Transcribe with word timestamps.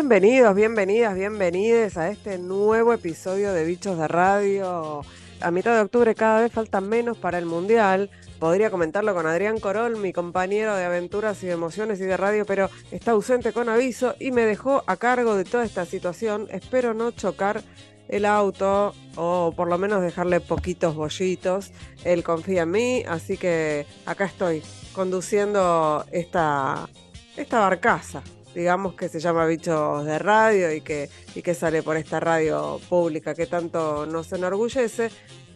Bienvenidos, 0.00 0.54
bienvenidas, 0.54 1.16
bienvenides 1.16 1.96
a 1.96 2.08
este 2.08 2.38
nuevo 2.38 2.92
episodio 2.92 3.52
de 3.52 3.64
Bichos 3.64 3.98
de 3.98 4.06
Radio. 4.06 5.00
A 5.40 5.50
mitad 5.50 5.74
de 5.74 5.80
octubre 5.80 6.14
cada 6.14 6.40
vez 6.40 6.52
faltan 6.52 6.88
menos 6.88 7.18
para 7.18 7.36
el 7.36 7.46
Mundial. 7.46 8.08
Podría 8.38 8.70
comentarlo 8.70 9.12
con 9.12 9.26
Adrián 9.26 9.58
Corol, 9.58 9.96
mi 9.96 10.12
compañero 10.12 10.76
de 10.76 10.84
aventuras 10.84 11.42
y 11.42 11.48
de 11.48 11.54
emociones 11.54 11.98
y 12.00 12.04
de 12.04 12.16
radio, 12.16 12.46
pero 12.46 12.70
está 12.92 13.10
ausente 13.10 13.52
con 13.52 13.68
aviso 13.68 14.14
y 14.20 14.30
me 14.30 14.42
dejó 14.42 14.84
a 14.86 14.96
cargo 14.98 15.34
de 15.34 15.44
toda 15.44 15.64
esta 15.64 15.84
situación. 15.84 16.46
Espero 16.52 16.94
no 16.94 17.10
chocar 17.10 17.64
el 18.06 18.24
auto 18.24 18.94
o 19.16 19.52
por 19.56 19.66
lo 19.66 19.78
menos 19.78 20.00
dejarle 20.00 20.38
poquitos 20.38 20.94
bollitos. 20.94 21.72
Él 22.04 22.22
confía 22.22 22.62
en 22.62 22.70
mí, 22.70 23.02
así 23.08 23.36
que 23.36 23.84
acá 24.06 24.26
estoy 24.26 24.62
conduciendo 24.92 26.06
esta, 26.12 26.88
esta 27.36 27.58
barcaza 27.58 28.22
digamos 28.58 28.94
que 28.94 29.08
se 29.08 29.20
llama 29.20 29.46
Bichos 29.46 30.04
de 30.04 30.18
Radio 30.18 30.72
y 30.74 30.80
que, 30.80 31.08
y 31.36 31.42
que 31.42 31.54
sale 31.54 31.80
por 31.84 31.96
esta 31.96 32.18
radio 32.18 32.80
pública 32.88 33.32
que 33.32 33.46
tanto 33.46 34.04
nos 34.04 34.32
enorgullece. 34.32 35.12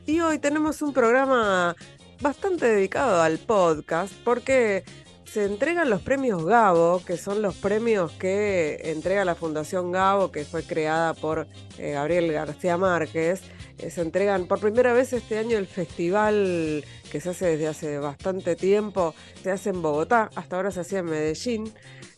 Y 0.06 0.20
hoy 0.20 0.38
tenemos 0.38 0.82
un 0.82 0.92
programa 0.92 1.74
bastante 2.20 2.66
dedicado 2.66 3.20
al 3.20 3.38
podcast 3.38 4.12
porque 4.22 4.84
se 5.24 5.46
entregan 5.46 5.90
los 5.90 6.00
premios 6.00 6.44
Gabo, 6.44 7.02
que 7.04 7.16
son 7.16 7.42
los 7.42 7.56
premios 7.56 8.12
que 8.12 8.80
entrega 8.84 9.24
la 9.24 9.34
Fundación 9.34 9.90
Gabo, 9.90 10.30
que 10.30 10.44
fue 10.44 10.62
creada 10.62 11.12
por 11.14 11.48
eh, 11.78 11.92
Gabriel 11.92 12.30
García 12.30 12.76
Márquez. 12.76 13.42
Eh, 13.78 13.90
se 13.90 14.02
entregan 14.02 14.46
por 14.46 14.60
primera 14.60 14.92
vez 14.92 15.12
este 15.12 15.38
año 15.38 15.58
el 15.58 15.66
festival 15.66 16.84
que 17.10 17.20
se 17.20 17.30
hace 17.30 17.46
desde 17.46 17.66
hace 17.66 17.98
bastante 17.98 18.54
tiempo, 18.54 19.12
se 19.42 19.50
hace 19.50 19.70
en 19.70 19.82
Bogotá, 19.82 20.30
hasta 20.36 20.54
ahora 20.54 20.70
se 20.70 20.80
hacía 20.80 21.00
en 21.00 21.06
Medellín 21.06 21.72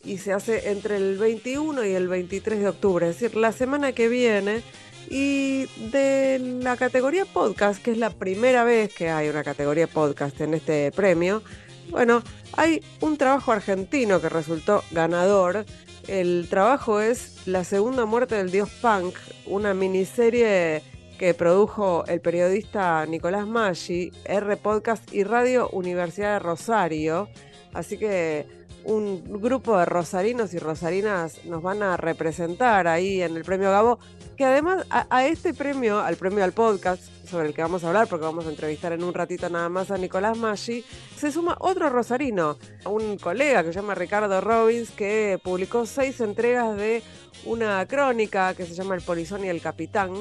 y 0.05 0.19
se 0.19 0.33
hace 0.33 0.71
entre 0.71 0.97
el 0.97 1.19
21 1.19 1.85
y 1.85 1.93
el 1.93 2.09
23 2.09 2.61
de 2.61 2.69
octubre, 2.69 3.09
es 3.09 3.19
decir, 3.19 3.37
la 3.37 3.53
semana 3.53 3.93
que 3.93 4.09
viene. 4.09 4.63
Y 5.11 5.67
de 5.91 6.39
la 6.63 6.79
categoría 6.79 7.27
podcast, 7.27 7.83
que 7.83 7.91
es 7.91 7.99
la 7.99 8.11
primera 8.11 8.65
vez 8.65 8.93
que 8.95 9.11
hay 9.11 9.29
una 9.29 9.45
categoría 9.45 9.87
podcast 9.87 10.41
en 10.41 10.55
este 10.55 10.91
premio, 10.93 11.43
bueno, 11.91 12.23
hay 12.57 12.83
un 13.01 13.17
trabajo 13.17 13.53
argentino 13.53 14.21
que 14.21 14.29
resultó 14.29 14.83
ganador. 14.91 15.65
El 16.09 16.47
trabajo 16.49 17.01
es 17.01 17.47
La 17.47 17.65
segunda 17.65 18.07
muerte 18.07 18.35
del 18.37 18.51
dios 18.51 18.71
punk, 18.81 19.15
una 19.47 19.75
miniserie 19.75 20.83
que 21.19 21.35
produjo 21.35 22.05
el 22.07 22.21
periodista 22.21 23.07
Nicolás 23.07 23.47
Maggi, 23.47 24.11
R 24.25 24.57
Podcast 24.57 25.13
y 25.13 25.25
Radio 25.25 25.69
Universidad 25.71 26.35
de 26.35 26.39
Rosario. 26.41 27.29
Así 27.73 27.99
que 27.99 28.47
un 28.85 29.41
grupo 29.41 29.79
de 29.79 29.85
rosarinos 29.87 30.53
y 30.53 30.59
rosarinas 30.59 31.45
nos 31.45 31.63
van 31.63 31.83
a 31.83 31.97
representar 31.97 32.87
ahí 32.87 33.23
en 33.23 33.37
el 33.37 33.45
premio 33.45 33.71
Gabo, 33.71 33.99
que 34.37 34.45
además 34.45 34.87
a, 34.91 35.27
este 35.27 35.55
premio, 35.55 36.01
al 36.01 36.17
premio 36.17 36.45
al 36.45 36.53
podcast, 36.53 37.03
sobre 37.27 37.49
el 37.49 37.55
que 37.55 37.63
vamos 37.63 37.83
a 37.83 37.89
hablar, 37.89 38.07
porque 38.09 38.27
vamos 38.27 38.47
a 38.47 38.51
entrevistar 38.51 38.93
en 38.93 39.03
un 39.03 39.15
ratito 39.15 39.49
nada 39.49 39.69
más 39.69 39.91
a 39.91 39.97
Nicolás 39.97 40.37
Maggi, 40.37 40.85
se 41.17 41.33
suma 41.33 41.57
otro 41.61 41.89
rosarino, 41.89 42.59
un 42.85 43.17
colega 43.17 43.63
que 43.63 43.73
se 43.73 43.81
llama 43.81 43.95
Ricardo 43.95 44.41
Robbins, 44.41 44.91
que 44.91 45.39
publicó 45.43 45.87
seis 45.87 46.21
entregas 46.21 46.77
de 46.77 47.03
una 47.47 47.87
crónica 47.87 48.55
que 48.55 48.67
se 48.67 48.75
llama 48.75 48.95
El 48.95 49.03
Polizón 49.03 49.45
y 49.45 49.49
el 49.49 49.61
Capitán, 49.63 50.13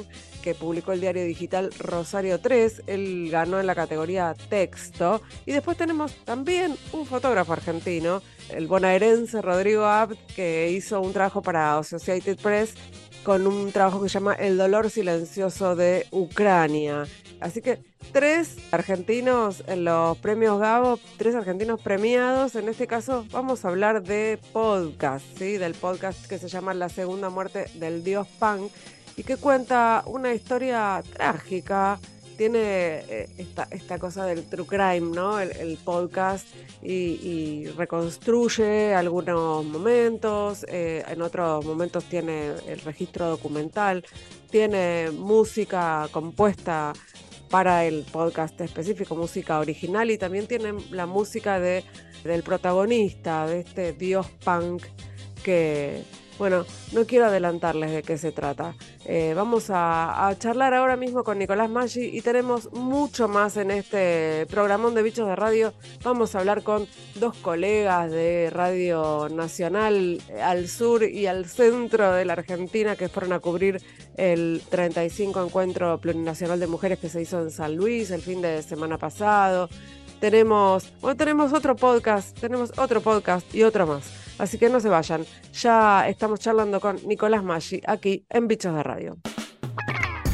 que 0.43 0.53
publicó 0.53 0.91
el 0.91 0.99
diario 0.99 1.23
digital 1.23 1.71
Rosario 1.79 2.39
3. 2.39 2.83
Él 2.87 3.29
ganó 3.31 3.59
en 3.59 3.65
la 3.65 3.73
categoría 3.73 4.35
texto. 4.49 5.21
Y 5.45 5.53
después 5.53 5.77
tenemos 5.77 6.13
también 6.25 6.75
un 6.91 7.05
fotógrafo 7.05 7.53
argentino, 7.53 8.21
el 8.49 8.67
bonaerense 8.67 9.41
Rodrigo 9.41 9.85
Abt, 9.85 10.17
que 10.35 10.69
hizo 10.71 10.99
un 10.99 11.13
trabajo 11.13 11.41
para 11.41 11.77
Associated 11.77 12.37
Press 12.37 12.75
con 13.23 13.47
un 13.47 13.71
trabajo 13.71 14.03
que 14.03 14.09
se 14.09 14.15
llama 14.15 14.33
El 14.33 14.57
dolor 14.57 14.89
silencioso 14.89 15.77
de 15.77 16.05
Ucrania. 16.11 17.05
Así 17.39 17.61
que 17.61 17.79
tres 18.11 18.57
argentinos 18.71 19.63
en 19.67 19.85
los 19.85 20.17
premios 20.17 20.59
Gabo, 20.59 20.99
tres 21.17 21.35
argentinos 21.35 21.81
premiados. 21.81 22.55
En 22.55 22.67
este 22.67 22.85
caso 22.85 23.25
vamos 23.31 23.63
a 23.63 23.69
hablar 23.69 24.03
de 24.03 24.39
podcast, 24.51 25.25
¿sí? 25.37 25.57
del 25.57 25.73
podcast 25.73 26.25
que 26.27 26.37
se 26.37 26.49
llama 26.49 26.73
La 26.73 26.89
segunda 26.89 27.29
muerte 27.29 27.65
del 27.75 28.03
dios 28.03 28.27
Pan 28.39 28.69
y 29.15 29.23
que 29.23 29.37
cuenta 29.37 30.03
una 30.05 30.33
historia 30.33 31.03
trágica. 31.13 31.99
Tiene 32.37 32.59
eh, 32.59 33.29
esta, 33.69 33.99
cosa 33.99 34.25
del 34.25 34.43
true 34.45 34.65
crime, 34.65 35.15
¿no? 35.15 35.39
El, 35.39 35.77
podcast 35.77 36.47
y, 36.81 37.67
reconstruye 37.77 38.95
algunos 38.95 39.63
momentos, 39.63 40.65
eh, 40.67 41.03
en 41.07 41.21
otros 41.21 41.63
momentos 41.63 42.05
tiene 42.05 42.53
el 42.67 42.81
registro 42.81 43.29
documental, 43.29 44.03
tiene 44.49 45.11
música 45.11 46.07
compuesta 46.11 46.93
para 47.51 47.85
el 47.85 48.03
podcast 48.11 48.59
específico, 48.61 49.15
música 49.15 49.59
original 49.59 50.09
y 50.09 50.17
también 50.17 50.47
tiene 50.47 50.73
la 50.89 51.05
música 51.05 51.59
de, 51.59 51.83
del 52.23 52.41
protagonista, 52.41 53.45
de 53.45 53.59
este 53.59 53.93
dios 53.93 54.25
punk 54.43 54.81
que 55.43 56.03
bueno, 56.37 56.65
no 56.91 57.05
quiero 57.05 57.25
adelantarles 57.25 57.91
de 57.91 58.03
qué 58.03 58.17
se 58.17 58.31
trata. 58.31 58.75
Eh, 59.05 59.33
vamos 59.35 59.65
a, 59.69 60.33
charlar 60.39 60.73
ahora 60.73 60.95
mismo 60.95 61.23
con 61.23 61.37
Nicolás 61.37 61.69
Maggi 61.69 62.05
y 62.05 62.21
tenemos 62.21 62.71
mucho 62.73 63.27
más 63.27 63.57
en 63.57 63.71
este 63.71 64.45
programón 64.49 64.95
de 64.95 65.03
Bichos 65.03 65.27
de 65.27 65.35
Radio. 65.35 65.73
Vamos 66.03 66.35
a 66.35 66.39
hablar 66.39 66.63
con 66.63 66.87
dos 67.15 67.35
colegas 67.37 68.11
de 68.11 68.49
Radio 68.51 69.29
Nacional 69.29 70.21
eh, 70.29 70.41
al 70.41 70.67
sur 70.67 71.03
y 71.03 71.27
al 71.27 71.45
centro 71.45 72.13
de 72.13 72.25
la 72.25 72.33
Argentina 72.33 72.95
que 72.95 73.09
fueron 73.09 73.33
a 73.33 73.39
cubrir 73.39 73.81
el 74.17 74.61
35 74.69 75.43
Encuentro 75.43 75.99
Plurinacional 75.99 76.59
de 76.59 76.67
Mujeres 76.67 76.99
que 76.99 77.09
se 77.09 77.21
hizo 77.21 77.41
en 77.41 77.51
San 77.51 77.75
Luis 77.75 78.11
el 78.11 78.21
fin 78.21 78.41
de 78.41 78.61
semana 78.63 78.97
pasado. 78.97 79.69
Tenemos, 80.19 80.91
bueno, 81.01 81.17
tenemos 81.17 81.51
otro 81.51 81.75
podcast, 81.75 82.39
tenemos 82.39 82.71
otro 82.77 83.01
podcast 83.01 83.53
y 83.53 83.63
otro 83.63 83.85
más. 83.85 84.22
Así 84.37 84.57
que 84.57 84.69
no 84.69 84.79
se 84.79 84.89
vayan. 84.89 85.25
Ya 85.53 86.07
estamos 86.07 86.39
charlando 86.39 86.79
con 86.79 86.97
Nicolás 87.07 87.43
Maggi 87.43 87.81
aquí 87.85 88.25
en 88.29 88.47
Bichos 88.47 88.75
de 88.75 88.83
Radio. 88.83 89.17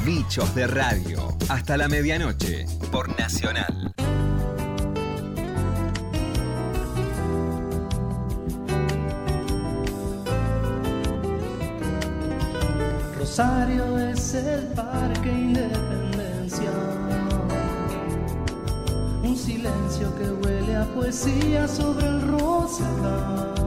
Bichos 0.05 0.55
de 0.55 0.67
Radio. 0.67 1.37
Hasta 1.49 1.77
la 1.77 1.87
medianoche 1.87 2.65
por 2.91 3.09
Nacional. 3.19 3.93
Rosario 13.17 13.97
es 13.99 14.33
el 14.33 14.67
parque 14.67 15.29
Independencia. 15.29 16.71
Un 19.21 19.37
silencio 19.37 20.15
que 20.15 20.29
huele 20.31 20.75
a 20.75 20.85
poesía 20.95 21.67
sobre 21.67 22.07
el 22.07 22.21
rosedal 22.27 23.58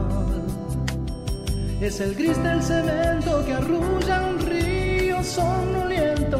es 1.85 1.99
el 1.99 2.15
gris 2.15 2.41
del 2.41 2.63
cemento 2.63 3.45
que 3.45 3.53
arrulla 3.53 4.21
un 4.29 4.39
río 4.39 5.21
somnoliento 5.21 6.39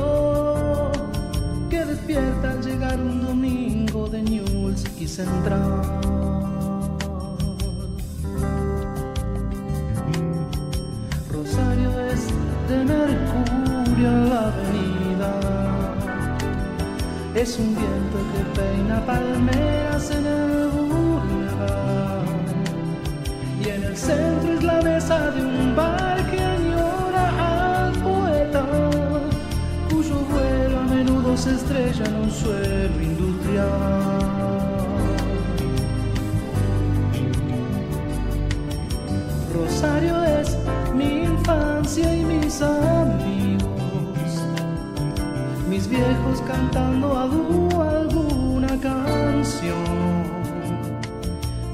que 1.70 1.84
despierta 1.84 2.52
al 2.52 2.64
llegar 2.64 2.98
un 2.98 3.22
domingo 3.26 4.08
de 4.08 4.22
Newell's 4.22 4.86
y 5.02 5.08
Central. 5.08 5.82
Rosario 11.30 12.00
es 12.00 12.28
de 12.70 12.78
Mercurio 12.86 14.08
en 14.08 14.30
la 14.30 14.48
avenida. 14.48 15.42
Es 17.36 17.60
un 17.60 17.76
viento 17.76 18.18
que 18.32 18.44
peina 18.62 19.06
palmeras 19.06 20.10
en 20.12 20.26
el 20.26 20.83
centro 24.04 24.54
es 24.54 24.64
la 24.64 24.82
mesa 24.82 25.32
de 25.32 25.42
un 25.42 25.76
bar 25.76 26.18
que 26.30 26.40
añora 26.42 27.86
al 27.86 27.94
poeta, 28.08 28.66
cuyo 29.90 30.16
vuelo 30.32 30.80
a 30.80 30.84
menudo 30.84 31.38
se 31.38 31.52
estrella 31.56 32.04
en 32.06 32.16
un 32.16 32.32
suelo 32.32 33.02
industrial. 33.02 33.70
Rosario 39.54 40.24
es 40.40 40.58
mi 40.94 41.24
infancia 41.24 42.14
y 42.14 42.26
mis 42.26 42.62
amigos, 42.62 44.30
mis 45.70 45.88
viejos 45.88 46.42
cantando 46.46 47.08
alguna 47.18 48.78
canción 48.82 50.23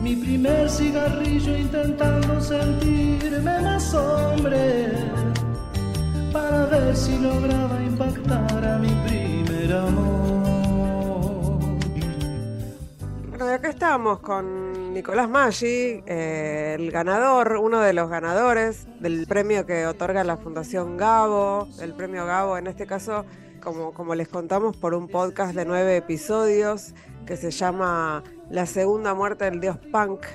mi 0.09 0.15
primer 0.15 0.67
cigarrillo 0.67 1.55
intentando 1.55 2.41
sentirme 2.41 3.61
más 3.61 3.93
hombre 3.93 4.91
para 6.33 6.65
ver 6.65 6.95
si 6.95 7.15
lograba 7.19 7.79
impactar 7.83 8.65
a 8.65 8.79
mi 8.79 8.89
primer 9.07 9.71
amor. 9.71 11.59
Bueno, 13.29 13.45
y 13.45 13.53
acá 13.53 13.69
estamos 13.69 14.19
con 14.19 14.93
Nicolás 14.95 15.29
Maggi, 15.29 16.01
eh, 16.07 16.75
el 16.79 16.89
ganador, 16.89 17.57
uno 17.61 17.79
de 17.79 17.93
los 17.93 18.09
ganadores 18.09 18.87
del 18.99 19.27
premio 19.27 19.67
que 19.67 19.85
otorga 19.85 20.23
la 20.23 20.37
Fundación 20.37 20.97
Gabo, 20.97 21.67
el 21.79 21.93
premio 21.93 22.25
Gabo 22.25 22.57
en 22.57 22.65
este 22.65 22.87
caso, 22.87 23.25
como, 23.61 23.93
como 23.93 24.15
les 24.15 24.27
contamos, 24.27 24.75
por 24.75 24.95
un 24.95 25.07
podcast 25.07 25.53
de 25.53 25.65
nueve 25.65 25.97
episodios 25.97 26.95
que 27.27 27.37
se 27.37 27.51
llama 27.51 28.23
La 28.49 28.65
segunda 28.65 29.13
muerte 29.13 29.45
del 29.45 29.59
dios 29.59 29.77
punk, 29.91 30.25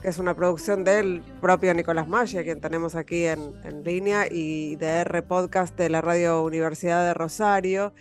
que 0.00 0.08
es 0.08 0.18
una 0.18 0.34
producción 0.34 0.84
del 0.84 1.22
propio 1.42 1.74
Nicolás 1.74 2.08
a 2.34 2.42
quien 2.42 2.62
tenemos 2.62 2.94
aquí 2.94 3.26
en, 3.26 3.54
en 3.62 3.84
línea, 3.84 4.26
y 4.30 4.76
de 4.76 5.00
R 5.00 5.22
Podcast 5.22 5.76
de 5.76 5.90
la 5.90 6.00
Radio 6.00 6.42
Universidad 6.44 7.04
de 7.04 7.12
Rosario. 7.12 7.92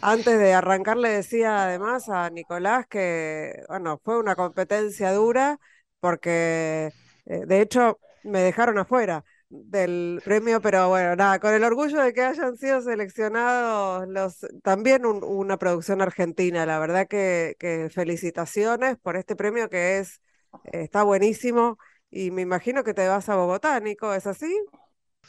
Antes 0.00 0.38
de 0.38 0.54
arrancar 0.54 0.96
le 0.96 1.10
decía 1.10 1.64
además 1.64 2.08
a 2.08 2.30
Nicolás 2.30 2.86
que, 2.86 3.62
bueno, 3.68 4.00
fue 4.02 4.18
una 4.18 4.36
competencia 4.36 5.12
dura 5.12 5.58
porque 6.00 6.92
eh, 7.26 7.44
de 7.46 7.60
hecho 7.60 7.98
me 8.22 8.40
dejaron 8.40 8.78
afuera 8.78 9.24
del 9.48 10.20
premio, 10.24 10.60
pero 10.60 10.88
bueno, 10.88 11.16
nada, 11.16 11.38
con 11.38 11.54
el 11.54 11.64
orgullo 11.64 12.02
de 12.02 12.12
que 12.12 12.22
hayan 12.22 12.56
sido 12.56 12.80
seleccionados 12.80 14.08
los 14.08 14.46
también 14.62 15.04
una 15.06 15.58
producción 15.58 16.02
argentina, 16.02 16.66
la 16.66 16.78
verdad 16.78 17.06
que, 17.08 17.56
que, 17.58 17.88
felicitaciones 17.90 18.96
por 18.98 19.16
este 19.16 19.36
premio 19.36 19.68
que 19.68 19.98
es 19.98 20.20
está 20.64 21.02
buenísimo 21.02 21.78
y 22.10 22.30
me 22.30 22.42
imagino 22.42 22.84
que 22.84 22.94
te 22.94 23.08
vas 23.08 23.28
a 23.28 23.36
Bogotá, 23.36 23.78
Nico, 23.80 24.12
¿es 24.14 24.26
así? 24.26 24.54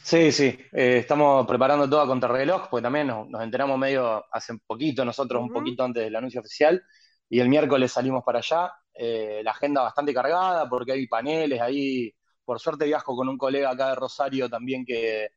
Sí, 0.02 0.30
sí, 0.30 0.56
eh, 0.72 0.98
estamos 0.98 1.46
preparando 1.46 1.88
todo 1.88 2.00
a 2.00 2.06
contrarreloj, 2.06 2.68
porque 2.70 2.82
también 2.82 3.08
nos, 3.08 3.42
enteramos 3.42 3.78
medio 3.78 4.24
hace 4.30 4.52
un 4.52 4.60
poquito, 4.64 5.04
nosotros 5.04 5.42
un 5.42 5.52
poquito 5.52 5.82
antes 5.82 6.04
del 6.04 6.14
anuncio 6.14 6.40
oficial, 6.40 6.80
y 7.28 7.40
el 7.40 7.48
miércoles 7.48 7.92
salimos 7.92 8.22
para 8.24 8.38
allá. 8.38 8.72
Eh, 8.94 9.40
la 9.44 9.50
agenda 9.50 9.82
bastante 9.82 10.14
cargada 10.14 10.68
porque 10.68 10.92
hay 10.92 11.06
paneles 11.06 11.60
ahí. 11.60 12.14
Por 12.46 12.58
suerte 12.58 12.86
viajo 12.86 13.14
con 13.14 13.28
un 13.28 13.36
colega 13.36 13.70
acá 13.70 13.90
de 13.90 13.96
Rosario 13.96 14.48
también 14.48 14.86
que, 14.86 15.28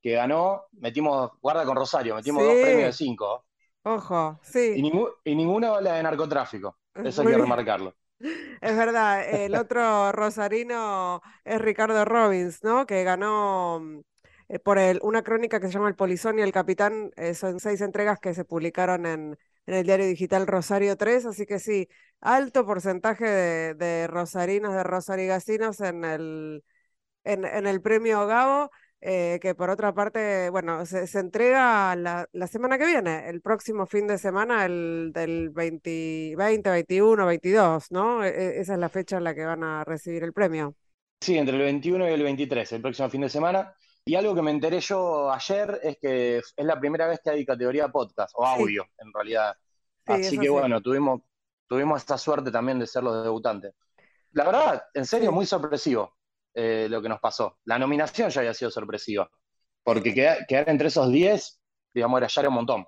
que 0.00 0.12
ganó. 0.12 0.66
Metimos, 0.72 1.32
guarda 1.40 1.64
con 1.64 1.76
Rosario, 1.76 2.14
metimos 2.14 2.44
dos 2.44 2.54
premios 2.54 2.86
de 2.86 2.92
cinco. 2.92 3.44
Ojo, 3.82 4.38
sí. 4.42 4.74
Y, 5.24 5.34
ninguna 5.34 5.74
habla 5.74 5.94
de 5.94 6.02
narcotráfico. 6.04 6.78
Eso 6.94 7.22
hay 7.22 7.28
que 7.28 7.38
remarcarlo. 7.38 7.94
Es 8.20 8.76
verdad, 8.76 9.28
el 9.28 9.54
otro 9.54 10.12
rosarino 10.12 11.22
es 11.44 11.60
Ricardo 11.60 12.04
Robbins, 12.04 12.62
¿no? 12.64 12.84
Que 12.84 13.04
ganó 13.04 13.80
eh, 14.48 14.58
por 14.58 14.78
el, 14.78 14.98
una 15.02 15.22
crónica 15.22 15.60
que 15.60 15.68
se 15.68 15.74
llama 15.74 15.88
El 15.88 15.94
Polizón 15.94 16.38
y 16.38 16.42
el 16.42 16.52
Capitán. 16.52 17.12
Eh, 17.16 17.34
son 17.34 17.60
seis 17.60 17.80
entregas 17.80 18.18
que 18.18 18.34
se 18.34 18.44
publicaron 18.44 19.06
en, 19.06 19.38
en, 19.68 19.74
el 19.74 19.84
diario 19.84 20.06
digital 20.06 20.46
Rosario 20.46 20.96
3, 20.96 21.26
así 21.26 21.46
que 21.46 21.58
sí, 21.58 21.88
alto 22.20 22.66
porcentaje 22.66 23.24
de, 23.26 23.74
de 23.74 24.06
rosarinos, 24.06 24.74
de 24.74 24.82
rosarigasinos 24.82 25.80
en 25.80 26.04
el, 26.04 26.64
en, 27.24 27.66
el 27.66 27.80
premio 27.80 28.26
Gabo. 28.26 28.70
Eh, 29.00 29.38
que 29.40 29.54
por 29.54 29.70
otra 29.70 29.94
parte, 29.94 30.50
bueno, 30.50 30.84
se, 30.84 31.06
se 31.06 31.20
entrega 31.20 31.94
la, 31.94 32.28
la, 32.32 32.48
semana 32.48 32.78
que 32.78 32.86
viene, 32.86 33.28
el 33.28 33.40
próximo 33.40 33.86
fin 33.86 34.08
de 34.08 34.18
semana, 34.18 34.66
el 34.66 35.12
del 35.14 35.50
20, 35.50 36.34
20 36.36 36.68
21, 36.68 37.24
22, 37.24 37.92
¿no? 37.92 38.24
E, 38.24 38.28
e, 38.28 38.60
esa 38.60 38.72
es 38.72 38.78
la 38.80 38.88
fecha 38.88 39.18
en 39.18 39.22
la 39.22 39.36
que 39.36 39.44
van 39.44 39.62
a 39.62 39.84
recibir 39.84 40.24
el 40.24 40.32
premio. 40.32 40.74
Sí, 41.20 41.38
entre 41.38 41.56
el 41.56 41.62
21 41.62 42.08
y 42.08 42.12
el 42.12 42.22
23, 42.24 42.72
el 42.72 42.82
próximo 42.82 43.08
fin 43.08 43.20
de 43.20 43.28
semana. 43.28 43.72
Y 44.08 44.14
algo 44.14 44.34
que 44.34 44.40
me 44.40 44.50
enteré 44.50 44.80
yo 44.80 45.30
ayer 45.30 45.80
es 45.82 45.98
que 45.98 46.38
es 46.38 46.54
la 46.56 46.80
primera 46.80 47.06
vez 47.06 47.20
que 47.22 47.28
hay 47.28 47.44
categoría 47.44 47.88
podcast, 47.88 48.32
o 48.36 48.46
audio, 48.46 48.84
sí. 48.84 48.90
en 49.00 49.12
realidad. 49.12 49.54
Sí, 50.06 50.12
Así 50.14 50.38
que 50.38 50.46
sí. 50.46 50.48
bueno, 50.48 50.80
tuvimos, 50.80 51.20
tuvimos 51.66 52.00
esta 52.00 52.16
suerte 52.16 52.50
también 52.50 52.78
de 52.78 52.86
ser 52.86 53.02
los 53.02 53.22
debutantes. 53.22 53.74
La 54.32 54.44
verdad, 54.44 54.82
en 54.94 55.04
serio, 55.04 55.30
muy 55.30 55.44
sorpresivo 55.44 56.16
eh, 56.54 56.86
lo 56.88 57.02
que 57.02 57.10
nos 57.10 57.20
pasó. 57.20 57.58
La 57.66 57.78
nominación 57.78 58.30
ya 58.30 58.40
había 58.40 58.54
sido 58.54 58.70
sorpresiva, 58.70 59.30
porque 59.82 60.14
quedar, 60.14 60.46
quedar 60.46 60.70
entre 60.70 60.88
esos 60.88 61.12
10, 61.12 61.60
digamos, 61.92 62.16
era 62.16 62.28
ya 62.28 62.40
era 62.40 62.48
un 62.48 62.54
montón. 62.54 62.86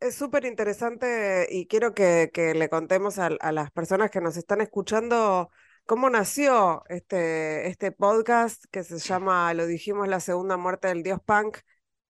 Es 0.00 0.16
súper 0.16 0.44
interesante 0.44 1.48
y 1.50 1.66
quiero 1.66 1.94
que, 1.94 2.30
que 2.30 2.52
le 2.52 2.68
contemos 2.68 3.18
a, 3.18 3.30
a, 3.40 3.52
las 3.52 3.70
personas 3.70 4.10
que 4.10 4.20
nos 4.20 4.36
están 4.36 4.60
escuchando 4.60 5.48
cómo 5.88 6.10
nació 6.10 6.84
este, 6.90 7.68
este 7.68 7.92
podcast 7.92 8.62
que 8.70 8.84
se 8.84 8.98
llama, 8.98 9.54
lo 9.54 9.66
dijimos, 9.66 10.06
La 10.06 10.20
Segunda 10.20 10.58
Muerte 10.58 10.88
del 10.88 11.02
Dios 11.02 11.18
Punk. 11.24 11.60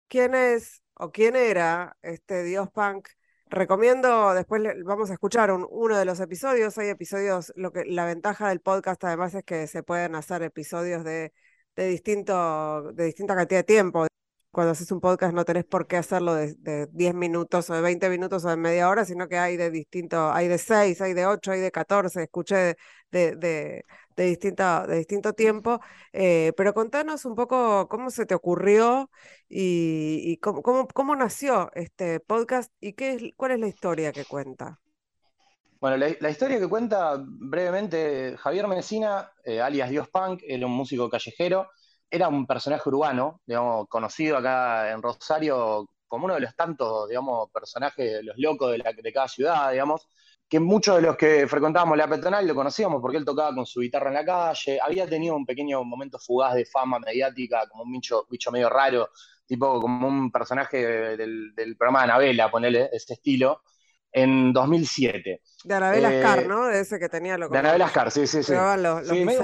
¿Quién 0.08 0.34
es 0.34 0.82
o 0.94 1.12
quién 1.12 1.36
era 1.36 1.96
este 2.02 2.42
Dios 2.42 2.68
Punk? 2.72 3.08
Recomiendo, 3.46 4.34
después 4.34 4.62
vamos 4.84 5.10
a 5.10 5.12
escuchar 5.12 5.52
un, 5.52 5.64
uno 5.70 5.96
de 5.96 6.04
los 6.04 6.18
episodios. 6.18 6.76
Hay 6.78 6.88
episodios, 6.88 7.52
lo 7.54 7.70
que 7.72 7.84
la 7.84 8.04
ventaja 8.04 8.48
del 8.48 8.60
podcast 8.60 9.04
además 9.04 9.34
es 9.34 9.44
que 9.44 9.68
se 9.68 9.84
pueden 9.84 10.16
hacer 10.16 10.42
episodios 10.42 11.04
de, 11.04 11.32
de, 11.76 11.84
de 11.84 13.04
distinta 13.04 13.36
cantidad 13.36 13.60
de 13.60 13.64
tiempo. 13.64 14.08
Cuando 14.50 14.72
haces 14.72 14.90
un 14.92 15.00
podcast 15.00 15.34
no 15.34 15.44
tenés 15.44 15.64
por 15.64 15.86
qué 15.86 15.96
hacerlo 15.98 16.34
de, 16.34 16.54
de 16.54 16.86
10 16.92 17.14
minutos 17.14 17.68
o 17.70 17.74
de 17.74 17.82
20 17.82 18.08
minutos 18.08 18.44
o 18.44 18.48
de 18.48 18.56
media 18.56 18.88
hora, 18.88 19.04
sino 19.04 19.28
que 19.28 19.38
hay 19.38 19.56
de 19.56 19.70
distinto, 19.70 20.32
hay 20.32 20.48
de 20.48 20.58
6, 20.58 21.00
hay 21.02 21.12
de 21.12 21.26
8, 21.26 21.52
hay 21.52 21.60
de 21.60 21.70
14. 21.70 22.22
Escuché 22.22 22.76
de, 23.10 23.36
de, 23.36 23.84
de, 24.16 24.24
distinto, 24.24 24.86
de 24.86 24.96
distinto 24.96 25.32
tiempo. 25.34 25.80
Eh, 26.12 26.52
pero 26.56 26.74
contanos 26.74 27.24
un 27.24 27.34
poco 27.34 27.88
cómo 27.88 28.10
se 28.10 28.26
te 28.26 28.34
ocurrió 28.34 29.10
y, 29.48 30.38
cómo, 30.38 30.62
cómo, 30.62 30.88
cómo, 30.88 31.14
nació 31.14 31.70
este 31.74 32.20
podcast 32.20 32.72
y 32.80 32.94
qué 32.94 33.12
es, 33.12 33.22
cuál 33.36 33.52
es 33.52 33.60
la 33.60 33.68
historia 33.68 34.12
que 34.12 34.24
cuenta. 34.24 34.78
Bueno, 35.80 35.96
la, 35.96 36.30
historia 36.30 36.58
que 36.58 36.68
cuenta 36.68 37.22
brevemente, 37.24 38.36
Javier 38.36 38.66
Messina, 38.66 39.30
eh, 39.44 39.60
alias 39.60 39.90
Dios 39.90 40.08
Punk, 40.08 40.40
era 40.44 40.66
un 40.66 40.72
músico 40.72 41.08
callejero, 41.08 41.70
era 42.10 42.28
un 42.28 42.46
personaje 42.46 42.88
urbano, 42.88 43.40
digamos, 43.46 43.86
conocido 43.88 44.36
acá 44.38 44.90
en 44.92 45.02
Rosario 45.02 45.88
como 46.06 46.24
uno 46.24 46.34
de 46.34 46.40
los 46.40 46.56
tantos, 46.56 47.08
digamos, 47.08 47.50
personajes, 47.50 48.24
los 48.24 48.36
locos 48.38 48.72
de, 48.72 48.78
la, 48.78 48.92
de 48.92 49.12
cada 49.12 49.28
ciudad, 49.28 49.70
digamos, 49.70 50.08
que 50.48 50.58
muchos 50.58 50.96
de 50.96 51.02
los 51.02 51.16
que 51.16 51.46
frecuentábamos 51.46 51.98
la 51.98 52.08
peatonal 52.08 52.46
lo 52.46 52.54
conocíamos 52.54 53.02
porque 53.02 53.18
él 53.18 53.24
tocaba 53.24 53.54
con 53.54 53.66
su 53.66 53.80
guitarra 53.80 54.08
en 54.08 54.14
la 54.14 54.24
calle, 54.24 54.80
había 54.80 55.06
tenido 55.06 55.36
un 55.36 55.44
pequeño 55.44 55.84
momento 55.84 56.18
fugaz 56.18 56.54
de 56.54 56.64
fama 56.64 56.98
mediática, 56.98 57.68
como 57.68 57.82
un 57.82 57.92
bicho, 57.92 58.26
bicho 58.30 58.50
medio 58.50 58.70
raro, 58.70 59.10
tipo 59.46 59.78
como 59.80 60.08
un 60.08 60.32
personaje 60.32 61.16
del, 61.16 61.54
del 61.54 61.76
programa 61.76 62.00
de 62.00 62.04
Anabela, 62.04 62.50
ponele 62.50 62.88
ese 62.90 63.12
estilo, 63.14 63.62
en 64.10 64.54
2007. 64.54 65.42
De 65.64 65.74
Anabela 65.74 66.12
eh, 66.12 66.24
Ascar, 66.24 66.46
¿no? 66.46 66.66
De 66.66 66.80
ese 66.80 66.98
que 66.98 67.10
tenía 67.10 67.36
lo 67.36 67.50
De 67.50 67.58
Anabela 67.58 67.84
Ascar, 67.84 68.10
sí, 68.10 68.26
sí, 68.26 68.42
sí. 68.42 68.52
Los, 68.54 68.78
los 68.78 69.08
sí 69.08 69.24
medio 69.26 69.42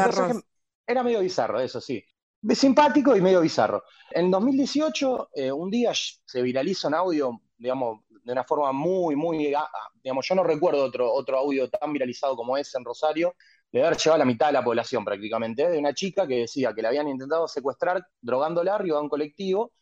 era 0.86 1.02
medio 1.02 1.20
bizarro, 1.20 1.60
eso 1.60 1.80
sí. 1.80 2.04
Simpático 2.52 3.16
y 3.16 3.20
medio 3.20 3.40
bizarro. 3.40 3.84
En 4.10 4.30
2018, 4.30 5.30
eh, 5.34 5.52
un 5.52 5.70
día 5.70 5.92
se 5.94 6.42
viraliza 6.42 6.88
un 6.88 6.94
audio, 6.94 7.40
digamos, 7.56 8.00
de 8.08 8.32
una 8.32 8.44
forma 8.44 8.72
muy, 8.72 9.16
muy, 9.16 9.54
ah, 9.54 9.68
digamos, 10.02 10.26
yo 10.26 10.34
no 10.34 10.44
recuerdo 10.44 10.84
otro, 10.84 11.12
otro 11.12 11.38
audio 11.38 11.68
tan 11.70 11.92
viralizado 11.92 12.36
como 12.36 12.56
ese 12.56 12.78
en 12.78 12.84
Rosario, 12.84 13.34
de 13.70 13.84
haber 13.84 13.98
llevado 13.98 14.14
a 14.16 14.18
la 14.18 14.24
mitad 14.24 14.46
de 14.46 14.52
la 14.52 14.64
población 14.64 15.04
prácticamente, 15.04 15.68
de 15.68 15.78
una 15.78 15.94
chica 15.94 16.26
que 16.26 16.40
decía 16.40 16.74
que 16.74 16.82
la 16.82 16.88
habían 16.88 17.08
intentado 17.08 17.48
secuestrar 17.48 18.06
drogándola 18.20 18.74
arriba 18.74 18.98
de 18.98 19.02
un 19.02 19.08
colectivo 19.08 19.72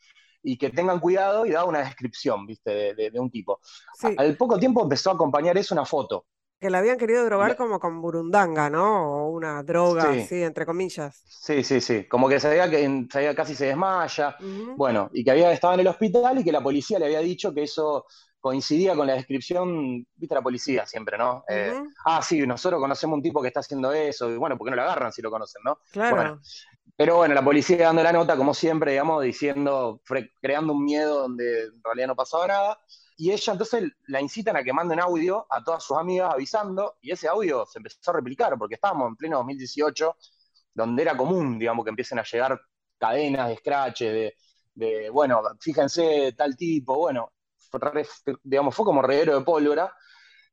y 0.43 0.57
que 0.57 0.71
tengan 0.71 0.99
cuidado 0.99 1.47
y 1.47 1.51
daba 1.51 1.69
una 1.69 1.81
descripción, 1.81 2.47
viste, 2.47 2.71
de, 2.71 2.95
de, 2.95 3.11
de 3.11 3.21
un 3.21 3.31
tipo. 3.31 3.61
Sí. 3.95 4.15
Al 4.17 4.37
poco 4.37 4.59
tiempo 4.59 4.83
empezó 4.83 5.11
a 5.11 5.15
acompañar 5.15 5.57
eso 5.59 5.75
una 5.75 5.85
foto. 5.85 6.27
Que 6.63 6.71
la 6.71 6.79
habían 6.79 6.97
querido 6.97 7.25
drogar 7.25 7.57
como 7.57 7.81
con 7.81 8.01
burundanga, 8.01 8.71
¿no? 8.71 9.25
O 9.25 9.31
una 9.31 9.65
droga, 9.65 10.13
sí. 10.13 10.21
así, 10.21 10.43
entre 10.45 10.65
comillas. 10.65 11.25
Sí, 11.27 11.65
sí, 11.65 11.81
sí. 11.81 12.05
Como 12.05 12.29
que 12.29 12.39
se 12.39 12.49
veía 12.49 12.71
que 12.71 12.79
se 13.11 13.19
veía 13.19 13.35
casi 13.35 13.57
se 13.57 13.67
desmaya. 13.67 14.37
Uh 14.39 14.45
-huh. 14.45 14.77
Bueno, 14.77 15.11
y 15.13 15.25
que 15.25 15.33
había 15.33 15.51
estado 15.51 15.75
en 15.75 15.81
el 15.81 15.89
hospital 15.89 16.39
y 16.39 16.45
que 16.45 16.53
la 16.53 16.63
policía 16.63 17.01
le 17.01 17.07
había 17.07 17.19
dicho 17.19 17.53
que 17.53 17.65
eso 17.65 18.07
coincidía 18.39 18.95
con 18.95 19.09
la 19.09 19.15
descripción, 19.15 20.07
viste 20.15 20.37
la 20.37 20.41
policía 20.41 20.87
siempre, 20.87 21.19
¿no? 21.19 21.39
Uh 21.39 21.39
-huh. 21.39 21.45
eh, 21.49 21.83
ah, 22.05 22.23
sí, 22.23 22.47
nosotros 22.47 22.81
conocemos 22.81 23.17
un 23.17 23.23
tipo 23.25 23.43
que 23.43 23.49
está 23.49 23.59
haciendo 23.59 23.93
eso, 23.93 24.31
y 24.31 24.37
bueno, 24.37 24.57
¿por 24.57 24.65
qué 24.67 24.71
no 24.71 24.77
lo 24.77 24.83
agarran 24.83 25.13
si 25.13 25.21
lo 25.21 25.33
conocen, 25.33 25.63
no? 25.65 25.81
Claro. 25.91 26.15
Bueno, 26.15 26.41
pero 26.97 27.17
bueno, 27.17 27.35
la 27.35 27.43
policía 27.43 27.77
dando 27.79 28.05
la 28.05 28.13
nota, 28.13 28.37
como 28.37 28.55
siempre, 28.55 28.93
digamos, 28.93 29.21
diciendo, 29.25 30.01
creando 30.41 30.75
un 30.75 30.85
miedo 30.85 31.23
donde 31.23 31.65
en 31.65 31.83
realidad 31.83 32.07
no 32.07 32.15
pasaba 32.15 32.47
nada, 32.47 32.79
y 33.17 33.31
ella 33.31 33.53
entonces 33.53 33.85
la 34.07 34.21
incitan 34.21 34.57
a 34.57 34.63
que 34.63 34.73
mande 34.73 34.95
un 34.95 35.01
audio 35.01 35.47
a 35.49 35.63
todas 35.63 35.83
sus 35.83 35.97
amigas 35.97 36.33
avisando, 36.33 36.97
y 37.01 37.11
ese 37.11 37.29
audio 37.29 37.67
se 37.67 37.79
empezó 37.79 38.11
a 38.11 38.15
replicar, 38.15 38.57
porque 38.59 38.75
estábamos 38.75 39.09
en 39.09 39.17
pleno 39.17 39.39
2018, 39.39 40.17
donde 40.75 41.03
era 41.03 41.17
común, 41.17 41.59
digamos, 41.59 41.85
que 41.85 41.91
empiecen 41.91 42.19
a 42.19 42.25
llegar 42.25 42.61
cadenas 42.99 43.49
de 43.49 43.57
scratch, 43.57 44.03
de, 44.75 45.11
bueno, 45.11 45.43
fíjense, 45.61 46.33
tal 46.37 46.57
tipo, 46.57 46.97
bueno, 46.97 47.33
digamos, 48.43 48.75
fue 48.75 48.85
como 48.85 49.03
reguero 49.03 49.39
de 49.39 49.45
pólvora. 49.45 49.93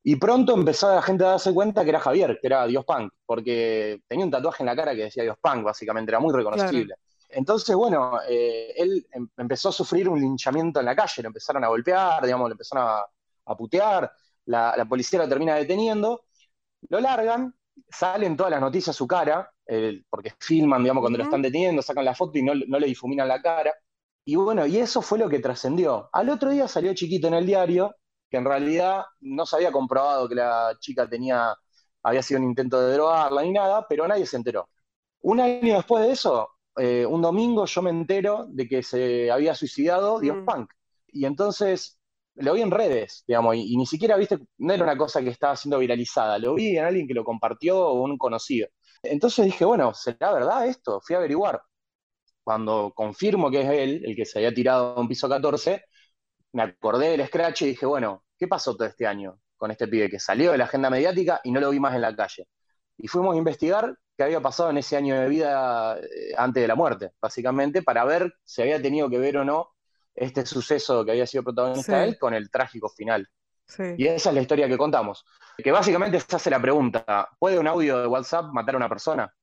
Y 0.01 0.15
pronto 0.15 0.53
empezó 0.53 0.93
la 0.93 1.01
gente 1.01 1.25
a 1.25 1.31
darse 1.31 1.53
cuenta 1.53 1.83
que 1.83 1.89
era 1.89 1.99
Javier, 1.99 2.39
que 2.39 2.47
era 2.47 2.65
Dios 2.65 2.85
Punk, 2.85 3.11
porque 3.25 4.01
tenía 4.07 4.25
un 4.25 4.31
tatuaje 4.31 4.63
en 4.63 4.67
la 4.67 4.75
cara 4.75 4.95
que 4.95 5.03
decía 5.03 5.23
Dios 5.23 5.37
Punk, 5.41 5.63
básicamente, 5.63 6.11
era 6.11 6.19
muy 6.19 6.33
reconocible. 6.33 6.95
Entonces, 7.29 7.75
bueno, 7.75 8.19
eh, 8.27 8.73
él 8.75 9.07
em 9.11 9.29
empezó 9.37 9.69
a 9.69 9.71
sufrir 9.71 10.09
un 10.09 10.19
linchamiento 10.19 10.79
en 10.79 10.85
la 10.85 10.95
calle, 10.95 11.21
lo 11.23 11.27
empezaron 11.29 11.63
a 11.63 11.67
golpear, 11.67 12.23
digamos, 12.23 12.49
lo 12.49 12.53
empezaron 12.53 12.87
a, 12.87 13.05
a 13.45 13.55
putear, 13.57 14.11
la, 14.45 14.75
la, 14.75 14.85
policía 14.85 15.19
lo 15.19 15.29
termina 15.29 15.55
deteniendo, 15.55 16.25
lo 16.89 16.99
largan 16.99 17.53
salen 17.87 18.35
todas 18.35 18.51
las 18.51 18.61
noticias 18.61 18.95
su 18.95 19.07
cara, 19.07 19.51
porque 20.09 20.33
filman, 20.39 20.81
digamos, 20.81 21.01
cuando 21.01 21.17
lo 21.17 21.23
están 21.23 21.41
deteniendo, 21.41 21.81
sacan 21.81 22.05
la 22.05 22.15
foto 22.15 22.37
y 22.37 22.43
no, 22.43 22.53
no 22.67 22.79
le 22.79 22.87
difuminan 22.87 23.27
la 23.27 23.41
cara. 23.41 23.73
Y 24.25 24.35
bueno, 24.35 24.65
y 24.65 24.77
eso 24.77 25.01
fue 25.01 25.17
lo 25.19 25.29
que 25.29 25.39
trascendió. 25.39 26.09
Al 26.11 26.29
otro 26.29 26.49
día 26.49 26.67
salió 26.67 26.93
chiquito 26.93 27.27
en 27.27 27.35
el 27.35 27.45
diario 27.45 27.95
que 28.29 28.37
en 28.37 28.45
realidad 28.45 29.05
no 29.21 29.45
se 29.45 29.55
había 29.55 29.71
comprobado 29.71 30.27
que 30.29 30.35
la 30.35 30.75
chica 30.79 31.07
tenía, 31.09 31.55
había 32.03 32.21
sido 32.21 32.39
un 32.39 32.45
intento 32.47 32.79
de 32.81 32.93
drogarla 32.93 33.41
ni 33.43 33.51
nada, 33.51 33.85
pero 33.87 34.07
nadie 34.07 34.25
se 34.25 34.37
enteró. 34.37 34.69
Un 35.21 35.39
año 35.39 35.75
después 35.75 36.05
de 36.05 36.11
eso, 36.13 36.49
eh, 36.79 37.05
un 37.05 37.21
domingo 37.21 37.65
yo 37.65 37.81
me 37.81 37.89
entero 37.89 38.45
de 38.49 38.67
que 38.67 38.83
se 38.83 39.31
había 39.31 39.55
suicidado 39.55 40.19
Dios 40.19 40.37
mm. 40.37 40.45
Punk. 40.45 40.71
Y 41.07 41.25
entonces 41.25 41.99
lo 42.35 42.53
vi 42.53 42.61
en 42.61 42.71
redes, 42.71 43.23
digamos, 43.27 43.55
y, 43.55 43.75
ni 43.77 43.85
siquiera, 43.85 44.15
viste, 44.17 44.39
no 44.59 44.73
era 44.73 44.83
una 44.83 44.97
cosa 44.97 45.21
que 45.21 45.29
estaba 45.29 45.55
siendo 45.55 45.79
viralizada, 45.79 46.39
lo 46.39 46.55
vi 46.55 46.77
en 46.77 46.85
alguien 46.85 47.07
que 47.07 47.13
lo 47.13 47.23
compartió 47.23 47.79
o 47.79 48.03
un 48.03 48.17
conocido. 48.17 48.67
Entonces 49.03 49.45
dije, 49.45 49.65
bueno, 49.65 49.93
¿será 49.93 50.33
verdad 50.33 50.67
esto? 50.67 51.01
Fui 51.01 51.15
a 51.15 51.19
averiguar. 51.19 51.61
Cuando 52.43 52.93
confirmo 52.95 53.51
que 53.51 53.61
es 53.61 53.69
él, 53.69 54.03
el 54.05 54.15
que 54.15 54.25
se 54.25 54.39
había 54.39 54.53
tirado 54.53 54.95
a 54.97 55.01
un 55.01 55.07
piso 55.07 55.29
14, 55.29 55.83
me 56.53 56.63
acordé 56.63 57.09
del 57.17 57.27
scratch 57.27 57.63
y 57.63 57.65
dije, 57.67 57.85
bueno, 57.85 58.23
¿qué 58.37 58.47
pasó 58.47 58.75
todo 58.75 58.87
este 58.87 59.05
año 59.07 59.39
con 59.57 59.71
este 59.71 59.87
pibe 59.87 60.09
que 60.09 60.19
salió 60.19 60.51
de 60.51 60.57
la 60.57 60.65
agenda 60.65 60.89
mediática 60.89 61.41
y 61.43 61.51
no 61.51 61.59
lo 61.59 61.69
vi 61.71 61.79
más 61.79 61.95
en 61.95 62.01
la 62.01 62.15
calle? 62.15 62.47
Y 62.97 63.07
fuimos 63.07 63.35
a 63.35 63.37
investigar 63.37 63.95
qué 64.19 64.25
había 64.25 64.41
pasado 64.41 64.69
en 64.69 64.77
ese 64.77 64.97
año 64.97 65.17
de 65.17 65.29
vida 65.29 65.97
eh, 65.97 66.33
antes 66.37 66.59
de 66.61 66.67
la 66.67 66.75
muerte, 66.75 67.11
básicamente, 67.21 67.81
para 67.81 68.03
ver 68.03 68.33
si 68.43 68.61
había 68.61 68.81
tenido 68.81 69.09
que 69.09 69.17
ver 69.17 69.37
o 69.37 69.45
no 69.45 69.69
este 70.13 70.45
suceso 70.45 71.05
que 71.05 71.11
había 71.11 71.25
sido 71.25 71.45
protagonista 71.45 72.03
él 72.03 72.19
con 72.19 72.33
el 72.33 72.51
trágico 72.51 72.89
final. 72.89 73.29
Y 73.95 74.07
esa 74.07 74.29
es 74.29 74.35
la 74.35 74.41
historia 74.41 74.67
que 74.67 74.77
contamos. 74.77 75.25
Que 75.57 75.71
básicamente 75.71 76.19
se 76.19 76.35
hace 76.35 76.49
la 76.49 76.61
pregunta, 76.61 77.29
¿puede 77.39 77.59
un 77.59 77.67
audio 77.67 78.01
de 78.01 78.07
WhatsApp 78.07 78.51
matar 78.51 78.75
a 78.75 78.77
una 78.79 78.89
persona? 78.89 79.33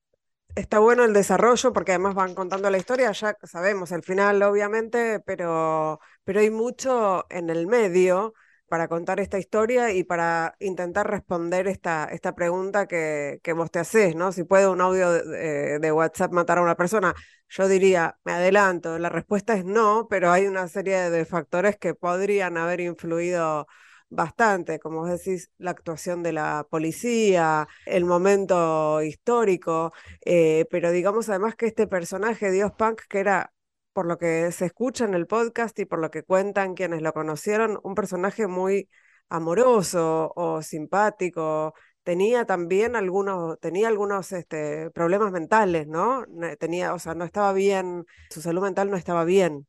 Está 0.55 0.79
bueno 0.79 1.05
el 1.05 1.15
desarrollo 1.15 1.73
porque 1.73 1.93
además 1.93 2.15
van 2.15 2.35
contando 2.35 2.69
la 2.69 2.77
historia, 2.77 3.13
ya 3.13 3.35
sabemos 3.45 3.93
el 3.93 4.03
final 4.03 4.43
obviamente, 4.43 5.21
pero, 5.21 6.01
pero 6.23 6.41
hay 6.41 6.51
mucho 6.51 7.25
en 7.31 7.49
el 7.49 7.67
medio 7.67 8.35
para 8.69 8.89
contar 8.89 9.21
esta 9.21 9.39
historia 9.39 9.93
y 9.93 10.05
para 10.05 10.57
intentar 10.61 11.09
responder 11.11 11.69
esta, 11.69 12.07
esta 12.07 12.35
pregunta 12.35 12.87
que, 12.87 13.41
que 13.43 13.53
vos 13.53 13.71
te 13.71 13.79
haces, 13.79 14.15
¿no? 14.17 14.33
Si 14.33 14.45
puede 14.45 14.69
un 14.69 14.81
audio 14.81 15.13
de, 15.13 15.93
WhatsApp 15.93 16.33
matar 16.33 16.59
a 16.59 16.63
una 16.63 16.75
persona, 16.77 17.15
yo 17.49 17.69
diría, 17.69 18.19
me 18.25 18.33
adelanto, 18.33 18.99
la 18.99 19.09
respuesta 19.09 19.55
es 19.55 19.65
no, 19.65 20.07
pero 20.11 20.31
hay 20.31 20.47
una 20.47 20.69
serie 20.69 21.11
de 21.11 21.25
factores 21.25 21.77
que 21.79 21.95
podrían 21.95 22.57
haber 22.59 22.81
influido 22.81 23.67
bastante, 24.09 24.79
como 24.79 25.01
vos 25.01 25.11
decís, 25.11 25.51
la 25.59 25.73
actuación 25.73 26.23
de 26.23 26.33
la 26.33 26.67
policía, 26.71 27.67
el 27.87 28.05
momento 28.05 29.03
histórico, 29.03 29.93
eh, 30.25 30.67
pero 30.71 30.91
digamos 30.91 31.29
además 31.29 31.57
que 31.57 31.67
este 31.67 31.87
personaje, 31.87 32.51
Dios 32.51 32.73
Punk, 32.73 33.03
que 33.09 33.19
era, 33.21 33.53
por 33.97 34.07
lo 34.07 34.19
que 34.19 34.53
se 34.53 34.67
escucha 34.67 35.07
en 35.07 35.15
el 35.15 35.27
podcast 35.27 35.79
y 35.79 35.87
por 35.87 36.01
lo 36.01 36.11
que 36.11 36.23
cuentan 36.23 36.75
quienes 36.75 37.01
lo 37.01 37.15
conocieron, 37.15 37.81
un 37.83 37.95
personaje 37.95 38.47
muy 38.47 38.91
amoroso 39.31 40.35
o 40.37 40.61
simpático, 40.61 41.73
tenía 42.03 42.45
también 42.45 42.95
algunos, 42.95 43.59
tenía 43.59 43.89
algunos 43.89 44.33
este, 44.33 44.91
problemas 44.91 45.33
mentales, 45.33 45.87
¿no? 45.87 46.27
Tenía, 46.61 46.93
o 46.93 46.99
sea, 46.99 47.15
no 47.15 47.25
estaba 47.25 47.55
bien, 47.55 48.05
su 48.29 48.43
salud 48.43 48.61
mental 48.65 48.91
no 48.91 48.99
estaba 48.99 49.25
bien. 49.25 49.67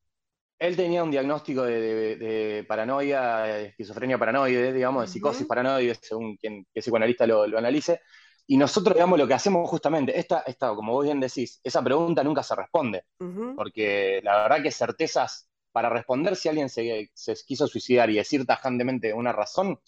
Él 0.59 0.75
tenía 0.75 1.05
un 1.05 1.11
diagnóstico 1.11 1.63
de, 1.63 2.65
paranoia, 2.67 3.37
de 3.43 3.65
esquizofrenia 3.67 4.17
paranoide, 4.17 4.73
digamos, 4.73 5.03
de 5.03 5.07
psicosis 5.07 5.47
paranoide, 5.47 5.95
según 6.01 6.35
quien 6.35 6.65
que 6.73 6.81
psicoanalista 6.81 7.25
lo, 7.25 7.47
lo, 7.47 7.57
analice. 7.57 8.01
Y 8.49 8.55
nosotros, 8.55 8.95
digamos, 8.95 9.19
lo 9.19 9.27
que 9.27 9.33
hacemos 9.33 9.69
justamente, 9.69 10.17
esta, 10.17 10.39
esta, 10.47 10.73
como 10.73 10.93
vos 10.93 11.03
bien 11.03 11.19
decís, 11.19 11.59
esa 11.63 11.83
pregunta 11.83 12.23
nunca 12.23 12.43
se 12.43 12.55
responde, 12.55 13.03
porque 13.55 14.21
la 14.23 14.43
verdad 14.43 14.63
que 14.63 14.71
certezas 14.71 15.49
para 15.73 15.89
responder 15.89 16.35
si 16.37 16.47
alguien 16.47 16.69
se, 16.69 17.09
quiso 17.45 17.67
suicidar 17.67 18.09
y 18.09 18.15
decir 18.15 18.45
tajantemente 18.45 19.13
una 19.13 19.33
razón, 19.33 19.79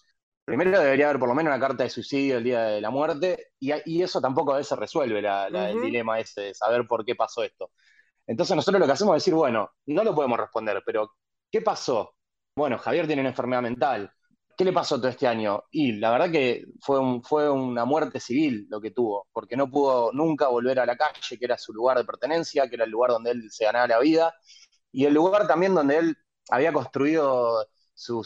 primero 0.43 0.77
debería 0.77 1.05
haber 1.05 1.19
por 1.19 1.29
lo 1.29 1.35
menos 1.35 1.51
una 1.51 1.59
carta 1.59 1.85
de 1.85 1.89
suicidio 1.89 2.37
el 2.37 2.43
día 2.43 2.63
de 2.63 2.81
la 2.81 2.89
muerte, 2.89 3.53
y, 3.59 4.01
eso 4.01 4.19
tampoco 4.19 4.53
a 4.53 4.57
veces 4.57 4.77
resuelve 4.77 5.19
el 5.19 5.81
dilema 5.81 6.19
ese 6.19 6.41
de 6.41 6.53
saber 6.53 6.85
por 6.85 7.05
qué 7.05 7.15
pasó 7.15 7.43
esto. 7.43 7.71
Entonces 8.27 8.55
nosotros 8.55 8.79
lo 8.79 8.85
que 8.85 8.91
hacemos 8.91 9.15
es 9.15 9.23
decir, 9.23 9.33
bueno, 9.33 9.71
no 9.85 10.03
lo 10.03 10.13
podemos 10.13 10.37
responder, 10.37 10.83
pero 10.85 11.13
¿qué 11.49 11.61
pasó? 11.61 12.13
Bueno, 12.55 12.77
Javier 12.77 13.07
tiene 13.07 13.21
una 13.21 13.29
enfermedad 13.29 13.61
mental. 13.61 14.11
¿Qué 14.59 14.65
le 14.65 14.73
pasó 14.73 14.97
todo 14.97 15.07
este 15.07 15.25
año? 15.25 15.63
Y 15.71 15.93
la 15.93 16.11
verdad 16.11 16.29
que 16.29 16.65
fue, 16.81 16.99
fue 17.23 17.49
una 17.49 17.85
muerte 17.85 18.19
civil 18.19 18.67
lo 18.69 18.81
que 18.81 18.91
tuvo, 18.91 19.25
porque 19.31 19.55
no 19.55 19.71
pudo 19.71 20.11
nunca 20.11 20.49
volver 20.49 20.81
a 20.81 20.85
la 20.85 20.97
calle, 20.97 21.37
que 21.39 21.45
era 21.45 21.57
su 21.57 21.71
lugar 21.71 21.97
de 21.97 22.03
pertenencia, 22.03 22.67
que 22.67 22.75
era 22.75 22.83
el 22.83 22.91
lugar 22.91 23.11
donde 23.11 23.31
él 23.31 23.49
se 23.51 23.63
ganaba 23.63 23.87
la 23.87 23.99
vida, 23.99 24.35
y 24.91 25.05
el 25.05 25.13
lugar 25.13 25.47
también 25.47 25.73
donde 25.73 25.97
él 25.99 26.17
había 26.49 26.73
construido 26.73 27.69
su, 27.93 28.21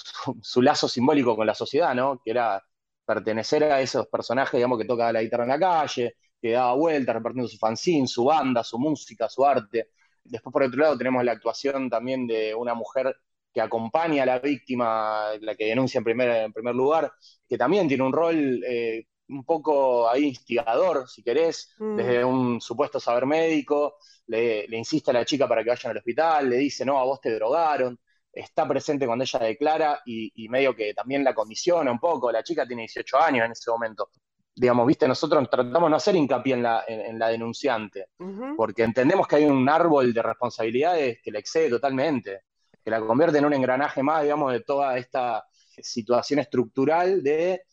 lazo 0.64 0.88
simbólico 0.88 1.36
con 1.36 1.46
la 1.46 1.54
sociedad, 1.54 1.94
¿no? 1.94 2.20
Que 2.26 2.32
era 2.32 2.64
pertenecer 3.06 3.66
a 3.66 3.80
esos 3.82 4.08
personajes, 4.08 4.58
digamos, 4.58 4.80
que 4.80 4.86
toca 4.86 5.14
la 5.14 5.22
guitarra 5.22 5.44
en 5.44 5.50
la 5.50 5.60
calle, 5.60 6.16
que 6.42 6.54
daba 6.54 6.74
vueltas 6.74 7.14
repartiendo 7.16 7.48
su 7.48 7.60
fanzine, 7.60 8.08
su 8.08 8.26
banda, 8.26 8.64
su 8.64 8.80
música, 8.80 9.30
su 9.30 9.46
arte. 9.46 9.90
Después, 10.24 10.52
por 10.52 10.64
otro 10.64 10.80
lado, 10.82 10.98
tenemos 10.98 11.24
la 11.24 11.34
actuación 11.34 11.92
también 11.92 12.26
de 12.26 12.56
una 12.56 12.74
mujer 12.74 13.16
que 13.54 13.62
acompaña 13.62 14.24
a 14.24 14.26
la 14.26 14.40
víctima, 14.40 15.30
la 15.40 15.56
que 15.56 15.66
denuncia 15.66 16.00
en 16.00 16.04
primer, 16.04 16.30
en 16.30 16.54
primer 16.54 16.76
lugar, 16.76 17.12
que 17.48 17.58
también 17.58 17.88
tiene 17.88 18.04
un 18.04 18.12
rol 18.12 18.64
eh, 18.66 19.06
un 19.30 19.46
poco 19.46 20.10
ahí 20.10 20.26
instigador, 20.26 21.08
si 21.08 21.24
querés, 21.24 21.74
mm. 21.78 21.96
desde 21.96 22.26
un 22.26 22.60
supuesto 22.60 23.00
saber 23.00 23.26
médico, 23.26 23.98
le, 24.28 24.66
insiste 24.72 25.12
a 25.12 25.14
la 25.14 25.26
chica 25.26 25.48
para 25.48 25.64
que 25.64 25.70
vayan 25.70 25.92
al 25.92 25.98
hospital, 25.98 26.50
le 26.50 26.58
dice, 26.58 26.84
no, 26.84 26.98
a 26.98 27.04
vos 27.04 27.22
te 27.22 27.34
drogaron, 27.34 28.00
está 28.32 28.68
presente 28.68 29.06
cuando 29.06 29.24
ella 29.24 29.40
declara 29.40 30.02
y, 30.06 30.32
y 30.44 30.50
medio 30.50 30.76
que 30.76 30.94
también 30.94 31.24
la 31.24 31.36
comisiona 31.36 31.92
un 31.92 32.00
poco, 32.00 32.32
la 32.32 32.44
chica 32.44 32.66
tiene 32.66 32.84
18 32.84 33.18
años 33.20 33.46
en 33.46 33.52
ese 33.52 33.70
momento, 33.70 34.10
digamos, 34.56 34.86
viste, 34.88 35.08
nosotros 35.08 35.50
tratamos 35.50 35.84
de 35.84 35.90
no 35.90 35.96
hacer 35.96 36.16
hincapié 36.16 36.54
en 36.54 36.64
la, 36.64 36.84
en, 36.88 37.18
la 37.18 37.30
denunciante, 37.30 38.08
porque 38.56 38.84
entendemos 38.84 39.28
que 39.28 39.38
hay 39.38 39.46
un 39.46 39.68
árbol 39.68 40.14
de 40.14 40.22
responsabilidades 40.22 41.20
que 41.24 41.32
la 41.32 41.40
excede 41.40 41.70
totalmente, 41.70 42.42
que 42.84 42.92
la 42.92 43.00
convierte 43.00 43.38
en 43.38 43.46
un 43.46 43.54
engranaje 43.54 44.04
más, 44.04 44.24
digamos, 44.24 44.52
de 44.52 44.62
toda 44.62 44.98
esta 44.98 45.46
situación 45.82 46.40
estructural 46.40 47.24
de 47.24 47.64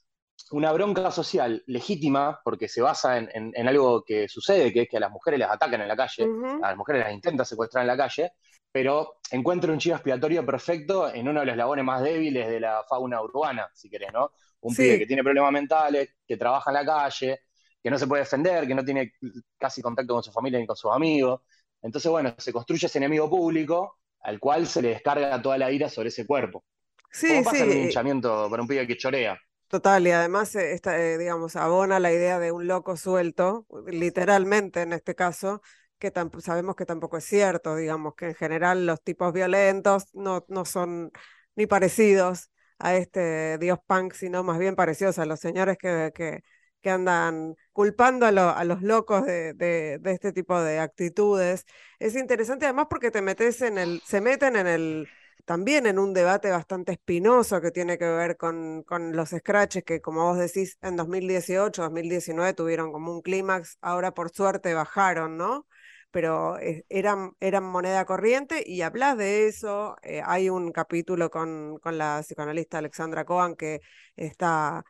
una 0.53 0.73
bronca 0.73 1.11
social 1.11 1.63
legítima, 1.67 2.41
porque 2.43 2.69
se 2.69 2.81
basa 2.81 3.19
en, 3.19 3.69
algo 3.69 4.03
que 4.05 4.29
sucede, 4.29 4.73
que 4.73 4.83
es 4.83 4.89
que 4.89 4.97
a 4.97 5.01
las 5.01 5.11
mujeres 5.11 5.39
las 5.39 5.51
atacan 5.51 5.81
en 5.83 5.89
la 5.89 5.97
calle, 5.97 6.27
a 6.63 6.69
las 6.69 6.77
mujeres 6.77 7.05
las 7.05 7.13
intentan 7.13 7.45
secuestrar 7.45 7.83
en 7.83 7.89
la 7.89 7.97
calle, 7.97 8.33
pero 8.73 9.19
encuentra 9.31 9.73
un 9.73 9.79
chivo 9.79 9.97
expiatorio 9.97 10.45
perfecto 10.47 11.13
en 11.13 11.29
uno 11.29 11.41
de 11.41 11.47
los 11.47 11.53
eslabones 11.53 11.85
más 11.85 12.03
débiles 12.03 12.49
de 12.49 12.61
la 12.61 12.85
fauna 12.89 13.21
urbana, 13.21 13.69
si 13.75 13.91
querés, 13.91 14.13
¿no? 14.13 14.33
Un 14.63 14.75
pibe 14.75 14.99
que 14.99 15.07
tiene 15.07 15.23
problemas 15.23 15.53
mentales, 15.53 16.11
que 16.27 16.37
trabaja 16.37 16.71
en 16.71 16.75
la 16.75 16.85
calle, 16.85 17.41
que 17.83 17.91
no 17.91 17.99
se 17.99 18.07
puede 18.07 18.23
defender, 18.23 18.67
que 18.67 18.75
no 18.75 18.85
tiene 18.85 19.15
casi 19.59 19.81
contacto 19.81 20.15
con 20.15 20.23
su 20.23 20.33
familia 20.33 20.59
ni 20.59 20.67
con 20.67 20.77
sus 20.77 20.93
amigos. 20.93 21.41
Entonces, 21.83 22.11
bueno, 22.11 22.35
se 22.37 22.53
construye 22.53 22.87
ese 22.87 22.99
enemigo 22.99 23.29
público 23.29 24.00
al 24.21 24.39
cual 24.39 24.67
se 24.67 24.83
le 24.83 24.89
descarga 24.89 25.41
toda 25.41 25.59
la 25.59 25.71
ira 25.71 25.89
sobre 25.89 26.09
ese 26.09 26.27
cuerpo. 26.27 26.65
Sí, 27.13 27.41
pasa 27.45 27.57
sí. 27.57 27.63
el 27.63 27.71
linchamiento 27.71 28.49
para 28.49 28.63
un 28.63 28.69
pibe 28.69 28.87
que 28.87 28.97
chorea? 28.97 29.39
Total, 29.69 30.05
y 30.07 30.11
además, 30.11 30.55
eh, 30.57 30.73
esta, 30.73 31.01
eh, 31.01 31.17
digamos, 31.17 31.55
abona 31.57 32.01
la 32.01 32.13
idea 32.13 32.39
de 32.39 32.51
un 32.51 32.67
loco 32.67 32.97
suelto, 32.97 33.67
literalmente 33.87 34.83
en 34.83 34.93
este 34.93 35.15
caso, 35.15 35.63
que 35.99 36.13
sabemos 36.41 36.75
que 36.75 36.87
tampoco 36.87 37.19
es 37.19 37.25
cierto, 37.25 37.77
digamos, 37.77 38.15
que 38.17 38.27
en 38.27 38.35
general 38.35 38.87
los 38.87 39.03
tipos 39.03 39.33
violentos 39.33 40.07
no, 40.15 40.45
no 40.49 40.65
son 40.65 41.13
ni 41.55 41.67
parecidos 41.67 42.51
a 42.79 42.97
este 42.97 43.59
dios 43.59 43.79
punk, 43.87 44.15
sino 44.15 44.43
más 44.43 44.59
bien 44.59 44.75
parecidos 44.75 45.19
a 45.19 45.27
los 45.27 45.39
señores 45.39 45.77
que, 45.79 46.11
que, 46.15 46.43
que 46.81 46.91
andan 46.91 47.57
culpando 47.73 48.27
a, 48.27 48.29
a 48.53 48.65
los 48.65 48.83
locos 48.83 49.25
de, 49.27 49.55
de, 49.55 50.01
este 50.05 50.33
tipo 50.33 50.61
de 50.61 50.79
actitudes. 50.81 51.67
Es 51.99 52.17
interesante 52.17 52.67
además 52.67 52.87
porque 52.91 53.11
te 53.11 53.23
metes 53.23 53.63
en 53.63 53.79
el, 53.79 54.03
se 54.05 54.21
meten 54.21 54.57
en 54.57 54.67
el, 54.67 55.09
también 55.45 55.87
en 55.87 55.99
un 55.99 56.13
debate 56.15 56.51
bastante 56.51 56.93
espinoso 56.93 57.61
que 57.61 57.71
tiene 57.71 57.99
que 57.99 58.07
ver 58.07 58.37
con, 58.37 58.83
con 58.85 59.17
los 59.17 59.31
scratches 59.31 59.85
que, 59.85 60.01
como 60.01 60.25
vos 60.25 60.39
decís, 60.39 60.79
en 60.83 60.97
2018, 60.97 61.83
2019 61.83 62.55
tuvieron 62.55 62.93
como 62.93 63.13
un 63.13 63.23
clímax, 63.23 63.79
ahora 63.81 64.13
por 64.13 64.31
suerte 64.31 64.75
bajaron, 64.75 65.37
¿no? 65.37 65.67
pero 66.11 66.59
eh, 66.59 66.85
eran, 66.89 67.33
eran 67.41 67.65
moneda 67.65 68.05
corriente 68.05 68.63
y 68.67 68.83
hablas 68.83 69.17
de 69.17 69.47
eso. 69.47 69.97
Eh, 70.03 70.23
hay 70.25 70.51
un 70.51 70.73
capítulo 70.73 71.31
con, 71.31 71.79
con 71.79 71.99
la 71.99 72.21
psicoanalista 72.23 72.79
Alexandra 72.79 73.25
Cohen 73.25 73.57
que 73.57 73.81
está 74.17 74.85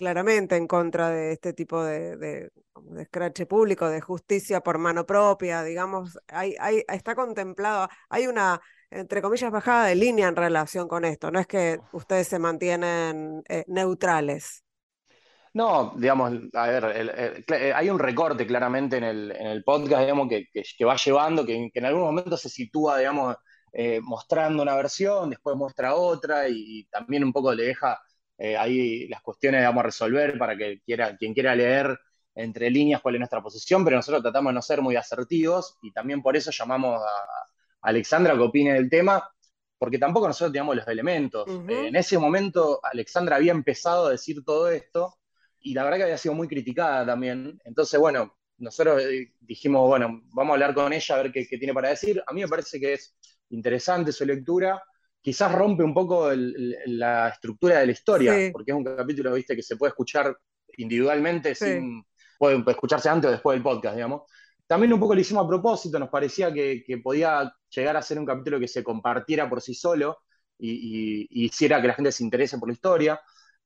claramente 0.00 0.56
en 0.56 0.66
contra 0.66 1.10
de 1.10 1.32
este 1.32 1.52
tipo 1.52 1.84
de, 1.84 2.16
de, 2.16 2.50
escrache 2.98 3.44
público, 3.44 3.86
de 3.90 4.00
justicia 4.00 4.62
por 4.62 4.78
mano 4.78 5.04
propia, 5.04 5.62
digamos, 5.62 6.18
hay, 6.28 6.56
está 6.88 7.14
contemplado, 7.14 7.86
hay 8.08 8.26
una, 8.26 8.58
entre 8.90 9.20
comillas, 9.20 9.52
bajada 9.52 9.88
de 9.88 9.96
línea 9.96 10.28
en 10.28 10.36
relación 10.36 10.88
con 10.88 11.04
esto, 11.04 11.30
no 11.30 11.38
es 11.38 11.46
que 11.46 11.78
ustedes 11.92 12.28
se 12.28 12.38
mantienen 12.38 13.42
eh, 13.46 13.64
neutrales. 13.68 14.64
No, 15.52 15.92
digamos, 15.98 16.32
a 16.54 16.66
ver, 16.68 17.44
eh, 17.46 17.72
hay 17.74 17.90
un 17.90 17.98
recorte 17.98 18.46
claramente 18.46 18.96
en 18.96 19.04
el, 19.04 19.62
podcast, 19.64 20.00
digamos, 20.00 20.28
que, 20.30 20.84
va 20.86 20.96
llevando, 20.96 21.44
que, 21.44 21.70
en 21.74 21.84
algún 21.84 22.04
momento 22.04 22.38
se 22.38 22.48
sitúa, 22.48 22.96
digamos, 22.96 23.36
eh, 23.74 24.00
mostrando 24.02 24.62
una 24.62 24.76
versión, 24.76 25.28
después 25.28 25.56
muestra 25.56 25.94
otra 25.94 26.48
y, 26.48 26.86
también 26.90 27.22
un 27.22 27.34
poco 27.34 27.52
le 27.52 27.64
deja 27.64 28.00
eh, 28.40 28.56
ahí 28.56 29.06
las 29.08 29.20
cuestiones, 29.20 29.60
digamos, 29.60 29.80
a 29.80 29.86
resolver 29.86 30.38
para 30.38 30.56
que 30.56 30.80
quiera, 30.80 31.14
quien 31.16 31.34
quiera 31.34 31.54
leer 31.54 31.98
entre 32.34 32.70
líneas 32.70 33.02
cuál 33.02 33.16
es 33.16 33.18
nuestra 33.18 33.42
posición, 33.42 33.84
pero 33.84 33.96
nosotros 33.96 34.22
tratamos 34.22 34.50
de 34.50 34.54
no 34.54 34.62
ser 34.62 34.80
muy 34.80 34.96
asertivos 34.96 35.76
y 35.82 35.92
también 35.92 36.22
por 36.22 36.36
eso 36.36 36.50
llamamos 36.50 37.02
a, 37.02 37.08
Alexandra 37.82 38.34
que 38.34 38.40
opine 38.40 38.74
del 38.74 38.90
tema, 38.90 39.26
porque 39.78 39.98
tampoco 39.98 40.26
nosotros 40.26 40.52
teníamos 40.52 40.76
los 40.76 40.88
elementos. 40.88 41.46
en 41.68 41.96
ese 41.96 42.18
momento 42.18 42.80
Alexandra 42.82 43.36
había 43.36 43.52
empezado 43.52 44.06
a 44.06 44.10
decir 44.10 44.44
todo 44.44 44.70
esto 44.70 45.16
y 45.60 45.74
la 45.74 45.84
verdad 45.84 45.98
que 45.98 46.02
había 46.04 46.18
sido 46.18 46.34
muy 46.34 46.48
criticada 46.48 47.06
también. 47.06 47.58
Entonces, 47.64 47.98
bueno, 47.98 48.36
nosotros 48.58 49.02
eh, 49.02 49.32
dijimos, 49.40 49.86
bueno, 49.86 50.22
vamos 50.32 50.50
a 50.50 50.54
hablar 50.54 50.74
con 50.74 50.92
ella 50.92 51.14
a 51.14 51.22
ver 51.22 51.32
qué, 51.32 51.44
tiene 51.46 51.74
para 51.74 51.88
decir. 51.90 52.22
A 52.26 52.32
mí 52.32 52.42
me 52.42 52.48
parece 52.48 52.78
que 52.78 52.94
es 52.94 53.16
interesante 53.50 54.12
su 54.12 54.24
lectura. 54.24 54.82
Quizás 55.20 55.52
rompe 55.52 55.82
un 55.82 55.92
poco 55.92 56.30
la 56.32 57.28
estructura 57.28 57.78
de 57.78 57.86
la 57.86 57.92
historia, 57.92 58.50
porque 58.52 58.70
es 58.70 58.76
un 58.76 58.84
capítulo, 58.84 59.34
viste, 59.34 59.54
que 59.54 59.62
se 59.62 59.76
puede 59.76 59.90
escuchar 59.90 60.34
individualmente, 60.78 61.54
sin, 61.54 62.04
puede 62.38 62.62
escucharse 62.68 63.08
antes 63.08 63.28
o 63.28 63.32
después 63.32 63.54
del 63.54 63.62
podcast, 63.62 63.96
digamos. 63.96 64.22
También 64.66 64.92
un 64.92 65.00
poco 65.00 65.14
lo 65.14 65.20
hicimos 65.20 65.44
a 65.44 65.48
propósito, 65.48 65.98
nos 65.98 66.08
parecía 66.08 66.52
que, 66.52 67.00
podía 67.02 67.52
llegar 67.68 67.96
a 67.96 68.02
ser 68.02 68.18
un 68.18 68.26
capítulo 68.26 68.58
que 68.58 68.68
se 68.68 68.82
compartiera 68.82 69.48
por 69.48 69.60
sí 69.60 69.74
solo 69.74 70.18
y, 70.58 71.26
y 71.28 71.44
hiciera 71.44 71.80
que 71.80 71.88
la 71.88 71.94
gente 71.94 72.12
se 72.12 72.24
interese 72.24 72.58
por 72.58 72.68
la 72.68 72.74
historia 72.74 73.20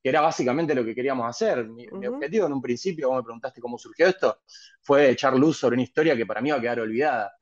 que 0.05 0.11
era 0.11 0.21
básicamente 0.21 0.75
lo 0.75 0.85
que 0.85 0.95
queríamos 0.95 1.27
hacer. 1.27 1.67
Mi, 1.67 1.87
objetivo 2.07 2.47
en 2.47 2.53
un 2.53 2.61
principio, 2.61 3.09
vos 3.09 3.17
me 3.17 3.23
preguntaste 3.23 3.59
cómo 3.59 3.79
surgió 3.79 4.07
esto, 4.07 4.43
fue 4.83 5.09
echar 5.09 5.35
luz 5.35 5.57
sobre 5.57 5.77
una 5.77 5.83
historia 5.83 6.15
que 6.15 6.27
para 6.27 6.43
mí 6.43 6.51
va 6.51 6.59
a 6.59 6.61
quedar 6.61 6.81
olvidada. 6.81 7.33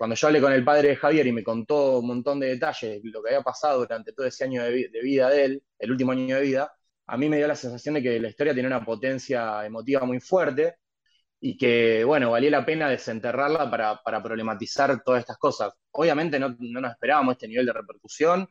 Cuando 0.00 0.16
yo 0.16 0.28
hablé 0.28 0.40
con 0.40 0.50
el 0.54 0.64
padre 0.64 0.88
de 0.88 0.96
Javier 0.96 1.26
y 1.26 1.32
me 1.32 1.44
contó 1.44 1.98
un 1.98 2.06
montón 2.06 2.40
de 2.40 2.46
detalles, 2.46 3.02
lo 3.04 3.22
que 3.22 3.28
había 3.28 3.42
pasado 3.42 3.80
durante 3.80 4.14
todo 4.14 4.26
ese 4.26 4.44
año 4.44 4.62
de, 4.64 4.88
vida 5.02 5.28
de 5.28 5.44
él, 5.44 5.62
el 5.78 5.90
último 5.90 6.12
año 6.12 6.36
de 6.36 6.40
vida, 6.40 6.72
a 7.06 7.18
mí 7.18 7.28
me 7.28 7.36
dio 7.36 7.46
la 7.46 7.54
sensación 7.54 7.96
de 7.96 8.02
que 8.02 8.18
la 8.18 8.30
historia 8.30 8.54
tiene 8.54 8.66
una 8.66 8.82
potencia 8.82 9.62
emotiva 9.66 10.06
muy 10.06 10.18
fuerte 10.18 10.76
y 11.38 11.54
que, 11.54 12.02
bueno, 12.04 12.30
valía 12.30 12.48
la 12.48 12.64
pena 12.64 12.88
desenterrarla 12.88 13.70
para, 13.70 14.22
problematizar 14.22 15.02
todas 15.04 15.20
estas 15.20 15.36
cosas. 15.36 15.70
Obviamente 15.90 16.38
no, 16.38 16.56
no 16.58 16.80
nos 16.80 16.92
esperábamos 16.92 17.32
este 17.34 17.48
nivel 17.48 17.66
de 17.66 17.74
repercusión, 17.74 18.48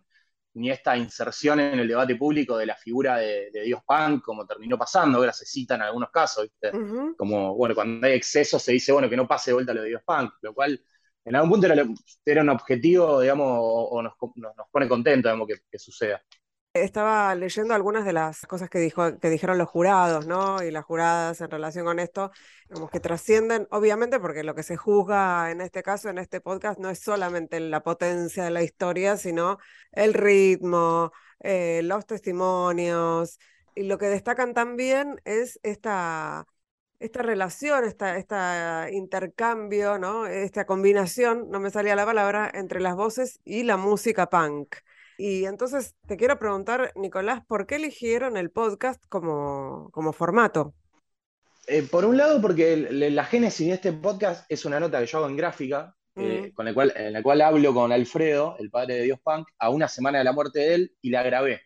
ni 0.53 0.70
esta 0.70 0.96
inserción 0.98 1.62
en 1.62 1.79
el 1.79 1.88
debate 1.88 2.15
público 2.15 2.58
de 2.58 2.68
la 2.68 2.75
figura 2.75 3.18
de, 3.18 3.50
Dios 3.65 3.82
Punk, 3.88 4.24
como 4.24 4.46
terminó 4.46 4.77
pasando, 4.77 5.18
ahora 5.18 5.34
se 5.34 5.48
cita 5.48 5.74
en 5.74 5.82
algunos 5.82 6.12
casos, 6.12 6.44
¿viste? 6.44 6.72
Como, 7.18 7.56
bueno, 7.56 7.74
cuando 7.74 8.06
hay 8.06 8.13
exceso 8.13 8.60
se 8.60 8.74
dice, 8.74 8.91
bueno, 8.91 9.10
que 9.10 9.18
no 9.18 9.27
pase 9.27 9.50
de 9.50 9.56
vuelta 9.56 9.74
lo 9.74 9.82
de 9.82 9.88
Dios 9.88 10.03
Punk, 10.06 10.34
lo 10.44 10.53
cual 10.53 10.79
en 11.25 11.35
algún 11.35 11.51
punto 11.51 11.67
era, 11.67 12.41
un 12.41 12.49
objetivo, 12.49 13.21
digamos, 13.21 13.47
o, 13.61 14.01
nos, 14.01 14.13
pone 14.71 14.88
contentos, 14.88 15.31
digamos, 15.31 15.47
que 15.69 15.79
suceda. 15.79 16.21
Estaba 16.73 17.33
leyendo 17.33 17.73
algunas 17.73 18.05
de 18.05 18.13
las 18.13 18.45
cosas 18.45 18.69
que, 18.69 18.77
dijo, 18.77 19.17
que 19.19 19.31
dijeron 19.31 19.57
los 19.57 19.67
jurados, 19.67 20.27
¿no? 20.27 20.61
Y 20.61 20.69
las 20.69 20.85
juradas 20.85 21.41
en 21.41 21.49
relación 21.49 21.83
con 21.83 21.97
esto, 21.97 22.31
como 22.71 22.89
que 22.89 22.99
trascienden, 22.99 23.67
obviamente, 23.71 24.19
porque 24.19 24.43
lo 24.43 24.53
que 24.53 24.61
se 24.61 24.77
juzga 24.77 25.49
en 25.49 25.61
este 25.61 25.81
caso, 25.81 26.09
en 26.09 26.19
este 26.19 26.41
podcast, 26.41 26.79
no 26.79 26.91
es 26.91 26.99
solamente 26.99 27.59
la 27.59 27.81
potencia 27.81 28.43
de 28.43 28.51
la 28.51 28.61
historia, 28.61 29.17
sino 29.17 29.57
el 29.91 30.13
ritmo, 30.13 31.11
eh, 31.39 31.81
los 31.83 32.05
testimonios. 32.05 33.39
Y 33.73 33.83
lo 33.83 33.97
que 33.97 34.05
destacan 34.07 34.53
también 34.53 35.19
es 35.25 35.59
esta, 35.63 36.45
esta 37.00 37.22
relación, 37.22 37.86
esta, 37.86 38.18
esta 38.18 38.89
intercambio, 38.91 39.98
¿no? 39.98 40.25
Esta 40.27 40.65
combinación, 40.65 41.50
no 41.50 41.60
me 41.60 41.70
salía 41.70 41.95
la 41.95 42.06
palabra, 42.06 42.52
entre 42.54 42.82
las 42.82 42.95
voces 42.95 43.39
y 43.45 43.63
la 43.63 43.78
música 43.78 44.30
punk. 44.30 44.76
Y 45.17 45.45
entonces 45.45 45.95
te 46.08 46.17
quiero 46.17 46.39
preguntar, 46.39 46.91
Nicolás, 46.95 47.43
¿por 47.45 47.65
qué 47.65 47.76
eligieron 47.76 48.38
el 48.38 48.52
podcast 48.52 49.04
como, 49.10 49.89
como 49.91 50.13
formato? 50.13 50.73
Eh, 51.67 51.84
por 51.84 52.06
un 52.06 52.17
lado, 52.17 52.41
porque 52.41 52.76
la 52.89 53.26
génesis 53.26 53.67
de 53.67 53.73
este 53.73 53.93
podcast 53.93 54.45
es 54.50 54.65
una 54.65 54.80
nota 54.80 55.00
que 55.00 55.06
yo 55.06 55.19
hago 55.19 55.28
en 55.28 55.38
gráfica, 55.38 55.95
eh, 56.15 56.47
mm. 56.47 56.54
con 56.54 56.73
cual, 56.73 56.93
en 56.95 57.13
la 57.13 57.21
cual 57.21 57.41
hablo 57.41 57.73
con 57.73 57.91
Alfredo, 57.91 58.56
el 58.60 58.69
padre 58.69 58.95
de 58.95 59.04
Dios 59.04 59.19
Punk, 59.23 59.47
a 59.60 59.69
una 59.69 59.88
semana 59.88 60.17
de 60.17 60.23
la 60.23 60.32
muerte 60.32 60.60
de 60.60 60.73
él 60.73 60.95
y 61.02 61.10
la 61.10 61.21
grabé. 61.21 61.62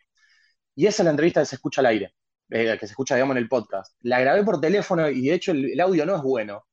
Y 0.76 0.88
esa 0.88 1.04
es 1.04 1.06
la 1.06 1.12
entrevista 1.12 1.42
que 1.42 1.46
se 1.46 1.56
escucha 1.56 1.82
al 1.82 1.88
aire, 1.88 2.14
eh, 2.50 2.78
que 2.80 2.88
se 2.88 2.94
escucha, 2.94 3.16
digamos, 3.16 3.36
en 3.36 3.44
el 3.44 3.50
podcast. 3.50 3.96
La 4.02 4.20
grabé 4.20 4.44
por 4.44 4.62
teléfono 4.62 5.10
y 5.10 5.28
de 5.28 5.34
hecho 5.34 5.52
el, 5.52 5.80
audio 5.80 6.06
no 6.06 6.16
es 6.16 6.22
bueno, 6.22 6.66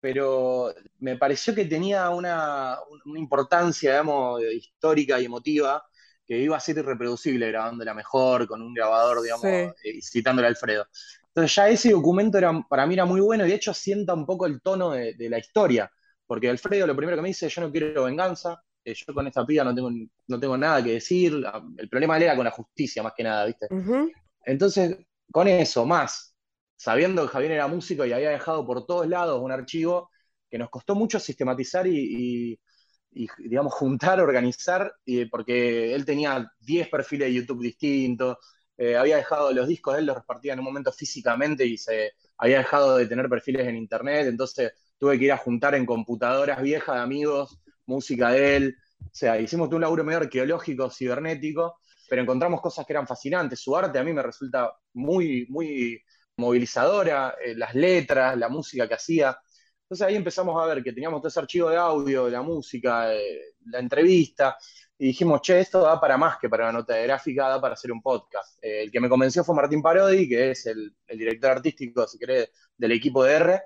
pero 0.00 0.74
me 1.00 1.16
pareció 1.16 1.54
que 1.54 1.64
tenía 1.64 2.10
una, 2.10 2.78
una 3.04 3.18
importancia, 3.18 3.92
digamos, 3.92 4.42
histórica 4.42 5.20
y 5.20 5.26
emotiva 5.26 5.82
que 6.28 6.38
iba 6.38 6.56
a 6.58 6.60
ser 6.60 6.76
irreproducible 6.76 7.48
grabándola 7.48 7.94
mejor, 7.94 8.46
con 8.46 8.60
un 8.60 8.74
grabador, 8.74 9.22
digamos, 9.22 9.46
eh, 9.46 9.74
citándole 10.02 10.46
a 10.46 10.50
Alfredo. 10.50 10.86
Entonces 11.28 11.54
ya 11.54 11.68
ese 11.70 11.90
documento 11.90 12.36
era, 12.36 12.52
para 12.68 12.86
mí 12.86 12.92
era 12.92 13.06
muy 13.06 13.22
bueno 13.22 13.46
y 13.46 13.48
de 13.48 13.54
hecho 13.54 13.72
sienta 13.72 14.12
un 14.12 14.26
poco 14.26 14.44
el 14.44 14.60
tono 14.60 14.90
de, 14.90 15.16
la 15.18 15.38
historia, 15.38 15.90
porque 16.26 16.50
Alfredo 16.50 16.86
lo 16.86 16.94
primero 16.94 17.16
que 17.16 17.22
me 17.22 17.28
dice, 17.28 17.48
yo 17.48 17.62
no 17.62 17.72
quiero 17.72 18.04
venganza, 18.04 18.62
eh, 18.84 18.92
yo 18.92 19.14
con 19.14 19.26
esta 19.26 19.46
piba 19.46 19.64
no 19.64 19.74
tengo, 19.74 19.90
no 20.26 20.38
tengo 20.38 20.58
nada 20.58 20.84
que 20.84 20.92
decir, 20.92 21.42
el 21.78 21.88
problema 21.88 22.18
era 22.18 22.36
con 22.36 22.44
la 22.44 22.50
justicia 22.50 23.02
más 23.02 23.14
que 23.16 23.22
nada, 23.22 23.46
¿viste? 23.46 23.66
Entonces, 24.44 24.98
con 25.32 25.48
eso, 25.48 25.86
más, 25.86 26.34
sabiendo 26.76 27.22
que 27.22 27.28
Javier 27.32 27.52
era 27.52 27.66
músico 27.68 28.04
y 28.06 28.12
había 28.12 28.30
dejado 28.30 28.66
por 28.66 28.86
todos 28.86 29.06
lados 29.08 29.40
un 29.42 29.52
archivo 29.52 30.10
que 30.50 30.58
nos 30.58 30.70
costó 30.70 30.94
mucho 30.94 31.18
sistematizar 31.20 31.86
y 31.86 32.58
y, 33.12 33.26
digamos, 33.38 33.74
juntar, 33.74 34.20
organizar, 34.20 34.92
porque 35.30 35.94
él 35.94 36.04
tenía 36.04 36.50
10 36.60 36.88
perfiles 36.88 37.28
de 37.28 37.34
YouTube 37.34 37.62
distintos, 37.62 38.36
eh, 38.76 38.96
había 38.96 39.16
dejado 39.16 39.52
los 39.52 39.66
discos 39.66 39.94
de 39.94 40.00
él, 40.00 40.06
los 40.06 40.16
repartía 40.16 40.52
en 40.52 40.60
un 40.60 40.64
momento 40.66 40.92
físicamente 40.92 41.66
y 41.66 41.76
se 41.78 42.12
había 42.36 42.58
dejado 42.58 42.96
de 42.96 43.06
tener 43.06 43.28
perfiles 43.28 43.66
en 43.66 43.76
internet, 43.76 44.26
entonces 44.28 44.72
tuve 44.98 45.18
que 45.18 45.24
ir 45.26 45.32
a 45.32 45.36
juntar 45.36 45.74
en 45.74 45.86
computadoras 45.86 46.62
viejas 46.62 46.96
de 46.96 47.02
amigos, 47.02 47.58
música 47.86 48.30
de 48.30 48.56
él, 48.56 48.76
o 49.00 49.10
sea, 49.12 49.40
hicimos 49.40 49.68
un 49.72 49.80
laburo 49.80 50.04
medio 50.04 50.20
arqueológico, 50.20 50.90
cibernético, 50.90 51.78
pero 52.08 52.22
encontramos 52.22 52.60
cosas 52.60 52.86
que 52.86 52.92
eran 52.92 53.06
fascinantes, 53.06 53.60
su 53.60 53.76
arte 53.76 53.98
a 53.98 54.04
mí 54.04 54.12
me 54.12 54.22
resulta 54.22 54.72
muy, 54.94 55.46
muy 55.48 56.02
movilizadora, 56.36 57.34
eh, 57.44 57.54
las 57.54 57.74
letras, 57.74 58.36
la 58.36 58.48
música 58.48 58.88
que 58.88 58.94
hacía, 58.94 59.38
entonces 59.82 60.06
ahí 60.06 60.16
empezamos 60.16 60.62
a 60.62 60.66
ver 60.66 60.82
que 60.82 60.92
teníamos 60.92 61.20
todo 61.20 61.28
ese 61.28 61.40
archivo 61.40 61.70
de 61.70 61.78
audio, 61.78 62.26
de 62.26 62.32
la 62.32 62.42
música, 62.42 63.08
la 63.64 63.78
entrevista, 63.78 64.56
y 64.98 65.06
dijimos, 65.06 65.40
che, 65.40 65.60
esto 65.60 65.80
da 65.80 66.00
para 66.00 66.18
más 66.18 66.38
que 66.38 66.48
para 66.48 66.66
la 66.66 66.72
nota 66.72 66.94
de 66.94 67.04
gráfica, 67.04 67.48
da 67.48 67.60
para 67.60 67.74
hacer 67.74 67.92
un 67.92 68.02
podcast. 68.02 68.62
Eh, 68.62 68.82
el 68.82 68.90
que 68.90 69.00
me 69.00 69.08
convenció 69.08 69.44
fue 69.44 69.54
Martín 69.54 69.80
Parodi, 69.80 70.28
que 70.28 70.50
es 70.50 70.66
el, 70.66 70.94
director 71.06 71.52
artístico, 71.52 72.06
si 72.06 72.18
querés, 72.18 72.50
del 72.76 72.92
equipo 72.92 73.22
de 73.22 73.32
R, 73.32 73.62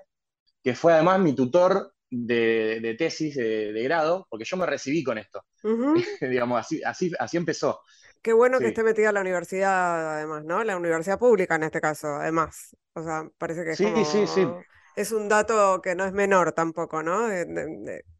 que 0.63 0.75
fue 0.75 0.93
además 0.93 1.19
mi 1.19 1.33
tutor 1.33 1.95
de, 2.09 2.95
tesis 2.97 3.35
de, 3.35 3.83
grado, 3.83 4.27
porque 4.29 4.45
yo 4.45 4.57
me 4.57 4.67
recibí 4.67 5.03
con 5.03 5.17
esto. 5.17 5.43
Digamos, 6.21 6.59
así, 6.59 6.81
así, 6.83 7.11
así 7.17 7.37
empezó. 7.37 7.81
Qué 8.23 8.33
bueno 8.33 8.57
que 8.57 8.69
esté 8.69 8.83
metida 8.83 9.11
la 9.11 9.21
universidad, 9.21 10.15
además, 10.15 10.43
¿no? 10.43 10.63
La 10.63 10.77
universidad 10.77 11.19
pública 11.19 11.55
en 11.55 11.63
este 11.63 11.79
caso, 11.79 12.07
además. 12.15 12.75
O 12.93 13.03
sea, 13.03 13.27
parece 13.37 13.63
que 13.63 13.75
sí, 13.75 13.93
sí, 14.05 14.25
sí 14.25 14.47
es 14.95 15.11
un 15.11 15.27
dato 15.27 15.81
que 15.81 15.95
no 15.95 16.05
es 16.05 16.13
menor 16.13 16.51
tampoco, 16.51 17.01
¿no? 17.03 17.27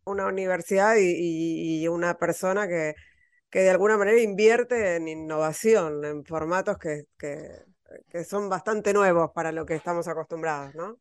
una 0.06 0.26
universidad 0.28 0.96
y, 0.98 1.88
una 1.88 2.16
persona 2.16 2.68
que, 2.68 2.96
que, 3.50 3.60
de 3.60 3.70
alguna 3.70 3.98
manera 3.98 4.20
invierte 4.20 4.96
en 4.96 5.08
innovación, 5.08 6.04
en 6.04 6.26
formatos 6.26 6.78
que, 6.78 7.04
que, 7.18 8.24
son 8.26 8.50
bastante 8.50 8.94
nuevos 8.94 9.32
para 9.34 9.52
lo 9.52 9.66
que 9.66 9.76
estamos 9.76 10.08
acostumbrados, 10.08 10.74
¿no? 10.76 10.98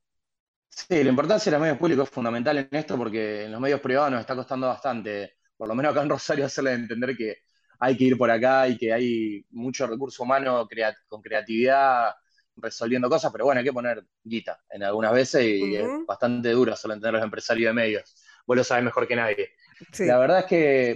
Sí, 0.69 1.03
la 1.03 1.11
importancia 1.11 1.51
de 1.51 1.57
los 1.57 1.63
medios 1.63 1.79
públicos 1.79 2.09
es 2.09 2.15
fundamental 2.15 2.59
en 2.59 2.69
esto 2.71 2.97
porque 2.97 3.45
en 3.45 3.53
los 3.53 3.61
medios 3.61 3.81
privados 3.81 4.11
nos 4.11 4.21
está 4.21 4.35
costando 4.35 4.69
bastante, 4.69 5.37
por 5.57 5.69
lo 5.69 5.75
menos 5.75 5.93
acá 5.93 6.03
en 6.03 6.11
Rosario, 6.11 6.47
hacerle 6.47 6.73
entender 6.73 7.17
que 7.17 7.39
hay 7.85 7.97
que 7.97 8.05
ir 8.05 8.17
por 8.17 8.31
acá 8.31 8.69
y 8.69 8.79
que 8.79 8.93
hay 8.93 9.45
mucho 9.51 9.89
recurso 9.89 10.23
humano 10.23 10.69
con 11.09 11.21
creatividad 11.21 12.15
resolviendo 12.55 13.09
cosas, 13.09 13.33
pero 13.33 13.47
bueno, 13.47 13.59
hay 13.59 13.65
que 13.65 13.73
poner 13.73 14.05
guita 14.23 14.61
en 14.71 14.85
algunas 14.85 15.13
veces 15.13 15.45
y 15.45 15.75
es 15.75 15.89
bastante 16.07 16.51
duro 16.51 16.77
solo 16.77 16.95
entender 16.95 17.15
los 17.15 17.25
empresarios 17.25 17.71
de 17.71 17.75
medios. 17.75 18.15
Vos 18.47 18.57
lo 18.57 18.63
sabés 18.63 18.85
mejor 18.85 19.09
que 19.09 19.17
nadie. 19.17 19.51
La 19.99 20.17
verdad 20.17 20.41
es 20.41 20.45
que 20.45 20.91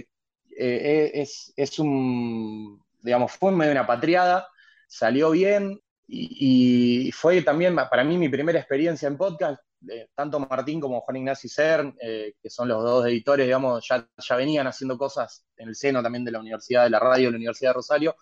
eh, 0.57 1.11
es, 1.13 1.51
es, 1.57 1.77
un, 1.77 2.81
digamos, 3.01 3.33
fue 3.33 3.51
medio 3.51 3.73
una 3.73 3.85
patriada, 3.85 4.47
salió 4.87 5.31
bien 5.31 5.81
y, 6.07 7.11
fue 7.11 7.41
también 7.41 7.75
para 7.75 8.05
mí 8.05 8.17
mi 8.17 8.29
primera 8.29 8.59
experiencia 8.59 9.09
en 9.09 9.17
podcast. 9.17 9.61
Eh, 9.89 10.09
tanto 10.15 10.39
Martín 10.39 10.79
como 10.79 11.01
Juan 11.01 11.17
Ignacio 11.17 11.49
Cern, 11.49 11.95
eh, 12.01 12.33
que 12.41 12.49
son 12.49 12.67
los 12.67 12.83
dos 12.83 13.05
editores, 13.05 13.45
digamos, 13.45 13.85
ya, 13.87 14.07
ya 14.17 14.35
venían 14.35 14.67
haciendo 14.67 14.97
cosas 14.97 15.45
en 15.55 15.69
el 15.69 15.75
seno 15.75 16.01
también 16.01 16.25
de 16.25 16.31
la 16.31 16.39
Universidad 16.39 16.83
de 16.83 16.89
la 16.89 16.99
Radio, 16.99 17.27
de 17.27 17.31
la 17.31 17.37
Universidad 17.37 17.71
de 17.71 17.75
Rosario, 17.75 18.15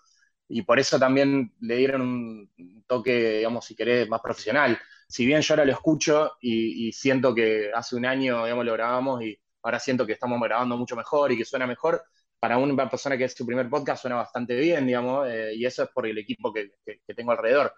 y 0.48 0.62
por 0.62 0.78
eso 0.78 0.98
también 0.98 1.54
le 1.60 1.76
dieron 1.76 2.02
un 2.02 2.84
toque, 2.86 3.38
digamos, 3.38 3.64
si 3.64 3.74
querés, 3.74 4.08
más 4.08 4.20
profesional. 4.20 4.78
Si 5.08 5.26
bien 5.26 5.40
yo 5.40 5.54
ahora 5.54 5.64
lo 5.64 5.72
escucho 5.72 6.32
y, 6.40 6.92
siento 6.92 7.34
que 7.34 7.70
hace 7.74 7.96
un 7.96 8.06
año, 8.06 8.44
digamos, 8.44 8.64
lo 8.64 8.72
grabamos 8.72 9.22
y 9.22 9.38
ahora 9.62 9.80
siento 9.80 10.06
que 10.06 10.12
estamos 10.12 10.40
grabando 10.40 10.76
mucho 10.76 10.96
mejor 10.96 11.32
y 11.32 11.36
que 11.38 11.44
suena 11.44 11.66
mejor, 11.66 12.04
para 12.38 12.58
una 12.58 12.88
persona 12.88 13.16
que 13.16 13.24
es 13.24 13.34
su 13.34 13.46
primer 13.46 13.68
podcast 13.68 14.02
suena 14.02 14.16
bastante 14.16 14.54
bien, 14.56 14.86
digamos, 14.86 15.28
eh, 15.28 15.54
y 15.54 15.64
eso 15.66 15.84
es 15.84 15.88
por 15.90 16.06
el 16.06 16.18
equipo 16.18 16.52
que, 16.52 16.72
tengo 17.14 17.32
alrededor. 17.32 17.74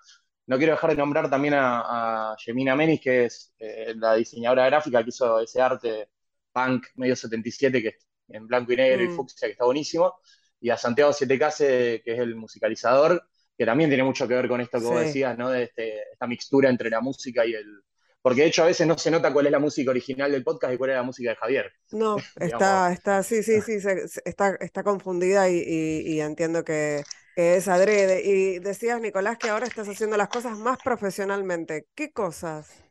No 0.48 0.58
quiero 0.58 0.72
dejar 0.72 0.90
de 0.90 0.96
nombrar 0.96 1.30
también 1.30 1.54
a, 1.54 2.32
a 2.32 2.37
Gemina 2.37 2.74
Menis, 2.74 3.00
que 3.00 3.26
es 3.26 3.54
eh, 3.58 3.94
la 3.96 4.14
diseñadora 4.16 4.66
gráfica 4.66 5.02
que 5.02 5.11
hizo 5.11 5.38
ese 5.40 5.61
arte 5.61 6.08
punk 6.52 6.87
medio 6.96 7.14
77, 7.14 7.80
que 7.80 7.88
es 7.88 8.08
en 8.28 8.46
blanco 8.46 8.72
y 8.72 8.76
negro 8.76 9.04
y 9.04 9.08
mm. 9.08 9.16
fucsia, 9.16 9.46
que 9.46 9.52
está 9.52 9.64
buenísimo 9.64 10.14
y 10.61 10.70
a 10.70 10.76
Santiago 10.76 11.12
Siete 11.12 11.38
Case, 11.38 12.02
que 12.04 12.12
es 12.12 12.18
el 12.18 12.34
musicalizador, 12.34 13.22
que 13.56 13.66
también 13.66 13.90
tiene 13.90 14.04
mucho 14.04 14.26
que 14.26 14.34
ver 14.34 14.48
con 14.48 14.61
esto 14.61 14.78
que 14.78 14.87
vos 14.87 15.00
decías, 15.00 15.37
¿no? 15.37 15.50
De 15.50 15.64
este, 15.64 16.02
esta 16.12 16.26
mixtura 16.26 16.68
entre 16.68 16.90
la 16.90 17.00
música 17.00 17.44
y 17.44 17.54
el... 17.54 17.82
Porque 18.20 18.42
de 18.42 18.48
hecho 18.48 18.64
a 18.64 18.66
veces 18.66 18.87
no 18.87 18.98
se 18.98 19.11
nota 19.11 19.32
cuál 19.32 19.46
es 19.46 19.52
la 19.52 19.61
música 19.61 19.90
original 19.90 20.30
del 20.30 20.42
podcast 20.42 20.74
y 20.74 20.76
cuál 20.76 20.90
es 20.90 20.96
la 20.96 21.02
música 21.02 21.30
de 21.30 21.37
Javier. 21.37 21.72
No, 21.92 22.16
está, 22.37 22.92
está, 22.92 23.22
sí, 23.22 23.42
sí, 23.42 23.61
sí, 23.61 23.78
está, 24.24 24.56
está 24.61 24.82
confundida 24.82 25.48
y, 25.48 26.20
entiendo 26.20 26.64
que, 26.64 27.04
es 27.38 27.68
adrede. 27.68 28.22
Y 28.24 28.59
decías, 28.59 29.01
Nicolás, 29.01 29.38
que 29.38 29.48
ahora 29.48 29.66
estás 29.66 29.88
haciendo 29.88 30.16
las 30.16 30.29
cosas 30.29 30.59
más 30.59 30.79
profesionalmente. 30.83 31.87
¿Qué 31.94 32.11
cosas? 32.11 32.83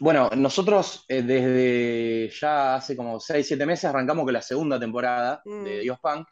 Bueno, 0.00 0.28
nosotros 0.36 1.04
eh, 1.06 1.22
desde 1.22 2.28
ya 2.30 2.74
hace 2.74 2.96
como 2.96 3.20
6, 3.20 3.46
7 3.46 3.64
meses 3.64 3.84
arrancamos 3.84 4.24
con 4.24 4.32
la 4.32 4.42
segunda 4.42 4.80
temporada 4.80 5.40
de 5.44 5.78
mm. 5.78 5.80
Dios 5.82 5.98
Punk, 6.00 6.26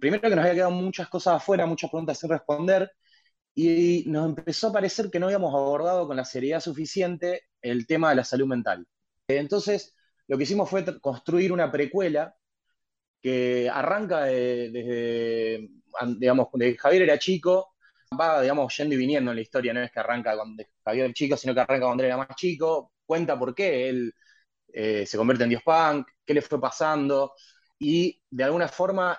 primero 0.00 0.22
que 0.22 0.30
nos 0.30 0.40
había 0.40 0.54
quedado 0.54 0.72
muchas 0.72 1.08
cosas 1.08 1.36
afuera, 1.36 1.64
muchas 1.66 1.90
preguntas 1.90 2.18
sin 2.18 2.30
responder, 2.30 2.90
y 3.54 4.04
nos 4.08 4.28
empezó 4.28 4.68
a 4.68 4.72
parecer 4.72 5.10
que 5.10 5.20
no 5.20 5.26
habíamos 5.26 5.54
abordado 5.54 6.08
con 6.08 6.16
la 6.16 6.24
seriedad 6.24 6.60
suficiente 6.60 7.42
el 7.62 7.86
tema 7.86 8.10
de 8.10 8.16
la 8.16 8.24
salud 8.24 8.48
mental. 8.48 8.84
Entonces, 9.28 9.94
lo 10.26 10.36
que 10.36 10.42
hicimos 10.42 10.68
fue 10.68 10.84
construir 11.00 11.52
una 11.52 11.70
precuela 11.70 12.34
que 13.22 13.70
arranca 13.72 14.24
desde, 14.24 15.68
digamos, 16.16 16.48
de 16.54 16.76
Javier 16.76 17.02
era 17.02 17.18
chico, 17.18 17.74
va, 18.18 18.40
digamos, 18.42 18.76
yendo 18.76 18.94
y 18.94 18.98
viniendo 18.98 19.30
en 19.30 19.36
la 19.36 19.42
historia, 19.42 19.72
no 19.72 19.82
es 19.82 19.90
que 19.90 20.00
arranca 20.00 20.36
cuando 20.36 20.62
Javier 20.84 21.04
era 21.06 21.14
chico, 21.14 21.36
sino 21.36 21.54
que 21.54 21.60
arranca 21.60 21.86
cuando 21.86 22.04
era 22.04 22.16
más 22.16 22.28
chico, 22.36 22.92
cuenta 23.04 23.38
por 23.38 23.54
qué 23.54 23.88
él 23.88 24.14
eh, 24.72 25.06
se 25.06 25.16
convierte 25.16 25.44
en 25.44 25.50
Dios 25.50 25.62
Punk, 25.62 26.08
qué 26.24 26.34
le 26.34 26.42
fue 26.42 26.60
pasando, 26.60 27.32
y 27.78 28.20
de 28.30 28.44
alguna 28.44 28.68
forma 28.68 29.18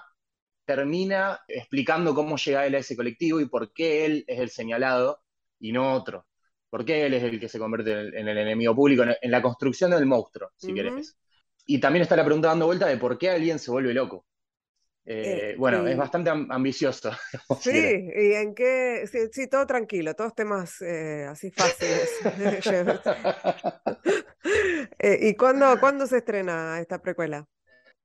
termina 0.65 1.41
explicando 1.47 2.13
cómo 2.15 2.37
llega 2.37 2.65
él 2.65 2.75
a 2.75 2.79
ese 2.79 2.95
colectivo 2.95 3.39
y 3.41 3.47
por 3.47 3.73
qué 3.73 4.05
él 4.05 4.23
es 4.27 4.39
el 4.39 4.49
señalado 4.49 5.21
y 5.59 5.71
no 5.71 5.93
otro. 5.93 6.27
¿Por 6.69 6.85
qué 6.85 7.05
él 7.05 7.13
es 7.13 7.23
el 7.23 7.39
que 7.39 7.49
se 7.49 7.59
convierte 7.59 7.91
en 7.91 8.27
el, 8.29 8.37
enemigo 8.37 8.73
público, 8.73 9.03
en, 9.03 9.31
la 9.31 9.41
construcción 9.41 9.91
del 9.91 10.05
monstruo, 10.05 10.51
si 10.55 10.73
querés? 10.73 11.17
Y 11.65 11.79
también 11.79 12.03
está 12.03 12.15
la 12.15 12.23
pregunta 12.23 12.47
dando 12.47 12.65
vuelta 12.65 12.87
de 12.87 12.95
por 12.95 13.17
qué 13.17 13.29
alguien 13.29 13.59
se 13.59 13.71
vuelve 13.71 13.93
loco. 13.93 14.25
Eh, 15.13 15.51
eh, 15.51 15.55
bueno, 15.57 15.85
es 15.85 15.97
bastante 15.97 16.29
ambicioso. 16.29 17.11
Sí, 17.59 17.71
y 17.71 18.33
en 18.33 18.55
qué. 18.55 19.05
Sí, 19.31 19.47
todo 19.47 19.67
tranquilo, 19.67 20.15
todos 20.15 20.33
temas 20.33 20.81
eh, 20.81 21.25
así 21.29 21.51
fáciles. 21.51 22.09
¿Y 24.99 25.35
cuándo, 25.35 25.79
cuándo 25.79 26.07
se 26.07 26.19
estrena 26.19 26.79
esta 26.79 27.01
precuela? 27.01 27.45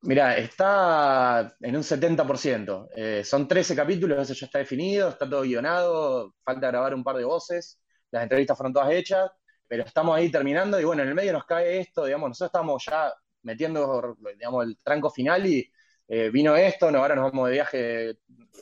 Mira, 0.02 0.36
está 0.36 1.54
en 1.60 1.76
un 1.76 1.82
70%. 1.82 2.88
Eh, 2.96 3.22
son 3.24 3.46
13 3.46 3.76
capítulos, 3.76 4.22
eso 4.22 4.34
ya 4.34 4.46
está 4.46 4.58
definido, 4.58 5.08
está 5.08 5.28
todo 5.28 5.42
guionado, 5.42 6.34
falta 6.44 6.68
grabar 6.68 6.94
un 6.94 7.04
par 7.04 7.16
de 7.16 7.24
voces, 7.24 7.80
las 8.10 8.24
entrevistas 8.24 8.56
fueron 8.56 8.72
todas 8.72 8.92
hechas, 8.92 9.30
pero 9.66 9.84
estamos 9.84 10.16
ahí 10.16 10.30
terminando 10.30 10.80
y 10.80 10.84
bueno, 10.84 11.02
en 11.02 11.08
el 11.08 11.14
medio 11.14 11.32
nos 11.32 11.44
cae 11.44 11.80
esto, 11.80 12.04
digamos, 12.04 12.30
nosotros 12.30 12.48
estamos 12.48 12.84
ya 12.84 13.12
metiendo, 13.42 14.16
digamos, 14.34 14.66
el 14.66 14.78
tranco 14.82 15.10
final 15.10 15.46
y 15.46 15.70
eh, 16.08 16.30
vino 16.30 16.56
esto, 16.56 16.88
ahora 16.88 17.14
nos 17.14 17.30
vamos 17.30 17.48
de 17.48 17.54
viaje, 17.54 18.18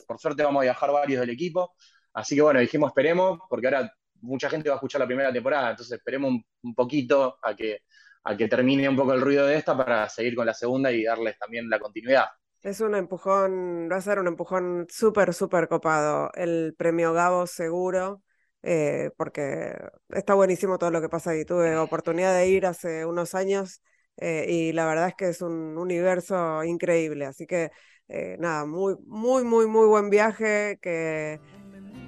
por 0.07 0.19
suerte 0.19 0.43
vamos 0.43 0.61
a 0.61 0.65
viajar 0.65 0.91
varios 0.93 1.21
del 1.21 1.31
equipo, 1.31 1.75
así 2.13 2.35
que 2.35 2.43
bueno, 2.43 2.61
dijimos 2.61 2.89
esperemos, 2.89 3.39
porque 3.49 3.67
ahora 3.67 3.93
mucha 4.21 4.49
gente 4.49 4.69
va 4.69 4.77
a 4.77 4.79
escuchar 4.79 5.01
la 5.01 5.07
primera 5.07 5.33
temporada, 5.33 5.71
entonces 5.71 5.99
esperemos 5.99 6.33
un 6.63 6.75
poquito 6.75 7.39
a 7.43 7.55
que 7.55 7.81
a 8.25 8.37
que 8.37 8.49
termine 8.49 8.89
un 8.89 8.97
poco 8.97 9.13
el 9.13 9.21
ruido 9.21 9.47
de 9.47 9.57
esta 9.57 9.77
para 9.77 10.09
seguir 10.09 10.35
con 10.35 10.47
la 10.47 10.55
segunda 10.55 10.91
y 10.91 11.05
darles 11.05 11.39
también 11.39 11.69
la 11.69 11.79
continuidad. 11.79 12.27
Es 12.63 12.81
un 12.81 12.95
empujón, 12.95 13.89
va 13.93 13.97
a 13.97 14.01
ser 14.01 14.19
un 14.19 14.27
empujón 14.27 14.87
súper, 14.89 15.35
súper 15.35 15.69
copado. 15.69 16.31
El 16.35 16.75
premio 16.77 17.13
Gabo 17.13 17.47
seguro, 17.47 18.23
eh, 18.63 19.11
porque 19.19 19.77
está 20.09 20.33
buenísimo 20.33 20.79
todo 20.79 20.91
lo 20.91 21.03
que 21.03 21.11
pasa 21.11 21.33
ahí. 21.33 21.45
Tuve 21.45 21.77
oportunidad 21.77 22.35
de 22.35 22.49
ir 22.49 22.65
hace 22.65 23.05
unos 23.05 23.35
años 23.35 23.83
eh, 24.17 24.47
y 24.49 24.73
la 24.73 24.87
verdad 24.87 25.09
es 25.09 25.15
que 25.15 25.29
es 25.29 25.43
un 25.43 25.77
universo 25.79 26.63
increíble. 26.65 27.27
Así 27.27 27.47
que 27.47 27.71
eh, 28.09 28.37
nada, 28.39 28.67
muy, 28.67 28.97
muy, 29.07 29.45
muy, 29.45 29.67
muy 29.67 29.87
buen 29.87 30.11
viaje, 30.11 30.79
que 30.81 31.41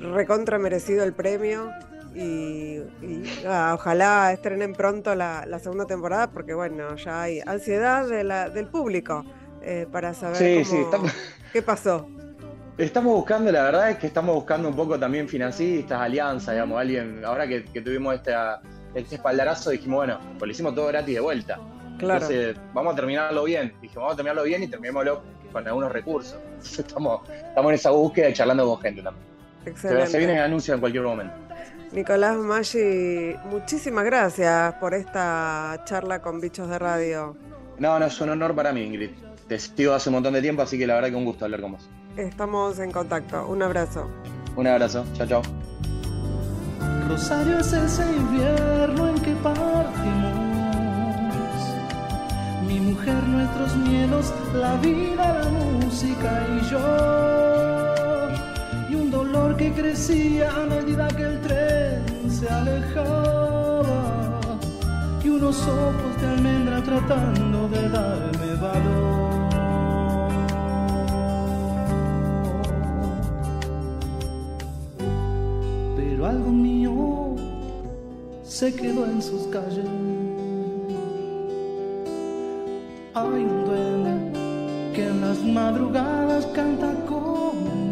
recontra 0.01 0.59
merecido 0.59 1.05
el 1.05 1.14
premio 1.14 1.71
y, 2.14 2.83
ojalá 3.47 4.33
estrenen 4.33 4.73
pronto 4.73 5.14
la, 5.14 5.45
la, 5.47 5.61
temporada 5.87 6.31
porque 6.31 6.55
bueno, 6.55 6.97
ya 6.97 7.23
hay 7.23 7.40
ansiedad 7.45 8.09
de 8.09 8.25
la, 8.25 8.49
del 8.49 8.69
público 8.69 9.25
eh, 9.62 9.87
para 9.90 10.14
saber 10.14 10.64
qué 11.53 11.62
pasó. 11.62 12.09
Estamos 12.79 13.14
buscando, 13.14 13.51
la 13.51 13.62
verdad 13.62 13.90
es 13.90 13.99
que 13.99 14.07
estamos 14.07 14.35
buscando 14.35 14.69
un 14.69 14.77
poco 14.77 14.99
también 14.99 15.29
financistas, 15.29 15.99
alianzas, 15.99 16.55
digamos, 16.55 16.79
alguien, 16.79 17.25
ahora 17.25 17.49
que, 17.49 17.62
tuvimos 17.81 18.14
este, 18.14 18.35
este 18.95 19.14
espaldarazo 19.16 19.71
dijimos, 19.71 19.97
bueno, 19.97 20.19
pues 20.38 20.42
lo 20.42 20.53
hicimos 20.53 20.75
todo 20.75 20.87
gratis 20.88 21.14
de 21.14 21.21
vuelta. 21.21 21.59
Claro. 21.99 22.27
Entonces, 22.27 22.57
vamos 22.75 22.93
a 22.93 22.97
terminarlo 22.97 23.45
bien. 23.45 23.73
Dijimos, 23.81 24.03
vamos 24.03 24.13
a 24.13 24.17
terminarlo 24.17 24.45
bien 24.45 24.63
y 24.63 24.69
terminémoslo 24.69 25.23
con 25.53 25.67
algunos 25.67 25.93
recursos. 25.93 26.39
estamos, 26.79 27.29
estamos 27.29 27.71
en 27.71 27.75
esa 27.75 27.91
búsqueda 27.91 28.29
y 28.29 28.33
charlando 28.33 28.67
con 28.67 28.81
gente 28.81 29.03
también. 29.03 29.27
Excelente. 29.65 30.07
se 30.07 30.19
viene 30.19 30.35
el 30.35 30.43
anuncio 30.43 30.75
en 30.75 30.81
cualquier 30.81 31.05
momento. 31.05 31.35
Nicolás 31.93 32.37
Maggi, 32.37 33.37
muchísimas 33.51 34.05
gracias 34.05 34.75
por 34.75 34.93
esta 34.95 35.81
charla 35.85 36.21
con 36.21 36.41
Bichos 36.41 36.69
de 36.69 36.79
Radio. 36.79 37.37
No, 37.79 37.99
no, 37.99 38.07
es 38.07 38.21
un 38.21 38.31
honor 38.31 38.55
para 38.55 38.73
mí, 38.73 38.83
Ingrid. 38.83 39.11
Te 39.49 39.59
sigo 39.59 39.95
hace 39.95 40.09
un 40.09 40.15
montón 40.15 40.35
de 40.35 40.43
tiempo, 40.43 40.63
así 40.63 40.79
que 40.79 40.87
la 40.87 40.95
verdad 40.95 41.11
que 41.11 41.15
un 41.15 41.25
gusto 41.25 41.45
hablar 41.45 41.61
con 41.61 41.73
vos. 41.73 41.89
Estamos 42.17 42.79
en 42.81 42.91
contacto. 42.91 43.47
Un 43.47 43.63
abrazo. 43.63 44.09
Un 44.57 44.67
abrazo. 44.67 45.05
Chao, 45.15 45.27
chao. 45.27 45.43
Rosario 47.09 47.59
es 47.59 47.73
ese 47.73 48.03
invierno 48.17 49.09
en 49.09 49.23
que 49.23 49.33
partimos. 49.37 50.36
Mi 52.67 52.81
mujer, 52.81 53.23
nuestros 53.29 53.77
miedos, 53.77 54.33
la 54.55 54.77
vida, 54.77 55.43
la 55.43 55.49
música 55.51 56.47
y 56.57 56.71
yo 56.71 57.47
un 58.97 59.11
dolor 59.11 59.57
que 59.57 59.73
crecía 59.73 60.51
a 60.51 60.67
medida 60.67 61.09
que 61.09 61.23
el 61.23 61.41
tren 61.43 62.31
se 62.31 62.49
alejaba 62.49 64.01
y 65.23 65.29
unos 65.29 65.61
ojos 65.63 66.21
de 66.21 66.27
almendra 66.27 66.83
tratando 66.83 67.69
de 67.69 67.89
darme 67.89 68.55
valor. 68.55 69.47
Pero 75.97 76.27
algo 76.27 76.51
mío 76.51 77.37
se 78.45 78.75
quedó 78.75 79.07
en 79.07 79.23
sus 79.23 79.47
calles. 79.49 80.26
Hay 83.19 83.45
un 83.45 83.65
duende 83.65 84.93
que 84.95 85.07
en 85.07 85.23
las 85.23 85.39
madrugadas 85.43 86.45
canta 86.55 86.93
con 87.09 87.87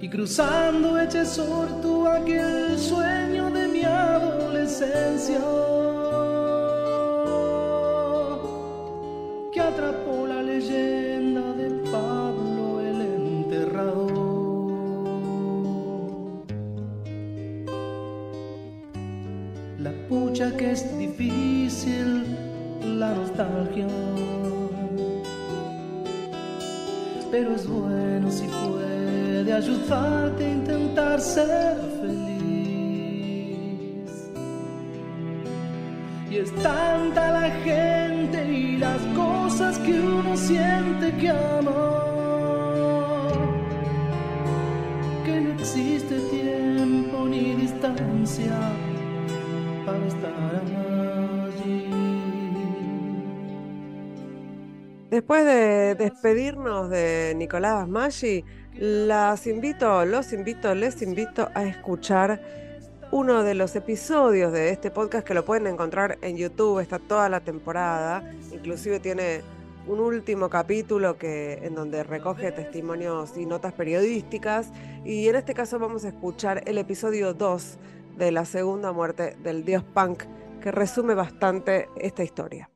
y 0.00 0.08
cruzando 0.08 1.00
Echesor 1.00 1.68
tu 1.82 2.06
aquel 2.06 2.78
sueño 2.78 3.50
de 3.50 3.68
mi 3.68 3.82
adolescencia 3.82 5.40
ser 31.36 31.76
feliz. 32.00 33.26
Y 36.30 36.36
es 36.38 36.50
tanta 36.62 37.30
la 37.40 37.50
gente 37.62 38.38
y 38.50 38.78
las 38.78 39.02
cosas 39.14 39.78
que 39.80 40.00
uno 40.00 40.34
siente 40.34 41.14
que 41.20 41.28
ama, 41.28 41.84
que 45.26 45.40
no 45.42 45.50
existe 45.60 46.14
tiempo 46.30 47.26
ni 47.28 47.54
distancia 47.54 48.56
para 49.84 50.06
estar 50.06 50.62
allí. 51.44 51.90
Después 55.10 55.44
de 55.44 55.94
despedirnos 55.96 56.88
de 56.88 57.34
Nicolás 57.36 57.86
Maggi, 57.86 58.42
las 58.78 59.46
invito, 59.46 60.04
los 60.04 60.32
invito, 60.32 60.74
les 60.74 61.00
invito 61.02 61.48
a 61.54 61.64
escuchar 61.64 62.40
uno 63.10 63.42
de 63.42 63.54
los 63.54 63.74
episodios 63.76 64.52
de 64.52 64.70
este 64.70 64.90
podcast 64.90 65.26
que 65.26 65.32
lo 65.32 65.44
pueden 65.44 65.66
encontrar 65.66 66.18
en 66.22 66.36
YouTube, 66.36 66.80
está 66.80 66.98
toda 66.98 67.28
la 67.28 67.40
temporada, 67.40 68.22
inclusive 68.52 69.00
tiene 69.00 69.42
un 69.86 70.00
último 70.00 70.50
capítulo 70.50 71.16
que, 71.16 71.54
en 71.62 71.74
donde 71.74 72.02
recoge 72.02 72.50
testimonios 72.52 73.36
y 73.36 73.46
notas 73.46 73.72
periodísticas 73.72 74.70
y 75.04 75.28
en 75.28 75.36
este 75.36 75.54
caso 75.54 75.78
vamos 75.78 76.04
a 76.04 76.08
escuchar 76.08 76.62
el 76.66 76.78
episodio 76.78 77.32
2 77.32 77.78
de 78.18 78.32
la 78.32 78.44
segunda 78.44 78.92
muerte 78.92 79.36
del 79.42 79.64
dios 79.64 79.84
punk 79.84 80.24
que 80.60 80.72
resume 80.72 81.14
bastante 81.14 81.88
esta 81.96 82.24
historia. 82.24 82.68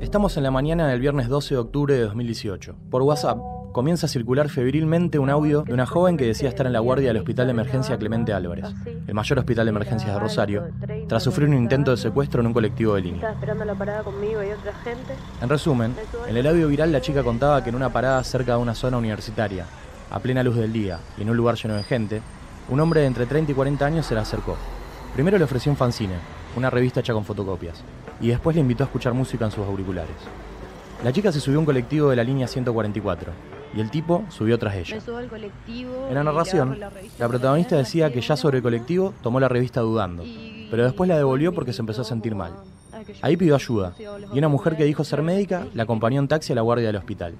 Estamos 0.00 0.36
en 0.36 0.42
la 0.42 0.50
mañana 0.50 0.88
del 0.88 1.00
viernes 1.00 1.28
12 1.28 1.54
de 1.54 1.60
octubre 1.60 1.94
de 1.94 2.02
2018. 2.02 2.76
Por 2.90 3.02
WhatsApp 3.02 3.61
comienza 3.72 4.06
a 4.06 4.08
circular 4.08 4.50
febrilmente 4.50 5.18
un 5.18 5.30
audio 5.30 5.62
de 5.62 5.72
una 5.72 5.86
joven 5.86 6.16
que 6.16 6.26
decía 6.26 6.48
estar 6.48 6.66
en 6.66 6.74
la 6.74 6.80
guardia 6.80 7.08
del 7.08 7.16
Hospital 7.16 7.46
de 7.46 7.52
Emergencia 7.52 7.98
Clemente 7.98 8.32
Álvarez, 8.32 8.66
el 9.06 9.14
mayor 9.14 9.38
hospital 9.38 9.64
de 9.64 9.70
emergencias 9.70 10.12
de 10.12 10.20
Rosario, 10.20 10.64
tras 11.08 11.22
sufrir 11.22 11.48
un 11.48 11.56
intento 11.56 11.90
de 11.90 11.96
secuestro 11.96 12.40
en 12.40 12.48
un 12.48 12.52
colectivo 12.52 12.94
de 12.94 13.00
línea. 13.00 13.34
En 15.40 15.48
resumen, 15.48 15.94
en 16.28 16.36
el 16.36 16.46
audio 16.46 16.68
viral 16.68 16.92
la 16.92 17.00
chica 17.00 17.22
contaba 17.22 17.64
que 17.64 17.70
en 17.70 17.76
una 17.76 17.90
parada 17.90 18.22
cerca 18.24 18.52
de 18.52 18.58
una 18.58 18.74
zona 18.74 18.98
universitaria, 18.98 19.64
a 20.10 20.20
plena 20.20 20.42
luz 20.42 20.56
del 20.56 20.72
día 20.72 20.98
y 21.16 21.22
en 21.22 21.30
un 21.30 21.36
lugar 21.36 21.56
lleno 21.56 21.74
de 21.74 21.82
gente, 21.82 22.20
un 22.68 22.78
hombre 22.78 23.00
de 23.00 23.06
entre 23.06 23.26
30 23.26 23.52
y 23.52 23.54
40 23.54 23.86
años 23.86 24.06
se 24.06 24.14
la 24.14 24.20
acercó. 24.20 24.56
Primero 25.14 25.38
le 25.38 25.44
ofreció 25.44 25.72
un 25.72 25.78
fanzine, 25.78 26.14
una 26.56 26.68
revista 26.68 27.00
hecha 27.00 27.14
con 27.14 27.24
fotocopias, 27.24 27.82
y 28.20 28.28
después 28.28 28.54
le 28.54 28.60
invitó 28.60 28.84
a 28.84 28.86
escuchar 28.86 29.14
música 29.14 29.46
en 29.46 29.50
sus 29.50 29.66
auriculares. 29.66 30.16
La 31.02 31.12
chica 31.12 31.32
se 31.32 31.40
subió 31.40 31.58
a 31.58 31.60
un 31.60 31.66
colectivo 31.66 32.10
de 32.10 32.16
la 32.16 32.22
línea 32.22 32.46
144 32.46 33.32
y 33.74 33.80
el 33.80 33.90
tipo 33.90 34.24
subió 34.28 34.58
tras 34.58 34.76
ella. 34.76 34.98
En 36.08 36.14
la 36.14 36.24
narración, 36.24 36.78
la 37.18 37.28
protagonista 37.28 37.76
decía 37.76 38.12
que 38.12 38.20
ya 38.20 38.36
sobre 38.36 38.58
el 38.58 38.62
colectivo 38.62 39.14
tomó 39.22 39.40
la 39.40 39.48
revista 39.48 39.80
dudando, 39.80 40.24
pero 40.70 40.84
después 40.84 41.08
la 41.08 41.16
devolvió 41.16 41.52
porque 41.52 41.72
se 41.72 41.82
empezó 41.82 42.02
a 42.02 42.04
sentir 42.04 42.34
mal. 42.34 42.52
Ahí 43.20 43.36
pidió 43.36 43.54
ayuda 43.54 43.94
y 44.32 44.38
una 44.38 44.48
mujer 44.48 44.76
que 44.76 44.84
dijo 44.84 45.04
ser 45.04 45.22
médica 45.22 45.66
la 45.74 45.84
acompañó 45.84 46.20
en 46.20 46.28
taxi 46.28 46.52
a 46.52 46.56
la 46.56 46.62
guardia 46.62 46.86
del 46.86 46.96
hospital. 46.96 47.34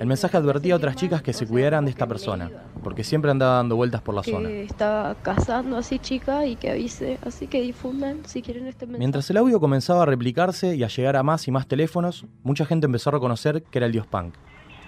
El 0.00 0.06
mensaje 0.06 0.34
advertía 0.38 0.72
a 0.72 0.76
otras 0.78 0.96
chicas 0.96 1.20
que 1.20 1.34
se 1.34 1.46
cuidaran 1.46 1.84
de 1.84 1.90
esta 1.90 2.06
persona, 2.06 2.50
porque 2.82 3.04
siempre 3.04 3.30
andaba 3.30 3.56
dando 3.56 3.76
vueltas 3.76 4.00
por 4.00 4.14
la 4.14 4.22
zona. 4.22 4.48
estaba 4.48 5.14
cazando 5.16 5.76
así 5.76 5.98
chica 5.98 6.46
y 6.46 6.56
que 6.56 6.70
avise, 6.70 7.18
así 7.22 7.46
que 7.46 7.60
difundan 7.60 8.20
si 8.24 8.40
quieren 8.40 8.66
este 8.66 8.86
mensaje. 8.86 8.98
Mientras 8.98 9.28
el 9.28 9.36
audio 9.36 9.60
comenzaba 9.60 10.04
a 10.04 10.06
replicarse 10.06 10.74
y 10.74 10.84
a 10.84 10.88
llegar 10.88 11.16
a 11.16 11.22
más 11.22 11.46
y 11.48 11.50
más 11.50 11.66
teléfonos, 11.66 12.24
mucha 12.42 12.64
gente 12.64 12.86
empezó 12.86 13.10
a 13.10 13.12
reconocer 13.12 13.62
que 13.62 13.78
era 13.78 13.84
el 13.84 13.92
dios 13.92 14.06
punk. 14.06 14.36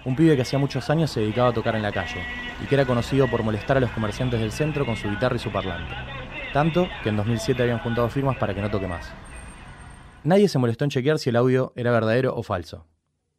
Un 0.04 0.16
pibe 0.16 0.34
que 0.34 0.42
hacía 0.42 0.58
muchos 0.58 0.90
años 0.90 1.10
se 1.10 1.20
dedicaba 1.20 1.50
a 1.50 1.52
tocar 1.52 1.76
en 1.76 1.82
la 1.82 1.92
calle 1.92 2.22
y 2.62 2.66
que 2.66 2.74
era 2.74 2.84
conocido 2.84 3.28
por 3.28 3.44
molestar 3.44 3.76
a 3.76 3.80
los 3.80 3.90
comerciantes 3.90 4.40
del 4.40 4.50
centro 4.50 4.84
con 4.84 4.96
su 4.96 5.08
guitarra 5.08 5.36
y 5.36 5.38
su 5.38 5.52
parlante. 5.52 5.94
Tanto 6.52 6.88
que 7.02 7.10
en 7.10 7.16
2007 7.16 7.62
habían 7.62 7.78
juntado 7.78 8.08
firmas 8.08 8.36
para 8.36 8.52
que 8.52 8.60
no 8.60 8.70
toque 8.70 8.88
más. 8.88 9.12
Nadie 10.24 10.48
se 10.48 10.58
molestó 10.58 10.84
en 10.84 10.90
chequear 10.90 11.18
si 11.18 11.30
el 11.30 11.36
audio 11.36 11.72
era 11.76 11.92
verdadero 11.92 12.34
o 12.34 12.42
falso. 12.42 12.86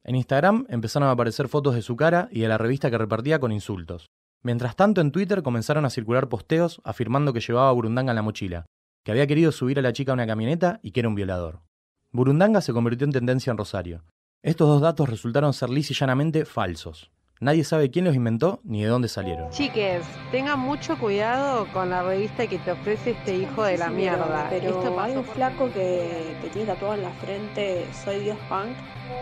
En 0.06 0.16
Instagram 0.16 0.66
empezaron 0.70 1.10
a 1.10 1.12
aparecer 1.12 1.48
fotos 1.48 1.76
de 1.76 1.82
su 1.82 1.96
cara 1.96 2.28
y 2.32 2.42
de 2.42 2.48
la 2.48 2.58
revista 2.58 2.90
que 2.90 2.98
repartía 2.98 3.40
con 3.40 3.52
insultos. 3.52 4.10
Mientras 4.42 4.76
tanto, 4.76 5.00
en 5.00 5.12
Twitter 5.12 5.44
comenzaron 5.44 5.86
a 5.86 5.90
circular 5.90 6.28
posteos 6.28 6.82
afirmando 6.84 7.32
que 7.32 7.40
llevaba 7.40 7.70
a 7.70 7.74
Burundanga 7.74 8.12
en 8.12 8.18
la 8.18 8.22
mochila, 8.22 8.66
que 9.04 9.12
había 9.12 9.28
querido 9.28 9.52
subir 9.52 9.80
a 9.80 9.82
la 9.82 9.94
chica 9.94 10.12
a 10.12 10.16
una 10.16 10.28
camioneta 10.28 10.80
y 10.82 10.92
que 10.92 11.00
era 11.00 11.10
un 11.10 11.16
violador. 11.16 11.62
Burundanga 12.12 12.62
se 12.62 12.74
convirtió 12.74 13.06
en 13.06 13.14
tendencia 13.14 13.52
en 13.52 13.58
Rosario. 13.58 14.04
Estos 14.44 14.68
dos 14.68 14.82
datos 14.82 15.08
resultaron 15.08 15.54
ser 15.54 15.70
lis 15.70 15.90
y 15.90 15.94
llanamente 15.94 16.44
falsos. 16.44 17.13
Nadie 17.44 17.66
sabe 17.66 17.92
quién 17.92 18.06
los 18.06 18.16
inventó 18.16 18.62
ni 18.64 18.84
de 18.84 18.88
dónde 18.88 19.10
salieron. 19.10 19.50
Chiques, 19.50 20.06
tengan 20.32 20.60
mucho 20.60 20.98
cuidado 20.98 21.68
con 21.74 21.90
la 21.90 22.02
revista 22.02 22.48
que 22.48 22.58
te 22.58 22.72
ofrece 22.72 23.12
este 23.12 23.36
hijo 23.36 23.66
de 23.66 23.78
la 23.78 23.90
mierda. 23.90 24.48
Pero 24.50 24.70
Esto 24.70 24.88
hay 24.88 24.96
pasó 24.96 25.20
un 25.20 25.26
flaco 25.26 25.66
que, 25.74 26.38
que 26.42 26.50
tiene 26.52 26.68
tatuado 26.68 26.94
en 26.94 27.04
la 27.04 27.10
frente, 27.10 27.86
soy 28.06 28.22
Dios 28.22 28.38
Punk. 28.48 28.78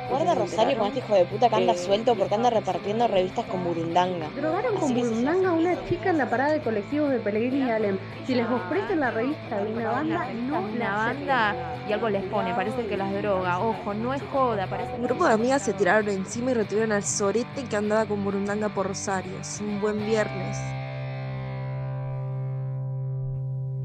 Guarda 0.09 0.35
Rosario 0.35 0.77
con 0.77 0.87
este 0.87 0.99
hijo 0.99 1.15
de 1.15 1.25
puta 1.25 1.49
que 1.49 1.55
anda 1.55 1.73
suelto 1.75 2.15
porque 2.15 2.35
anda 2.35 2.49
repartiendo 2.49 3.07
revistas 3.07 3.45
con 3.45 3.63
burundanga. 3.63 4.27
Drogaron 4.35 4.75
con 4.75 4.93
burundanga 4.93 5.49
a 5.49 5.53
una 5.53 5.85
chica 5.87 6.09
en 6.09 6.17
la 6.17 6.29
parada 6.29 6.53
de 6.53 6.61
colectivos 6.61 7.09
de 7.09 7.19
Pellegrini 7.19 7.67
y 7.67 7.71
Alem. 7.71 7.97
Si 8.27 8.35
les 8.35 8.45
ofrecen 8.47 8.99
la 8.99 9.11
revista 9.11 9.63
de 9.63 9.73
una 9.73 9.91
banda, 9.91 10.27
no 10.33 10.67
la 10.77 10.95
banda 10.95 11.55
y 11.87 11.93
algo 11.93 12.09
les 12.09 12.23
pone, 12.25 12.53
parece 12.53 12.85
que 12.85 12.97
las 12.97 13.11
droga. 13.13 13.59
Ojo, 13.59 13.93
no 13.93 14.13
es 14.13 14.21
joda, 14.31 14.67
parece 14.67 14.93
Un 14.93 15.03
grupo 15.03 15.25
de 15.25 15.33
amigas 15.33 15.61
se 15.63 15.73
tiraron 15.73 16.09
encima 16.09 16.51
y 16.51 16.53
retuvieron 16.55 16.91
al 16.91 17.03
sorete 17.03 17.63
que 17.69 17.75
andaba 17.75 18.05
con 18.11 18.25
burundanga 18.25 18.67
por 18.67 18.87
Rosario. 18.87 19.39
Es 19.39 19.61
un 19.61 19.79
buen 19.79 20.05
viernes. 20.05 20.57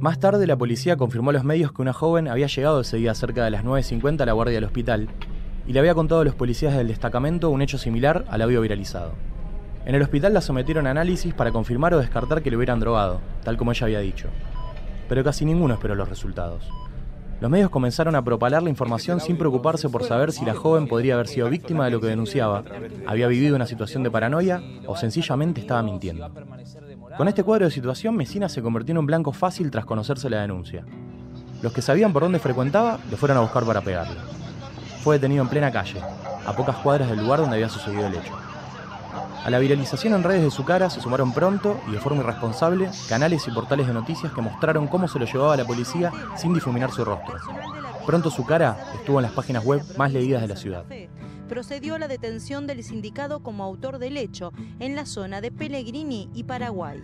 Más 0.00 0.18
tarde, 0.18 0.48
la 0.48 0.58
policía 0.58 0.96
confirmó 0.96 1.30
a 1.30 1.32
los 1.32 1.44
medios 1.44 1.70
que 1.70 1.80
una 1.80 1.92
joven 1.92 2.26
había 2.26 2.48
llegado 2.48 2.80
ese 2.80 2.96
día 2.96 3.14
cerca 3.14 3.44
de 3.44 3.52
las 3.52 3.64
9.50 3.64 4.22
a 4.22 4.26
la 4.26 4.32
guardia 4.32 4.56
del 4.56 4.64
hospital 4.64 5.08
y 5.64 5.72
le 5.72 5.78
había 5.78 5.94
contado 5.94 6.22
a 6.22 6.24
los 6.24 6.34
policías 6.34 6.76
del 6.76 6.88
destacamento 6.88 7.50
un 7.50 7.62
hecho 7.62 7.78
similar 7.78 8.24
al 8.28 8.42
audio 8.42 8.62
viralizado. 8.62 9.12
En 9.84 9.94
el 9.94 10.02
hospital 10.02 10.34
la 10.34 10.40
sometieron 10.40 10.88
a 10.88 10.90
análisis 10.90 11.32
para 11.32 11.52
confirmar 11.52 11.94
o 11.94 12.00
descartar 12.00 12.42
que 12.42 12.50
le 12.50 12.56
hubieran 12.56 12.80
drogado, 12.80 13.20
tal 13.44 13.56
como 13.56 13.70
ella 13.70 13.84
había 13.84 14.00
dicho. 14.00 14.28
Pero 15.08 15.22
casi 15.22 15.44
ninguno 15.44 15.74
esperó 15.74 15.94
los 15.94 16.08
resultados. 16.08 16.68
Los 17.40 17.50
medios 17.50 17.70
comenzaron 17.70 18.14
a 18.14 18.24
propalar 18.24 18.62
la 18.62 18.70
información 18.70 19.20
sin 19.20 19.36
preocuparse 19.36 19.90
por 19.90 20.04
saber 20.04 20.32
si 20.32 20.44
la 20.44 20.54
joven 20.54 20.88
podría 20.88 21.14
haber 21.14 21.28
sido 21.28 21.50
víctima 21.50 21.84
de 21.84 21.90
lo 21.90 22.00
que 22.00 22.06
denunciaba, 22.06 22.64
había 23.06 23.28
vivido 23.28 23.56
una 23.56 23.66
situación 23.66 24.02
de 24.02 24.10
paranoia 24.10 24.62
o 24.86 24.96
sencillamente 24.96 25.60
estaba 25.60 25.82
mintiendo. 25.82 26.30
Con 27.16 27.28
este 27.28 27.42
cuadro 27.42 27.66
de 27.66 27.70
situación, 27.70 28.16
Mesina 28.16 28.48
se 28.48 28.62
convirtió 28.62 28.92
en 28.92 28.98
un 28.98 29.06
blanco 29.06 29.32
fácil 29.32 29.70
tras 29.70 29.84
conocerse 29.84 30.30
la 30.30 30.40
denuncia. 30.40 30.84
Los 31.62 31.72
que 31.72 31.82
sabían 31.82 32.12
por 32.12 32.22
dónde 32.22 32.38
frecuentaba 32.38 32.98
lo 33.10 33.16
fueron 33.16 33.36
a 33.38 33.40
buscar 33.40 33.64
para 33.64 33.82
pegarle. 33.82 34.16
Fue 35.02 35.16
detenido 35.16 35.42
en 35.42 35.48
plena 35.48 35.70
calle, 35.70 36.00
a 36.46 36.52
pocas 36.54 36.76
cuadras 36.76 37.10
del 37.10 37.20
lugar 37.20 37.40
donde 37.40 37.56
había 37.56 37.68
sucedido 37.68 38.06
el 38.06 38.14
hecho. 38.14 38.32
A 39.46 39.50
la 39.50 39.60
viralización 39.60 40.12
en 40.12 40.24
redes 40.24 40.42
de 40.42 40.50
su 40.50 40.64
cara 40.64 40.90
se 40.90 41.00
sumaron 41.00 41.32
pronto 41.32 41.78
y 41.86 41.92
de 41.92 42.00
forma 42.00 42.20
irresponsable 42.20 42.90
canales 43.08 43.46
y 43.46 43.52
portales 43.52 43.86
de 43.86 43.94
noticias 43.94 44.32
que 44.32 44.40
mostraron 44.40 44.88
cómo 44.88 45.06
se 45.06 45.20
lo 45.20 45.24
llevaba 45.24 45.56
la 45.56 45.64
policía 45.64 46.10
sin 46.36 46.52
difuminar 46.52 46.90
su 46.90 47.04
rostro. 47.04 47.36
Pronto 48.04 48.28
su 48.28 48.44
cara 48.44 48.76
estuvo 48.96 49.20
en 49.20 49.22
las 49.22 49.30
páginas 49.30 49.64
web 49.64 49.82
más 49.96 50.12
leídas 50.12 50.42
de 50.42 50.48
la 50.48 50.56
ciudad. 50.56 50.84
procedió 51.48 51.94
a 51.94 52.00
la 52.00 52.08
detención 52.08 52.66
del 52.66 52.82
sindicado 52.82 53.38
como 53.38 53.62
autor 53.62 54.00
del 54.00 54.16
hecho 54.16 54.52
en 54.80 54.96
la 54.96 55.06
zona 55.06 55.40
de 55.40 55.52
Pellegrini 55.52 56.28
y 56.34 56.42
Paraguay. 56.42 57.00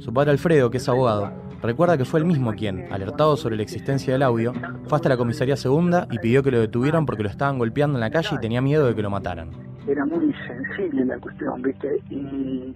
Su 0.00 0.12
padre 0.12 0.32
Alfredo, 0.32 0.72
que 0.72 0.78
es 0.78 0.88
abogado, 0.88 1.30
recuerda 1.62 1.96
que 1.96 2.04
fue 2.04 2.18
él 2.18 2.26
mismo 2.26 2.52
quien, 2.54 2.92
alertado 2.92 3.36
sobre 3.36 3.54
la 3.54 3.62
existencia 3.62 4.12
del 4.12 4.24
audio, 4.24 4.52
fue 4.88 4.96
hasta 4.96 5.08
la 5.08 5.16
comisaría 5.16 5.56
segunda 5.56 6.08
y 6.10 6.18
pidió 6.18 6.42
que 6.42 6.50
lo 6.50 6.58
detuvieran 6.58 7.06
porque 7.06 7.22
lo 7.22 7.28
estaban 7.28 7.60
golpeando 7.60 7.96
en 7.96 8.00
la 8.00 8.10
calle 8.10 8.30
y 8.32 8.40
tenía 8.40 8.60
miedo 8.60 8.88
de 8.88 8.96
que 8.96 9.02
lo 9.02 9.10
mataran. 9.10 9.73
Era 9.86 10.04
muy 10.06 10.32
sensible 10.46 11.04
la 11.04 11.18
cuestión, 11.18 11.60
¿viste? 11.62 12.00
Y, 12.10 12.74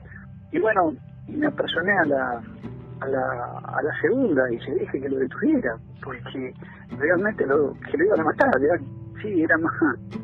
y 0.52 0.58
bueno, 0.58 0.94
me 1.28 1.46
apersoné 1.46 1.92
a 1.98 2.04
la, 2.04 2.42
a 3.00 3.06
la, 3.08 3.58
a 3.64 3.82
la 3.82 4.00
segunda 4.00 4.50
y 4.52 4.58
se 4.60 4.74
dije 4.74 5.00
que 5.00 5.08
lo 5.08 5.18
detuviera, 5.18 5.76
porque 6.02 6.52
realmente 6.98 7.46
lo, 7.46 7.74
que 7.90 7.96
lo 7.96 8.04
iban 8.04 8.20
a 8.20 8.24
matar, 8.24 8.50
era- 8.62 8.78
sí, 9.22 9.42
era 9.42 9.56
más, 9.58 9.72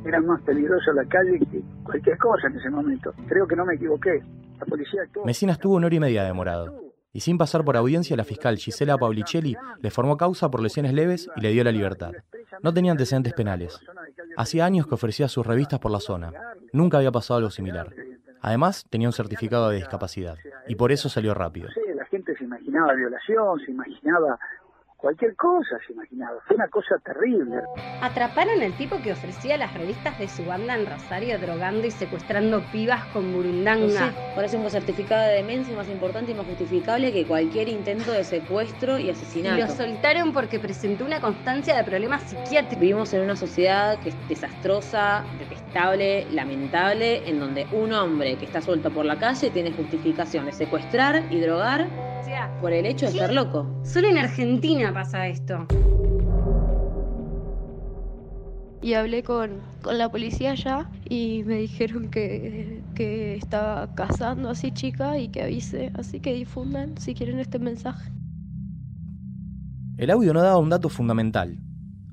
era 0.05 0.20
más 0.20 0.40
peligroso 0.42 0.92
la 0.92 1.05
calle 1.07 1.38
que 1.51 1.62
cualquier 1.85 2.18
cosa 2.18 2.49
en 2.49 2.57
ese 2.59 2.70
momento. 2.70 3.12
Creo 3.29 3.47
que 3.47 3.57
no 3.57 3.64
me 3.64 3.75
equivoqué. 3.75 4.23
La 4.61 4.66
policía 4.66 5.03
actuó. 5.03 5.25
Mesina 5.25 5.53
estuvo 5.53 5.75
una 5.77 5.87
hora 5.87 5.97
y 5.97 6.01
media 6.01 6.23
demorado. 6.25 6.81
Y 7.12 7.20
sin 7.20 7.38
pasar 7.38 7.64
por 7.64 7.77
audiencia, 7.77 8.16
la 8.16 8.25
fiscal 8.25 8.57
Gisela 8.57 8.99
Paulicelli 8.99 9.57
le 9.81 9.90
formó 9.90 10.16
causa 10.16 10.51
por 10.51 10.61
lesiones 10.61 10.92
leves 10.92 11.29
y 11.37 11.40
le 11.40 11.51
dio 11.51 11.62
la 11.64 11.70
libertad. 11.70 12.11
No 12.62 12.75
tenía 12.75 12.90
antecedentes 12.92 13.33
penales. 13.35 13.81
Hacía 14.37 14.64
años 14.64 14.87
que 14.87 14.94
ofrecía 14.94 15.29
sus 15.29 15.47
revistas 15.47 15.79
por 15.79 15.90
la 15.90 16.01
zona. 16.01 16.33
Nunca 16.73 16.99
había 16.99 17.12
pasado 17.12 17.38
algo 17.38 17.51
similar. 17.51 17.94
Además, 18.40 18.85
tenía 18.90 19.09
un 19.09 19.12
certificado 19.12 19.70
de 19.70 19.77
discapacidad. 19.77 20.37
Y 20.68 20.75
por 20.75 20.92
eso 20.92 21.09
salió 21.09 21.35
rápido. 21.35 21.68
La 21.94 22.05
gente 22.07 22.37
se 22.37 22.44
imaginaba 22.44 22.92
violación, 22.94 23.59
se 23.61 23.70
imaginaba 23.70 24.38
cualquier 25.05 25.37
cosa, 25.37 25.77
se 25.87 25.93
imaginaba. 25.93 26.38
Fue 26.47 26.57
una 26.57 26.67
cosa 26.69 26.97
terrible. 27.05 27.57
Atraparon 28.01 28.62
al 28.62 28.73
tipo 28.73 28.97
que 29.03 29.12
ofrecía 29.12 29.59
las 29.59 29.75
revistas 29.75 30.19
de 30.19 30.29
su 30.29 30.47
banda 30.47 30.75
en 30.75 30.87
Rosario 30.87 31.38
drogando 31.38 31.87
y 31.87 31.90
secuestrando 31.90 32.62
pibas 32.73 33.05
con 33.12 33.31
burundanga. 33.35 34.14
parece 34.35 34.57
un 34.57 34.71
certificado 34.71 35.29
de 35.29 35.35
demencia 35.35 35.77
más 35.77 35.90
importante 35.90 36.31
y 36.33 36.35
más 36.35 36.47
justificable 36.47 37.12
que 37.12 37.27
cualquier 37.27 37.69
intento 37.69 38.12
de 38.12 38.25
secuestro 38.25 38.99
y 38.99 39.09
Y 39.09 39.11
asesinato. 39.11 39.61
lo 39.61 39.69
soltaron 39.69 40.33
porque 40.33 40.59
presentó 40.59 41.05
una 41.05 41.21
constancia 41.21 41.77
de 41.77 41.85
problemas 41.85 42.23
psiquiátricos. 42.23 42.81
Vivimos 42.81 43.12
en 43.12 43.21
una 43.25 43.37
sociedad 43.37 43.99
que 44.01 44.09
es 44.09 44.29
desastrosa, 44.29 45.23
detestable, 45.38 46.27
lamentable, 46.31 47.29
en 47.29 47.40
donde 47.40 47.67
un 47.73 47.93
hombre 47.93 48.37
que 48.37 48.47
está 48.47 48.62
suelto 48.62 48.90
por 48.90 49.05
la 49.05 49.19
calle 49.19 49.51
tiene 49.51 49.71
justificación 49.73 50.47
de 50.47 50.53
secuestrar 50.53 51.25
y 51.31 51.40
drogar 51.40 52.13
sea. 52.35 52.59
Por 52.61 52.73
el 52.73 52.87
hecho 52.87 53.07
de 53.07 53.12
ser 53.12 53.33
loco. 53.33 53.66
Solo 53.85 54.09
en 54.09 54.18
Argentina 54.18 54.92
pasa 54.92 55.29
esto. 55.29 55.66
Y 58.83 58.94
hablé 58.94 59.23
con, 59.23 59.61
con 59.83 59.97
la 59.97 60.11
policía 60.11 60.51
allá 60.53 60.90
y 61.09 61.42
me 61.44 61.57
dijeron 61.57 62.11
que, 62.11 62.83
que 62.94 63.37
estaba 63.37 63.94
cazando 63.94 64.51
así 64.51 64.73
chica 64.73 65.18
y 65.18 65.29
que 65.29 65.42
avise, 65.42 65.90
así 65.94 66.20
que 66.20 66.35
difundan 66.35 66.99
si 66.99 67.14
quieren 67.14 67.38
este 67.38 67.59
mensaje. 67.59 68.11
El 69.97 70.11
audio 70.11 70.35
no 70.35 70.42
daba 70.42 70.59
un 70.59 70.68
dato 70.68 70.90
fundamental. 70.90 71.59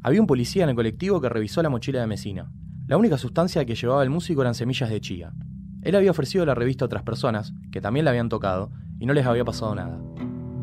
Había 0.02 0.22
un 0.22 0.28
policía 0.28 0.64
en 0.64 0.70
el 0.70 0.76
colectivo 0.76 1.20
que 1.20 1.28
revisó 1.28 1.62
la 1.62 1.70
mochila 1.70 2.00
de 2.00 2.08
Mesina. 2.08 2.52
La 2.88 2.98
única 2.98 3.18
sustancia 3.18 3.66
que 3.66 3.76
llevaba 3.76 4.04
el 4.04 4.10
músico 4.10 4.42
eran 4.42 4.56
semillas 4.56 4.90
de 4.90 5.02
chía. 5.02 5.34
Él 5.82 5.96
había 5.96 6.12
ofrecido 6.12 6.46
la 6.46 6.56
revista 6.56 6.86
a 6.86 6.88
otras 6.88 7.04
personas, 7.04 7.54
que 7.72 7.82
también 7.82 8.06
la 8.06 8.12
habían 8.12 8.30
tocado, 8.30 8.72
y 9.00 9.08
no 9.08 9.14
les 9.14 9.26
había 9.26 9.44
pasado 9.44 9.74
nada. 9.74 10.00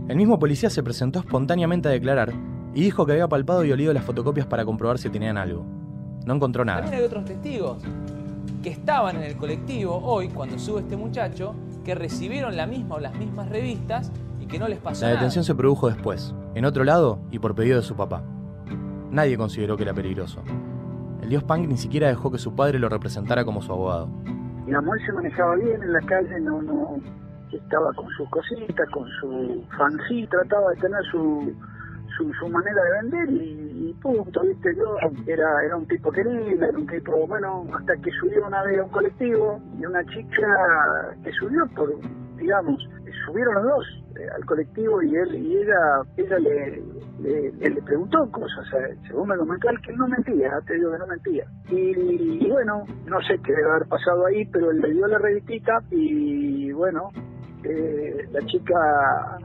El 0.09 0.17
mismo 0.17 0.39
policía 0.39 0.71
se 0.71 0.83
presentó 0.83 1.19
espontáneamente 1.21 1.89
a 1.89 1.91
declarar 1.93 2.33
y 2.75 2.81
dijo 2.83 3.05
que 3.05 3.13
había 3.13 3.29
palpado 3.29 3.65
y 3.65 3.73
olido 3.73 3.93
las 3.93 4.05
fotocopias 4.05 4.47
para 4.47 4.65
comprobar 4.65 4.99
si 4.99 5.11
tenían 5.11 5.37
algo. 5.37 5.67
No 6.25 6.35
encontró 6.35 6.65
nada. 6.65 6.81
También 6.81 7.01
hay 7.01 7.07
otros 7.07 7.25
testigos 7.27 7.83
que 8.63 8.71
estaban 8.71 9.17
en 9.17 9.23
el 9.23 9.37
colectivo 9.37 9.99
hoy, 10.03 10.29
cuando 10.29 10.59
sube 10.59 10.81
este 10.81 10.97
muchacho, 10.97 11.55
que 11.85 11.95
recibieron 11.95 12.57
la 12.57 12.67
misma 12.67 12.97
o 12.97 13.01
las 13.01 13.15
mismas 13.17 13.49
revistas 13.49 14.11
y 14.41 14.47
que 14.47 14.59
no 14.59 14.67
les 14.67 14.79
pasó 14.79 15.03
La 15.03 15.09
nada. 15.09 15.21
detención 15.21 15.45
se 15.45 15.55
produjo 15.55 15.89
después, 15.89 16.35
en 16.55 16.65
otro 16.65 16.85
lado 16.85 17.19
y 17.31 17.39
por 17.39 17.55
pedido 17.55 17.77
de 17.77 17.83
su 17.83 17.95
papá. 17.95 18.23
Nadie 19.11 19.37
consideró 19.37 19.77
que 19.77 19.85
era 19.85 19.95
peligroso. 19.95 20.43
El 21.23 21.29
dios 21.29 21.45
Punk 21.45 21.67
ni 21.69 21.77
siquiera 21.77 22.09
dejó 22.09 22.31
que 22.31 22.39
su 22.39 22.55
padre 22.55 22.79
lo 22.79 22.89
representara 22.89 23.45
como 23.45 23.61
su 23.63 23.73
abogado. 23.73 24.09
Digamos, 24.67 24.97
él 24.99 25.07
se 25.07 25.13
manejaba 25.13 25.55
bien 25.57 25.83
en 25.83 25.93
la 25.93 26.01
calle, 26.01 26.41
no, 26.41 26.61
no, 26.63 26.97
estaba 27.57 27.93
con 27.95 28.09
sus 28.11 28.29
cositas, 28.31 28.89
con 28.91 29.09
su 29.21 29.65
fancy, 29.77 30.27
trataba 30.29 30.71
de 30.71 30.77
tener 30.81 31.03
su, 31.11 31.53
su, 32.17 32.49
manera 32.49 32.83
de 32.83 33.03
vender 33.03 33.43
y, 33.43 33.93
punto, 34.03 34.43
viste, 34.43 34.75
yo 34.77 34.97
era, 35.27 35.65
era 35.65 35.77
un 35.77 35.87
tipo 35.87 36.13
querido, 36.13 36.65
era 36.67 36.79
un 36.79 36.87
tipo, 36.87 37.27
bueno, 37.27 37.65
hasta 37.75 37.97
que 37.97 38.11
subió 38.13 38.47
una 38.47 38.63
vez 38.65 38.79
a 38.81 38.85
un 38.85 38.91
colectivo 38.91 39.61
y 39.79 39.87
una 39.87 40.05
chica 40.05 40.47
que 41.25 41.33
subió 41.33 41.67
por, 41.75 41.91
digamos, 42.37 42.89
subieron 43.27 43.55
los 43.55 43.65
dos 43.65 43.87
eh, 44.19 44.27
al 44.35 44.45
colectivo 44.45 45.03
y 45.03 45.15
él 45.17 45.35
y 45.35 45.57
ella, 45.59 46.03
ella 46.17 46.39
le, 46.39 46.83
le, 47.21 47.53
le- 47.53 47.83
preguntó 47.83 48.31
cosas, 48.31 48.65
según 49.07 49.29
me 49.29 49.37
comentó 49.37 49.69
él 49.71 49.81
que 49.83 49.93
no 49.95 50.07
mentía, 50.09 50.53
te 50.67 50.75
digo 50.75 50.93
que 50.93 50.99
no 50.99 51.07
mentía. 51.07 51.45
Y, 51.69 52.45
y 52.47 52.51
bueno, 52.51 52.85
no 53.07 53.21
sé 53.23 53.39
qué 53.45 53.53
debe 53.53 53.71
haber 53.71 53.89
pasado 53.89 54.27
ahí, 54.27 54.45
pero 54.47 54.71
él 54.71 54.81
le 54.81 54.93
dio 54.93 55.07
la 55.07 55.19
revistita 55.19 55.83
y 55.91 56.71
bueno, 56.73 57.11
eh, 57.65 58.29
la 58.31 58.41
chica 58.47 59.39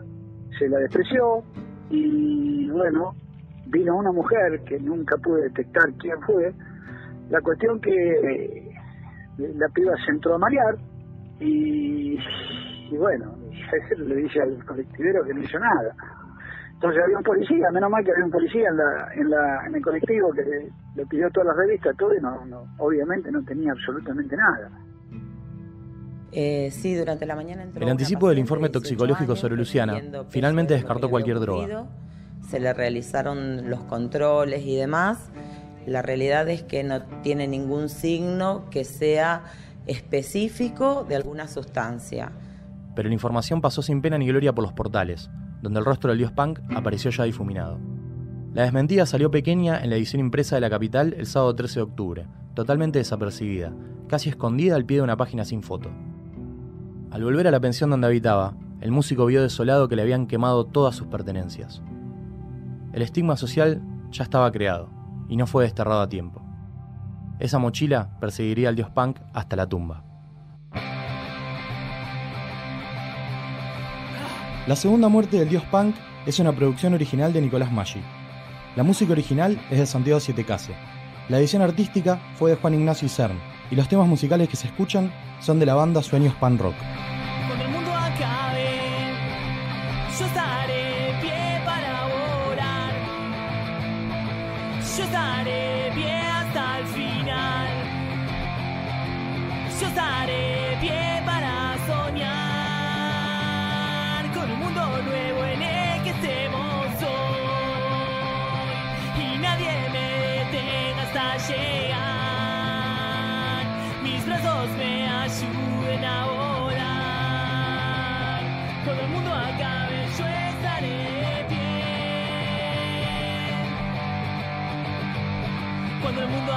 se 0.58 0.68
la 0.68 0.80
despreció 0.80 1.44
y 1.90 2.70
bueno, 2.70 3.16
vino 3.68 3.98
una 3.98 4.12
mujer 4.12 4.62
que 4.66 4.80
nunca 4.80 5.18
pude 5.18 5.44
detectar 5.44 5.92
quién 6.00 6.20
fue. 6.22 6.54
La 7.30 7.42
cuestión 7.42 7.80
que 7.82 7.92
eh, 7.92 8.72
la 9.38 9.68
piba 9.70 9.94
se 10.06 10.12
entró 10.12 10.36
a 10.36 10.38
marear 10.38 10.76
y, 11.40 12.18
bueno, 12.98 13.36
le 13.98 14.16
dice 14.16 14.42
al 14.42 14.64
colectivero 14.66 15.24
que 15.26 15.34
no 15.34 15.42
hizo 15.42 15.60
nada. 15.60 15.96
Entonces 16.74 17.02
había 17.04 17.18
un 17.18 17.24
policía, 17.24 17.72
menos 17.72 17.90
mal 17.90 18.04
que 18.04 18.12
había 18.12 18.26
un 18.26 18.32
policía 18.32 18.70
en, 18.70 19.30
la, 19.30 19.66
en 19.66 19.76
el 19.76 19.82
colectivo 19.82 20.32
que 20.34 20.44
le, 20.44 20.70
le 20.96 21.06
pidió 21.06 21.30
todas 21.32 21.48
las 21.48 21.58
revistas, 21.58 21.96
todo, 21.96 22.14
y 22.14 22.20
no, 22.20 22.46
no, 22.46 22.66
obviamente 22.78 23.32
no 23.32 23.42
tenía 23.44 23.72
absolutamente 23.72 24.36
nada. 24.36 24.70
Eh, 26.36 26.72
sí, 26.72 26.96
durante 26.96 27.26
la 27.26 27.36
mañana 27.36 27.64
entró 27.64 27.80
El 27.80 27.84
una 27.84 27.92
anticipo 27.92 28.28
del 28.28 28.40
informe 28.40 28.68
de 28.68 28.72
18 28.72 28.82
toxicológico 28.82 29.32
años 29.34 29.40
sobre 29.40 29.56
Luciana 29.56 30.02
finalmente 30.30 30.74
descartó 30.74 31.10
cualquier 31.10 31.40
droga. 31.40 31.86
Se 32.50 32.60
le 32.60 32.74
realizaron 32.74 33.70
los 33.70 33.82
controles 33.82 34.66
y 34.66 34.76
demás. 34.76 35.30
La 35.86 36.02
realidad 36.02 36.50
es 36.50 36.64
que 36.64 36.84
no 36.84 37.04
tiene 37.22 37.48
ningún 37.48 37.90
signo 37.90 38.70
que 38.70 38.84
sea 38.84 39.44
específico 39.86 41.06
de 41.08 41.16
alguna 41.16 41.48
sustancia. 41.48 42.32
Pero 42.96 43.10
la 43.10 43.14
información 43.14 43.62
pasó 43.62 43.82
sin 43.82 44.02
pena 44.02 44.18
ni 44.18 44.28
gloria 44.28 44.54
por 44.54 44.64
los 44.64 44.74
portales, 44.74 45.30
donde 45.62 45.80
el 45.80 45.86
rostro 45.86 46.10
del 46.10 46.20
dios 46.20 46.32
Punk 46.32 46.60
apareció 46.76 47.12
ya 47.12 47.24
difuminado. 47.26 47.80
La 48.54 48.64
desmentida 48.64 49.06
salió 49.06 49.32
pequeña 49.32 49.84
en 49.84 49.90
la 49.90 49.96
edición 49.96 50.20
impresa 50.20 50.56
de 50.56 50.62
la 50.62 50.70
capital 50.70 51.16
el 51.18 51.26
sábado 51.26 51.56
13 51.56 51.80
de 51.80 51.84
octubre, 51.84 52.28
totalmente 52.54 53.00
desapercibida, 53.00 53.74
casi 54.08 54.30
escondida 54.30 54.76
al 54.76 54.86
pie 54.86 54.98
de 54.98 55.04
una 55.04 55.18
página 55.18 55.44
sin 55.44 55.64
foto. 55.64 55.90
Al 57.14 57.24
volver 57.24 57.48
a 57.48 57.52
la 57.52 57.60
pensión 57.60 57.92
donde 57.92 58.08
habitaba, 58.08 58.56
el 58.82 58.90
músico 58.90 59.28
vio 59.28 59.44
desolado 59.44 59.88
que 59.88 59.96
le 59.96 60.02
habían 60.02 60.26
quemado 60.26 60.66
todas 60.66 60.96
sus 60.96 61.06
pertenencias. 61.06 61.84
El 62.92 63.04
estigma 63.04 63.38
social 63.38 63.84
ya 64.10 64.24
estaba 64.24 64.52
creado, 64.52 64.90
y 65.30 65.38
no 65.38 65.46
fue 65.46 65.64
desterrado 65.64 66.02
a 66.02 66.10
tiempo. 66.10 66.42
Esa 67.38 67.60
mochila 67.60 68.18
perseguiría 68.20 68.70
al 68.70 68.76
dios 68.76 68.90
Punk 68.90 69.20
hasta 69.32 69.56
la 69.56 69.70
tumba. 69.70 70.04
La 74.66 74.76
segunda 74.76 75.08
muerte 75.08 75.38
del 75.38 75.50
dios 75.50 75.64
Punk 75.66 75.94
es 76.26 76.40
una 76.40 76.52
producción 76.52 76.96
original 76.96 77.32
de 77.32 77.42
Nicolás 77.42 77.72
Maggi. 77.72 78.02
La 78.76 78.82
música 78.82 79.12
original 79.12 79.62
es 79.70 79.78
de 79.78 79.86
Santiago 79.86 80.20
Siete 80.20 80.46
Case. 80.46 80.74
La 81.30 81.38
edición 81.38 81.62
artística 81.62 82.20
fue 82.38 82.50
de 82.50 82.58
Juan 82.58 82.74
Ignacio 82.74 83.06
Isern, 83.06 83.38
y 83.70 83.76
los 83.76 83.88
temas 83.88 84.08
musicales 84.08 84.50
que 84.50 84.56
se 84.56 84.66
escuchan 84.66 85.12
son 85.42 85.60
de 85.60 85.68
la 85.68 85.76
banda 85.76 86.02
Sueños 86.02 86.34
Pan 86.36 86.58
Rock. 86.58 86.74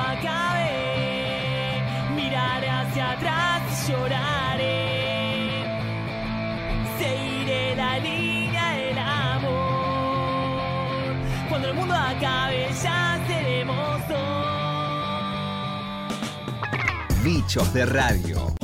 Acabe, 0.07 1.83
miraré 2.15 2.69
hacia 2.69 3.11
atrás 3.13 3.63
y 3.89 3.93
lloraré. 3.93 5.65
Seguiré 6.99 7.75
la 7.75 7.99
línea 7.99 8.71
del 8.77 8.99
amor. 8.99 9.51
Cuando 11.49 11.69
el 11.69 11.75
mundo 11.75 11.95
acabe, 11.95 12.69
ya 12.83 13.21
seremos 13.27 14.09
dos. 14.09 14.27
Bichos 17.25 17.73
de 17.75 17.87
Radio. 17.87 18.55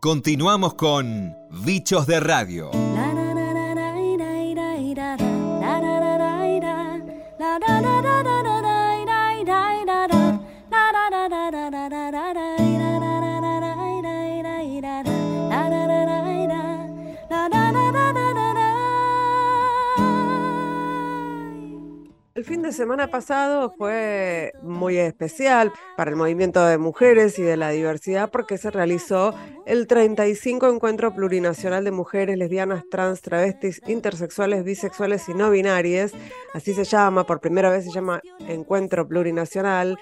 Continuamos 0.00 0.74
con 0.74 1.36
Bichos 1.50 2.06
de 2.06 2.20
Radio. 2.20 2.79
Semana 22.72 23.08
pasado 23.08 23.74
fue 23.76 24.52
muy 24.62 24.98
especial 24.98 25.72
para 25.96 26.10
el 26.10 26.16
movimiento 26.16 26.64
de 26.64 26.78
mujeres 26.78 27.38
y 27.38 27.42
de 27.42 27.56
la 27.56 27.70
diversidad 27.70 28.30
porque 28.30 28.58
se 28.58 28.70
realizó 28.70 29.34
el 29.66 29.86
35 29.86 30.68
Encuentro 30.68 31.14
Plurinacional 31.14 31.84
de 31.84 31.90
Mujeres 31.90 32.36
Lesbianas, 32.36 32.84
Trans, 32.90 33.22
Travestis, 33.22 33.80
Intersexuales, 33.86 34.64
Bisexuales 34.64 35.28
y 35.28 35.34
No 35.34 35.50
Binarias. 35.50 36.12
Así 36.54 36.74
se 36.74 36.84
llama, 36.84 37.24
por 37.24 37.40
primera 37.40 37.70
vez 37.70 37.84
se 37.84 37.92
llama 37.92 38.20
Encuentro 38.40 39.06
Plurinacional. 39.06 39.98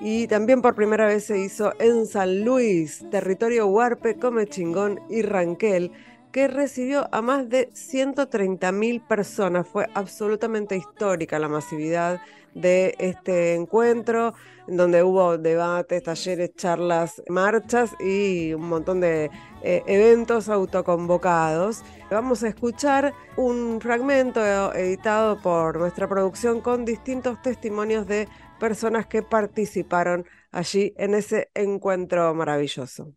Y 0.00 0.28
también 0.28 0.62
por 0.62 0.74
primera 0.74 1.06
vez 1.06 1.24
se 1.24 1.38
hizo 1.38 1.72
en 1.80 2.06
San 2.06 2.44
Luis, 2.44 3.04
territorio 3.10 3.66
Huarpe, 3.66 4.16
Comechingón 4.16 5.00
y 5.10 5.22
Ranquel, 5.22 5.92
que 6.38 6.46
recibió 6.46 7.08
a 7.10 7.20
más 7.20 7.48
de 7.48 7.68
130.000 7.70 9.04
personas. 9.08 9.66
Fue 9.66 9.88
absolutamente 9.94 10.76
histórica 10.76 11.36
la 11.40 11.48
masividad 11.48 12.20
de 12.54 12.94
este 13.00 13.56
encuentro, 13.56 14.34
en 14.68 14.76
donde 14.76 15.02
hubo 15.02 15.36
debates, 15.36 16.00
talleres, 16.04 16.54
charlas, 16.54 17.20
marchas 17.28 17.90
y 17.98 18.54
un 18.54 18.68
montón 18.68 19.00
de 19.00 19.32
eh, 19.64 19.82
eventos 19.88 20.48
autoconvocados. 20.48 21.82
Vamos 22.08 22.44
a 22.44 22.48
escuchar 22.50 23.14
un 23.36 23.80
fragmento 23.80 24.40
editado 24.74 25.42
por 25.42 25.76
nuestra 25.76 26.08
producción 26.08 26.60
con 26.60 26.84
distintos 26.84 27.42
testimonios 27.42 28.06
de 28.06 28.28
personas 28.60 29.08
que 29.08 29.24
participaron 29.24 30.24
allí 30.52 30.94
en 30.98 31.14
ese 31.14 31.50
encuentro 31.56 32.32
maravilloso. 32.32 33.12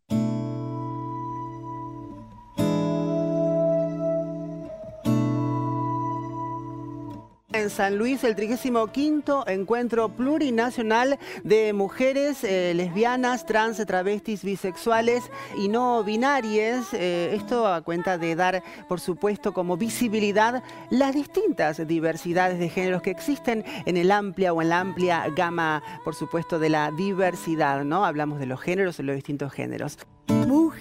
En 7.54 7.70
San 7.70 7.97
Luis, 7.97 8.24
el 8.24 8.36
35 8.36 9.43
encuentro 9.47 10.08
plurinacional 10.08 11.20
de 11.43 11.74
mujeres 11.74 12.45
eh, 12.45 12.72
lesbianas, 12.74 13.45
trans, 13.45 13.86
travestis, 13.86 14.43
bisexuales 14.43 15.30
y 15.58 15.68
no 15.68 16.02
binarias. 16.06 16.93
Eh, 16.93 17.32
esto 17.36 17.68
a 17.68 17.82
cuenta 17.82 18.18
de 18.18 18.36
dar, 18.36 18.64
por 18.88 19.02
supuesto, 19.02 19.54
como 19.54 19.76
visibilidad 19.76 20.64
las 20.89 21.14
distintas 21.14 21.86
diversidades 21.86 22.58
de 22.58 22.70
géneros 22.70 23.02
que 23.02 23.12
existen 23.12 23.66
en 23.86 23.97
el 23.97 24.12
amplia 24.12 24.54
o 24.54 24.62
en 24.62 24.70
la 24.70 24.80
amplia 24.80 25.28
gama, 25.36 25.84
por 26.06 26.16
supuesto, 26.16 26.58
de 26.58 26.70
la 26.70 26.91
diversidad, 26.91 27.84
¿no? 27.84 28.06
Hablamos 28.06 28.39
de 28.39 28.45
los 28.45 28.62
géneros 28.62 28.97
y 28.99 29.04
los 29.04 29.16
distintos 29.16 29.52
géneros. 29.52 29.97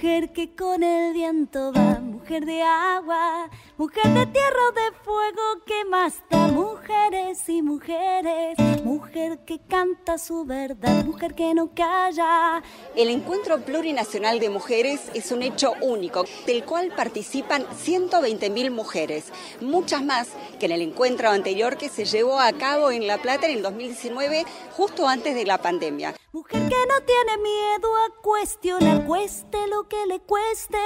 Mujer 0.00 0.32
que 0.32 0.54
con 0.56 0.82
el 0.82 1.12
viento 1.12 1.74
va, 1.74 2.00
mujer 2.00 2.46
de 2.46 2.62
agua, 2.62 3.50
mujer 3.76 4.08
de 4.14 4.24
tierra 4.28 4.56
o 4.70 4.72
de 4.72 4.96
fuego 5.04 5.42
que 5.66 5.84
más 5.90 6.22
da, 6.30 6.48
mujeres 6.90 7.48
y 7.48 7.62
mujeres, 7.62 8.58
mujer 8.84 9.38
que 9.46 9.60
canta 9.60 10.18
su 10.18 10.44
verdad, 10.44 11.04
mujer 11.04 11.34
que 11.34 11.54
no 11.54 11.72
calla. 11.72 12.62
El 12.96 13.10
encuentro 13.10 13.60
plurinacional 13.60 14.40
de 14.40 14.50
mujeres 14.50 15.00
es 15.14 15.30
un 15.30 15.42
hecho 15.42 15.74
único, 15.82 16.24
del 16.46 16.64
cual 16.64 16.92
participan 16.96 17.64
120.000 17.64 18.70
mujeres, 18.72 19.26
muchas 19.60 20.02
más 20.02 20.30
que 20.58 20.66
en 20.66 20.72
el 20.72 20.82
encuentro 20.82 21.30
anterior 21.30 21.76
que 21.76 21.88
se 21.88 22.06
llevó 22.06 22.40
a 22.40 22.52
cabo 22.52 22.90
en 22.90 23.06
La 23.06 23.18
Plata 23.18 23.46
en 23.46 23.58
el 23.58 23.62
2019, 23.62 24.44
justo 24.72 25.06
antes 25.06 25.36
de 25.36 25.46
la 25.46 25.58
pandemia. 25.58 26.16
Mujer 26.32 26.62
que 26.68 26.86
no 26.86 27.04
tiene 27.04 27.42
miedo 27.42 27.88
a 27.96 28.22
cuestionar, 28.22 29.04
cueste 29.04 29.58
lo 29.68 29.88
que 29.88 30.06
le 30.06 30.20
cueste. 30.20 30.78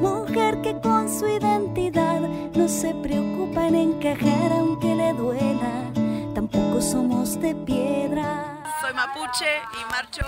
Mujer 0.00 0.60
que 0.62 0.78
con 0.80 1.08
su 1.08 1.26
identidad 1.26 2.20
no 2.20 2.68
se 2.68 2.94
preocupa 2.94 3.68
en 3.68 3.74
encajar 3.74 4.52
aunque 4.52 4.94
le 4.94 5.12
Tampoco 6.34 6.80
somos 6.80 7.40
de 7.40 7.54
piedra. 7.54 8.62
Soy 8.80 8.92
mapuche 8.94 9.60
y 9.80 9.90
marcho 9.90 10.24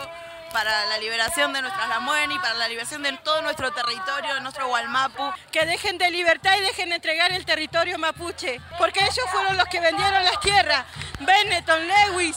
para 0.53 0.87
la 0.87 0.99
liberación 0.99 1.53
de 1.53 1.61
nuestras 1.63 1.89
Lamueni, 1.89 2.39
para 2.39 2.55
la 2.55 2.69
liberación 2.69 3.03
de 3.03 3.13
todo 3.25 3.43
nuestro 3.43 3.73
territorio, 3.73 4.35
de 4.35 4.41
nuestro 4.41 4.69
Gualmapu. 4.69 5.33
Que 5.51 5.67
dejen 5.67 5.99
de 5.99 6.11
libertad 6.13 6.57
y 6.57 6.61
dejen 6.61 6.91
de 6.91 6.95
entregar 6.95 7.33
el 7.33 7.45
territorio 7.45 7.99
mapuche, 7.99 8.61
porque 8.79 9.01
ellos 9.01 9.27
fueron 9.33 9.57
los 9.57 9.67
que 9.67 9.81
vendieron 9.81 10.23
las 10.23 10.39
tierras. 10.41 10.85
Benetton, 11.19 11.81
Lewis, 11.89 12.37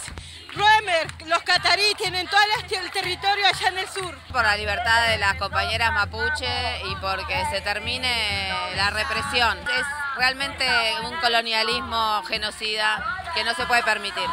Ruemer, 0.54 1.08
los 1.28 1.42
catarí 1.44 1.84
tienen 1.98 2.28
todo 2.28 2.40
el 2.82 2.92
territorio 2.92 3.46
allá 3.48 3.70
en 3.70 3.78
el 3.80 3.88
sur. 3.88 4.18
Por 4.32 4.44
la 4.44 4.56
libertad 4.56 5.08
de 5.10 5.18
las 5.18 5.36
compañeras 5.36 5.92
mapuche 5.94 6.48
y 6.86 6.96
porque 6.96 7.46
se 7.52 7.62
termine 7.62 8.50
la 8.76 8.90
represión. 8.90 9.58
Es 9.60 9.86
realmente 10.18 10.66
un 11.04 11.16
colonialismo 11.18 12.24
genocida 12.28 13.32
que 13.34 13.44
no 13.44 13.54
se 13.54 13.66
puede 13.66 13.84
permitir. 13.84 14.28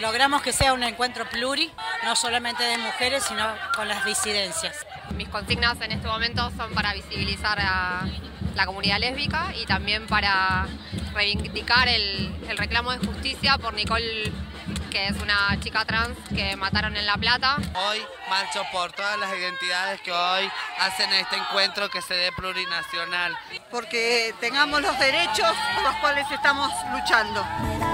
Logramos 0.00 0.42
que 0.42 0.52
sea 0.52 0.72
un 0.72 0.82
encuentro 0.82 1.28
pluri, 1.28 1.72
no 2.04 2.16
solamente 2.16 2.62
de 2.64 2.76
mujeres, 2.78 3.24
sino 3.24 3.46
con 3.74 3.88
las 3.88 4.04
disidencias. 4.04 4.86
Mis 5.10 5.28
consignas 5.28 5.80
en 5.80 5.92
este 5.92 6.06
momento 6.06 6.50
son 6.56 6.74
para 6.74 6.92
visibilizar 6.92 7.58
a 7.60 8.04
la 8.54 8.66
comunidad 8.66 8.98
lésbica 8.98 9.52
y 9.54 9.66
también 9.66 10.06
para 10.06 10.66
reivindicar 11.14 11.88
el, 11.88 12.34
el 12.48 12.58
reclamo 12.58 12.92
de 12.92 12.98
justicia 12.98 13.58
por 13.58 13.74
Nicole 13.74 14.32
que 14.92 15.06
es 15.06 15.16
una 15.22 15.58
chica 15.60 15.86
trans 15.86 16.18
que 16.34 16.54
mataron 16.56 16.94
en 16.96 17.06
La 17.06 17.16
Plata. 17.16 17.56
Hoy 17.88 17.98
marcho 18.28 18.62
por 18.70 18.92
todas 18.92 19.18
las 19.18 19.32
identidades 19.34 20.02
que 20.02 20.12
hoy 20.12 20.50
hacen 20.78 21.10
este 21.14 21.36
encuentro 21.36 21.88
que 21.88 22.02
se 22.02 22.12
dé 22.12 22.30
plurinacional. 22.32 23.34
Porque 23.70 24.34
tengamos 24.38 24.82
los 24.82 24.98
derechos 24.98 25.50
por 25.74 25.84
los 25.84 25.94
cuales 25.96 26.30
estamos 26.30 26.70
luchando. 26.92 27.91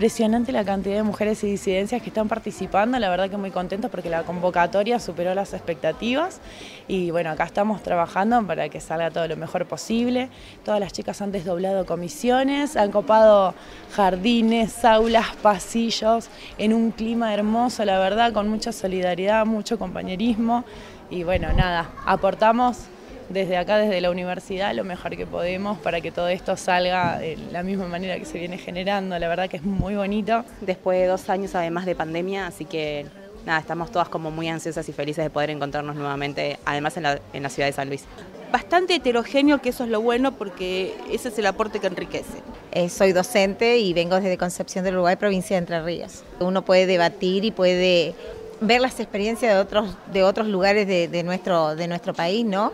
Impresionante 0.00 0.50
la 0.50 0.64
cantidad 0.64 0.96
de 0.96 1.02
mujeres 1.02 1.44
y 1.44 1.46
disidencias 1.46 2.00
que 2.00 2.08
están 2.08 2.26
participando, 2.26 2.98
la 2.98 3.10
verdad 3.10 3.28
que 3.28 3.36
muy 3.36 3.50
contentos 3.50 3.90
porque 3.90 4.08
la 4.08 4.22
convocatoria 4.22 4.98
superó 4.98 5.34
las 5.34 5.52
expectativas. 5.52 6.40
Y 6.88 7.10
bueno, 7.10 7.28
acá 7.28 7.44
estamos 7.44 7.82
trabajando 7.82 8.42
para 8.46 8.70
que 8.70 8.80
salga 8.80 9.10
todo 9.10 9.28
lo 9.28 9.36
mejor 9.36 9.66
posible. 9.66 10.30
Todas 10.64 10.80
las 10.80 10.94
chicas 10.94 11.20
han 11.20 11.32
desdoblado 11.32 11.84
comisiones, 11.84 12.78
han 12.78 12.90
copado 12.90 13.52
jardines, 13.92 14.86
aulas, 14.86 15.36
pasillos, 15.42 16.30
en 16.56 16.72
un 16.72 16.92
clima 16.92 17.34
hermoso, 17.34 17.84
la 17.84 17.98
verdad, 17.98 18.32
con 18.32 18.48
mucha 18.48 18.72
solidaridad, 18.72 19.44
mucho 19.44 19.78
compañerismo. 19.78 20.64
Y 21.10 21.24
bueno, 21.24 21.52
nada, 21.52 21.90
aportamos 22.06 22.86
desde 23.30 23.56
acá, 23.56 23.78
desde 23.78 24.00
la 24.00 24.10
universidad, 24.10 24.74
lo 24.74 24.84
mejor 24.84 25.16
que 25.16 25.24
podemos 25.24 25.78
para 25.78 26.00
que 26.00 26.10
todo 26.10 26.28
esto 26.28 26.56
salga 26.56 27.18
de 27.18 27.38
la 27.52 27.62
misma 27.62 27.86
manera 27.86 28.18
que 28.18 28.24
se 28.24 28.38
viene 28.38 28.58
generando. 28.58 29.18
La 29.18 29.28
verdad 29.28 29.48
que 29.48 29.56
es 29.56 29.62
muy 29.62 29.94
bonito. 29.94 30.44
Después 30.60 30.98
de 30.98 31.06
dos 31.06 31.30
años 31.30 31.54
además 31.54 31.86
de 31.86 31.94
pandemia, 31.94 32.48
así 32.48 32.64
que 32.64 33.06
nada, 33.46 33.60
estamos 33.60 33.92
todas 33.92 34.08
como 34.08 34.30
muy 34.30 34.48
ansiosas 34.48 34.88
y 34.88 34.92
felices 34.92 35.24
de 35.24 35.30
poder 35.30 35.50
encontrarnos 35.50 35.94
nuevamente, 35.94 36.58
además 36.64 36.96
en 36.96 37.04
la, 37.04 37.20
en 37.32 37.42
la 37.44 37.48
ciudad 37.48 37.68
de 37.68 37.72
San 37.72 37.88
Luis. 37.88 38.04
Bastante 38.52 38.96
heterogéneo, 38.96 39.62
que 39.62 39.68
eso 39.68 39.84
es 39.84 39.90
lo 39.90 40.00
bueno 40.00 40.32
porque 40.32 40.96
ese 41.10 41.28
es 41.28 41.38
el 41.38 41.46
aporte 41.46 41.78
que 41.78 41.86
enriquece. 41.86 42.42
Eh, 42.72 42.88
soy 42.88 43.12
docente 43.12 43.78
y 43.78 43.92
vengo 43.92 44.16
desde 44.16 44.36
Concepción 44.36 44.84
del 44.84 44.94
Uruguay, 44.94 45.14
provincia 45.14 45.54
de 45.54 45.58
Entre 45.58 45.80
Ríos. 45.80 46.24
Uno 46.40 46.64
puede 46.64 46.86
debatir 46.86 47.44
y 47.44 47.52
puede 47.52 48.14
ver 48.60 48.80
las 48.80 48.98
experiencias 48.98 49.54
de 49.54 49.60
otros, 49.60 49.96
de 50.12 50.24
otros 50.24 50.48
lugares 50.48 50.88
de, 50.88 51.06
de 51.06 51.22
nuestro, 51.22 51.76
de 51.76 51.86
nuestro 51.86 52.12
país, 52.12 52.44
¿no? 52.44 52.72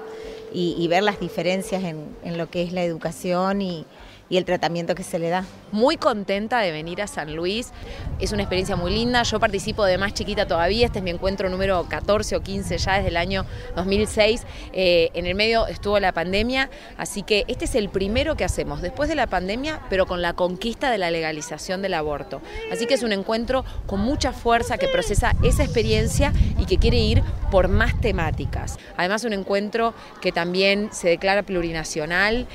Y, 0.52 0.86
ver 0.88 1.02
las 1.02 1.20
diferencias 1.20 1.82
en, 1.84 2.16
en, 2.24 2.38
lo 2.38 2.48
que 2.50 2.62
es 2.62 2.72
la 2.72 2.82
educación 2.82 3.62
y, 3.62 3.84
y 4.28 4.36
el 4.36 4.44
tratamiento 4.44 4.94
que 4.94 5.02
se 5.02 5.18
le 5.18 5.28
da. 5.28 5.44
Muy 5.72 5.96
contenta 5.96 6.60
de 6.60 6.72
venir 6.72 7.02
a 7.02 7.06
San 7.06 7.34
Luis, 7.34 7.72
es 8.18 8.32
una 8.32 8.42
experiencia 8.42 8.76
muy 8.76 8.92
linda, 8.92 9.22
yo 9.22 9.40
participo 9.40 9.84
de 9.84 9.98
más 9.98 10.14
chiquita 10.14 10.46
todavía, 10.46 10.86
este 10.86 10.98
es 10.98 11.04
mi 11.04 11.10
encuentro 11.10 11.48
número 11.48 11.86
14 11.88 12.36
o 12.36 12.42
15 12.42 12.78
ya 12.78 12.94
desde 12.94 13.08
el 13.08 13.16
año 13.16 13.44
2006, 13.74 14.44
eh, 14.72 15.10
en 15.14 15.26
el 15.26 15.34
medio 15.34 15.66
estuvo 15.66 15.98
la 16.00 16.12
pandemia, 16.12 16.70
así 16.96 17.22
que 17.22 17.44
este 17.48 17.64
es 17.64 17.74
el 17.74 17.88
primero 17.88 18.36
que 18.36 18.44
hacemos 18.44 18.82
después 18.82 19.08
de 19.08 19.14
la 19.14 19.26
pandemia, 19.26 19.80
pero 19.90 20.06
con 20.06 20.22
la 20.22 20.32
conquista 20.32 20.90
de 20.90 20.98
la 20.98 21.10
legalización 21.10 21.82
del 21.82 21.94
aborto. 21.94 22.40
Así 22.72 22.86
que 22.86 22.94
es 22.94 23.02
un 23.02 23.12
encuentro 23.12 23.64
con 23.86 24.00
mucha 24.00 24.32
fuerza 24.32 24.78
que 24.78 24.88
procesa 24.88 25.34
esa 25.42 25.64
experiencia 25.64 26.32
y 26.58 26.66
que 26.66 26.78
quiere 26.78 26.98
ir 26.98 27.22
por 27.50 27.68
más 27.68 28.00
temáticas. 28.00 28.78
Además 28.96 29.24
un 29.24 29.32
encuentro 29.32 29.94
que 30.20 30.32
también 30.32 30.90
se 30.92 31.08
declara 31.08 31.42
plurinacional, 31.42 32.46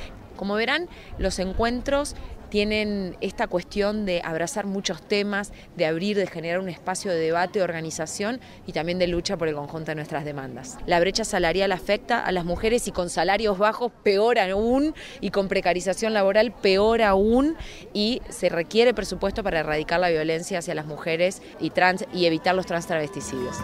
como 0.42 0.56
verán, 0.56 0.90
los 1.20 1.38
encuentros 1.38 2.16
tienen 2.50 3.16
esta 3.22 3.46
cuestión 3.46 4.08
de 4.08 4.24
abrazar 4.26 4.66
muchos 4.66 5.00
temas, 5.04 5.54
de 5.78 5.86
abrir, 5.86 6.18
de 6.18 6.26
generar 6.26 6.60
un 6.60 6.68
espacio 6.68 7.12
de 7.12 7.20
debate, 7.20 7.60
de 7.60 7.64
organización 7.64 8.42
y 8.66 8.72
también 8.72 8.98
de 8.98 9.06
lucha 9.06 9.38
por 9.38 9.50
el 9.50 9.54
conjunto 9.54 9.92
de 9.92 9.96
nuestras 9.96 10.26
demandas. 10.26 10.80
La 10.88 11.00
brecha 11.00 11.26
salarial 11.26 11.72
afecta 11.72 12.26
a 12.26 12.32
las 12.32 12.44
mujeres 12.44 12.88
y 12.88 12.92
con 12.92 13.12
salarios 13.12 13.60
bajos 13.60 13.92
peor 14.02 14.40
aún 14.40 14.96
y 15.20 15.30
con 15.30 15.48
precarización 15.48 16.16
laboral 16.16 16.52
peor 16.52 17.04
aún 17.04 17.56
y 17.94 18.24
se 18.30 18.50
requiere 18.50 18.96
presupuesto 18.96 19.44
para 19.44 19.60
erradicar 19.60 20.00
la 20.00 20.10
violencia 20.10 20.58
hacia 20.58 20.74
las 20.74 20.88
mujeres 20.88 21.44
y 21.60 21.70
trans 21.70 22.06
y 22.16 22.26
evitar 22.26 22.56
los 22.56 22.66
trans 22.66 22.88
travesticidios. 22.88 23.58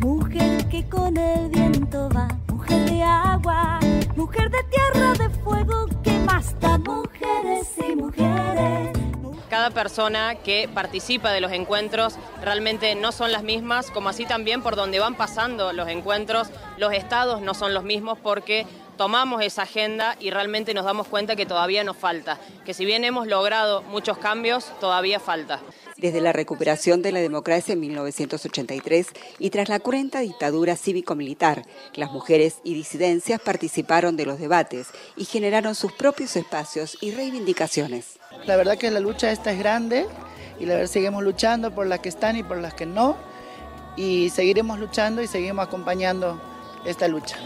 Mujer 0.00 0.66
que 0.68 0.82
con 0.88 1.16
el 1.16 1.48
viento 1.48 2.08
va, 2.12 2.26
mujer 2.48 2.90
de 2.90 3.04
agua 3.04 3.78
mujer 4.16 4.50
de 4.50 4.62
tierra, 4.64 5.12
de 5.12 5.28
fuego, 5.40 5.86
que 6.02 6.18
da 6.60 6.78
mujeres 6.78 7.68
y 7.78 7.96
mujeres. 7.96 8.90
Cada 9.50 9.70
persona 9.70 10.36
que 10.36 10.68
participa 10.72 11.30
de 11.30 11.40
los 11.40 11.52
encuentros 11.52 12.16
realmente 12.42 12.94
no 12.94 13.12
son 13.12 13.30
las 13.30 13.42
mismas, 13.42 13.90
como 13.90 14.08
así 14.08 14.24
también 14.24 14.62
por 14.62 14.74
donde 14.74 14.98
van 14.98 15.14
pasando 15.14 15.72
los 15.72 15.88
encuentros, 15.88 16.48
los 16.76 16.92
estados 16.92 17.40
no 17.40 17.54
son 17.54 17.72
los 17.74 17.84
mismos 17.84 18.18
porque 18.18 18.66
tomamos 18.96 19.42
esa 19.42 19.62
agenda 19.62 20.16
y 20.20 20.30
realmente 20.30 20.74
nos 20.74 20.84
damos 20.84 21.06
cuenta 21.08 21.36
que 21.36 21.46
todavía 21.46 21.84
nos 21.84 21.96
falta, 21.96 22.38
que 22.64 22.74
si 22.74 22.84
bien 22.84 23.04
hemos 23.04 23.26
logrado 23.26 23.82
muchos 23.82 24.18
cambios, 24.18 24.72
todavía 24.80 25.20
falta. 25.20 25.60
Desde 26.04 26.20
la 26.20 26.34
recuperación 26.34 27.00
de 27.00 27.12
la 27.12 27.20
democracia 27.20 27.72
en 27.72 27.80
1983 27.80 29.06
y 29.38 29.48
tras 29.48 29.70
la 29.70 29.80
cruenta 29.80 30.20
dictadura 30.20 30.76
cívico-militar, 30.76 31.64
las 31.94 32.12
mujeres 32.12 32.56
y 32.62 32.74
disidencias 32.74 33.40
participaron 33.40 34.14
de 34.14 34.26
los 34.26 34.38
debates 34.38 34.88
y 35.16 35.24
generaron 35.24 35.74
sus 35.74 35.92
propios 35.92 36.36
espacios 36.36 36.98
y 37.00 37.12
reivindicaciones. 37.12 38.18
La 38.44 38.56
verdad 38.56 38.76
que 38.76 38.90
la 38.90 39.00
lucha 39.00 39.32
esta 39.32 39.50
es 39.50 39.58
grande 39.58 40.04
y 40.60 40.66
la 40.66 40.74
verdad 40.74 40.90
seguimos 40.90 41.24
luchando 41.24 41.74
por 41.74 41.86
las 41.86 42.00
que 42.00 42.10
están 42.10 42.36
y 42.36 42.42
por 42.42 42.58
las 42.58 42.74
que 42.74 42.84
no 42.84 43.16
y 43.96 44.28
seguiremos 44.28 44.78
luchando 44.78 45.22
y 45.22 45.26
seguimos 45.26 45.66
acompañando 45.66 46.38
esta 46.84 47.08
lucha. 47.08 47.38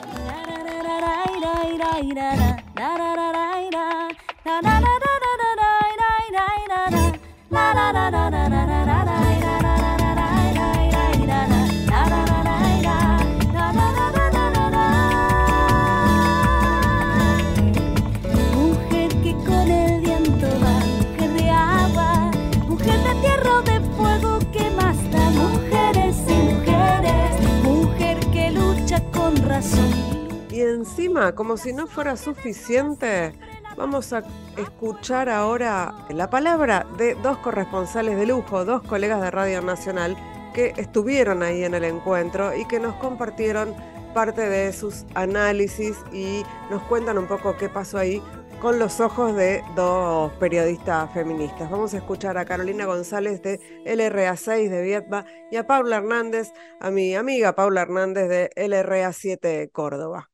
Y 30.51 30.61
encima, 30.61 31.35
como 31.35 31.57
si 31.57 31.73
no 31.73 31.87
fuera 31.87 32.17
suficiente, 32.17 33.33
vamos 33.77 34.13
a 34.13 34.23
escuchar 34.59 35.29
ahora 35.29 35.95
la 36.11 36.31
palabra 36.31 36.87
de 36.97 37.15
dos 37.17 37.39
corresponsales 37.39 38.17
de 38.17 38.27
lujo, 38.27 38.65
dos 38.65 38.83
colegas 38.83 39.21
de 39.23 39.31
Radio 39.31 39.63
Nacional 39.63 40.17
que 40.53 40.73
estuvieron 40.77 41.43
ahí 41.43 41.65
en 41.65 41.75
el 41.75 41.85
encuentro 41.85 42.55
y 42.55 42.67
que 42.67 42.81
nos 42.81 42.95
compartieron 42.97 43.75
parte 44.15 44.49
de 44.49 44.73
sus 44.73 45.05
análisis 45.15 45.97
y 46.13 46.43
nos 46.71 46.83
cuentan 46.83 47.19
un 47.19 47.27
poco 47.27 47.57
qué 47.57 47.69
pasó 47.69 47.99
ahí 47.99 48.23
con 48.61 48.79
los 48.81 48.99
ojos 49.01 49.37
de 49.37 49.63
dos 49.77 50.33
periodistas 50.35 51.13
feministas. 51.13 51.71
Vamos 51.71 51.95
a 51.95 51.99
escuchar 51.99 52.37
a 52.39 52.45
Carolina 52.45 52.87
González 52.87 53.41
de 53.43 53.61
LRA6 53.87 54.69
de 54.69 54.83
Vietma 54.83 55.25
y 55.53 55.57
a 55.57 55.67
Paula 55.67 55.99
Hernández, 55.99 56.53
a 56.81 56.91
mi 56.91 57.15
amiga 57.15 57.55
Paula 57.55 57.83
Hernández 57.83 58.29
de 58.29 58.51
LRA7 58.57 59.71
Córdoba. 59.71 60.31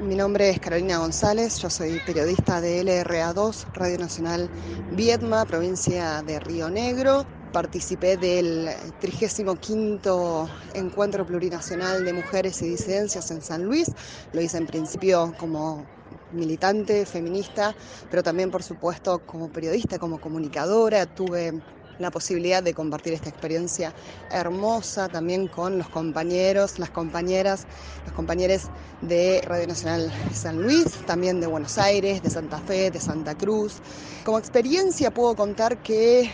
Mi 0.00 0.14
nombre 0.14 0.48
es 0.50 0.60
Carolina 0.60 0.98
González, 0.98 1.58
yo 1.58 1.68
soy 1.68 1.98
periodista 2.06 2.60
de 2.60 2.84
LRA2, 2.84 3.66
Radio 3.72 3.98
Nacional 3.98 4.48
Viedma, 4.92 5.44
provincia 5.44 6.22
de 6.22 6.38
Río 6.38 6.70
Negro. 6.70 7.26
Participé 7.52 8.16
del 8.16 8.68
35 9.00 10.48
Encuentro 10.74 11.26
Plurinacional 11.26 12.04
de 12.04 12.12
Mujeres 12.12 12.62
y 12.62 12.68
Disidencias 12.68 13.28
en 13.32 13.42
San 13.42 13.64
Luis. 13.64 13.88
Lo 14.32 14.40
hice 14.40 14.58
en 14.58 14.66
principio 14.66 15.34
como 15.36 15.84
militante 16.30 17.04
feminista, 17.04 17.74
pero 18.08 18.22
también 18.22 18.52
por 18.52 18.62
supuesto 18.62 19.18
como 19.26 19.50
periodista, 19.50 19.98
como 19.98 20.20
comunicadora. 20.20 21.06
Tuve 21.06 21.60
la 21.98 22.10
posibilidad 22.10 22.62
de 22.62 22.74
compartir 22.74 23.12
esta 23.12 23.28
experiencia 23.28 23.92
hermosa 24.30 25.08
también 25.08 25.48
con 25.48 25.78
los 25.78 25.88
compañeros, 25.88 26.78
las 26.78 26.90
compañeras, 26.90 27.66
los 28.04 28.14
compañeros 28.14 28.62
de 29.02 29.42
Radio 29.44 29.66
Nacional 29.66 30.12
San 30.32 30.62
Luis, 30.62 30.84
también 31.06 31.40
de 31.40 31.46
Buenos 31.46 31.78
Aires, 31.78 32.22
de 32.22 32.30
Santa 32.30 32.58
Fe, 32.58 32.90
de 32.90 33.00
Santa 33.00 33.34
Cruz. 33.34 33.76
Como 34.24 34.38
experiencia 34.38 35.12
puedo 35.12 35.34
contar 35.34 35.82
que 35.82 36.30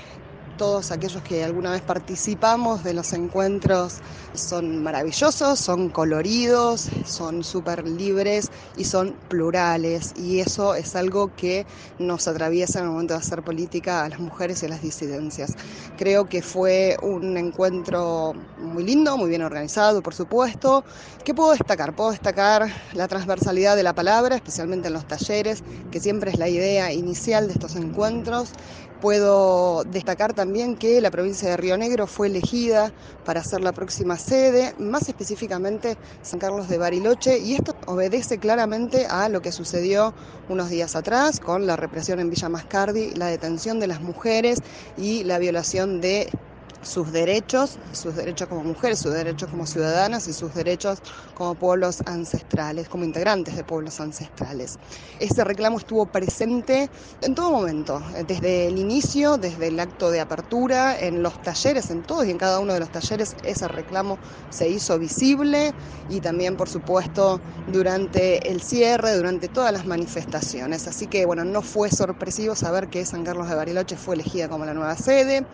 todos 0.56 0.92
aquellos 0.92 1.22
que 1.22 1.42
alguna 1.44 1.72
vez 1.72 1.82
participamos 1.82 2.84
de 2.84 2.94
los 2.94 3.12
encuentros 3.12 3.98
son 4.35 4.82
maravillosos, 4.82 5.59
son 5.59 5.89
coloridos, 5.89 6.89
son 7.07 7.45
súper 7.45 7.87
libres 7.89 8.51
y 8.76 8.85
son 8.85 9.14
plurales. 9.28 10.12
Y 10.16 10.41
eso 10.41 10.74
es 10.74 10.97
algo 10.97 11.35
que 11.37 11.66
nos 11.99 12.28
atraviesa 12.28 12.80
en 12.80 12.87
el 12.87 12.91
momento 12.91 13.14
de 13.14 13.20
hacer 13.20 13.43
política 13.43 14.05
a 14.05 14.09
las 14.09 14.18
mujeres 14.18 14.62
y 14.62 14.66
a 14.66 14.68
las 14.68 14.82
disidencias. 14.82 15.55
Creo 15.97 16.28
que 16.28 16.43
fue 16.43 16.97
un 17.03 17.37
encuentro 17.37 18.35
muy 18.59 18.85
lindo, 18.85 19.16
muy 19.16 19.28
bien 19.28 19.43
organizado, 19.43 20.03
por 20.03 20.14
supuesto. 20.14 20.85
¿Qué 21.24 21.35
puedo 21.35 21.53
destacar? 21.53 21.95
Puedo 21.95 22.11
destacar 22.11 22.68
la 22.93 23.09
transversalidad 23.09 23.76
de 23.76 23.82
la 23.82 23.95
palabra, 23.95 24.37
especialmente 24.37 24.89
en 24.89 24.95
los 24.95 25.07
talleres, 25.07 25.62
que 25.91 26.01
siempre 26.01 26.30
es 26.30 26.39
la 26.39 26.49
idea 26.49 26.93
inicial 26.93 27.47
de 27.47 27.55
estos 27.55 27.76
encuentros. 27.76 28.51
Puedo 29.01 29.85
destacar 29.85 30.32
también 30.32 30.76
que 30.76 31.01
la 31.03 31.11
provincia 31.11 31.51
de 31.51 31.59
Río 31.59 31.76
Negro 31.76 32.07
fue 32.07 32.28
elegida 32.28 32.91
para 33.26 33.45
ser 33.45 33.61
la 33.61 33.72
próxima 33.72 34.16
sede, 34.24 34.74
más 34.78 35.08
específicamente 35.08 35.96
San 36.22 36.40
Carlos 36.40 36.68
de 36.68 36.78
Bariloche, 36.78 37.38
y 37.38 37.54
esto 37.54 37.76
obedece 37.86 38.38
claramente 38.38 39.06
a 39.06 39.28
lo 39.28 39.42
que 39.42 39.52
sucedió 39.52 40.14
unos 40.48 40.70
días 40.70 40.96
atrás 40.96 41.40
con 41.40 41.66
la 41.66 41.76
represión 41.76 42.20
en 42.20 42.30
Villa 42.30 42.48
Mascardi, 42.48 43.14
la 43.14 43.26
detención 43.26 43.80
de 43.80 43.86
las 43.86 44.00
mujeres 44.00 44.58
y 44.96 45.24
la 45.24 45.38
violación 45.38 46.00
de 46.00 46.28
sus 46.85 47.12
derechos, 47.12 47.78
sus 47.93 48.14
derechos 48.14 48.49
como 48.49 48.64
mujeres, 48.64 49.01
sus 49.01 49.12
derechos 49.12 49.51
como 49.51 49.66
ciudadanas 49.66 50.26
y 50.28 50.35
sus 50.35 50.55
derechos 50.55 51.01
como 51.35 51.57
pueblos 51.57 51.99
ancestrales, 52.07 52.89
como 52.89 53.05
integrantes 53.05 53.57
de 53.57 53.64
pueblos 53.64 54.01
ancestrales. 54.01 54.78
Ese 55.18 55.45
reclamo 55.45 55.78
estuvo 55.78 56.07
presente 56.07 56.89
en 57.20 57.35
todo 57.35 57.51
momento, 57.51 58.01
desde 58.26 58.66
el 58.68 58.78
inicio, 58.78 59.37
desde 59.39 59.68
el 59.68 59.80
acto 59.80 60.11
de 60.11 60.20
apertura, 60.20 60.99
en 60.99 61.22
los 61.22 61.41
talleres, 61.41 61.91
en 61.91 62.03
todos 62.05 62.26
y 62.26 62.30
en 62.30 62.39
cada 62.39 62.61
uno 62.61 62.74
de 62.74 62.80
los 62.80 62.91
talleres, 62.91 63.35
ese 63.43 63.68
reclamo 63.68 64.18
se 64.49 64.68
hizo 64.68 64.99
visible 64.99 65.72
y 66.07 66.20
también, 66.20 66.57
por 66.57 66.68
supuesto, 66.68 67.43
durante 67.66 68.51
el 68.51 68.62
cierre, 68.62 69.14
durante 69.16 69.49
todas 69.49 69.72
las 69.72 69.85
manifestaciones. 69.87 70.87
Así 70.87 71.09
que, 71.09 71.24
bueno, 71.26 71.45
no 71.45 71.62
fue 71.62 71.91
sorpresivo 71.91 72.55
saber 72.57 72.89
que 72.89 73.07
San 73.07 73.24
Carlos 73.24 73.49
de 73.49 73.55
Bariloche 73.55 73.97
fue 73.97 74.14
elegida 74.16 74.49
como 74.49 74.64
la 74.64 74.74
nueva 74.74 74.97
sede. 74.97 75.47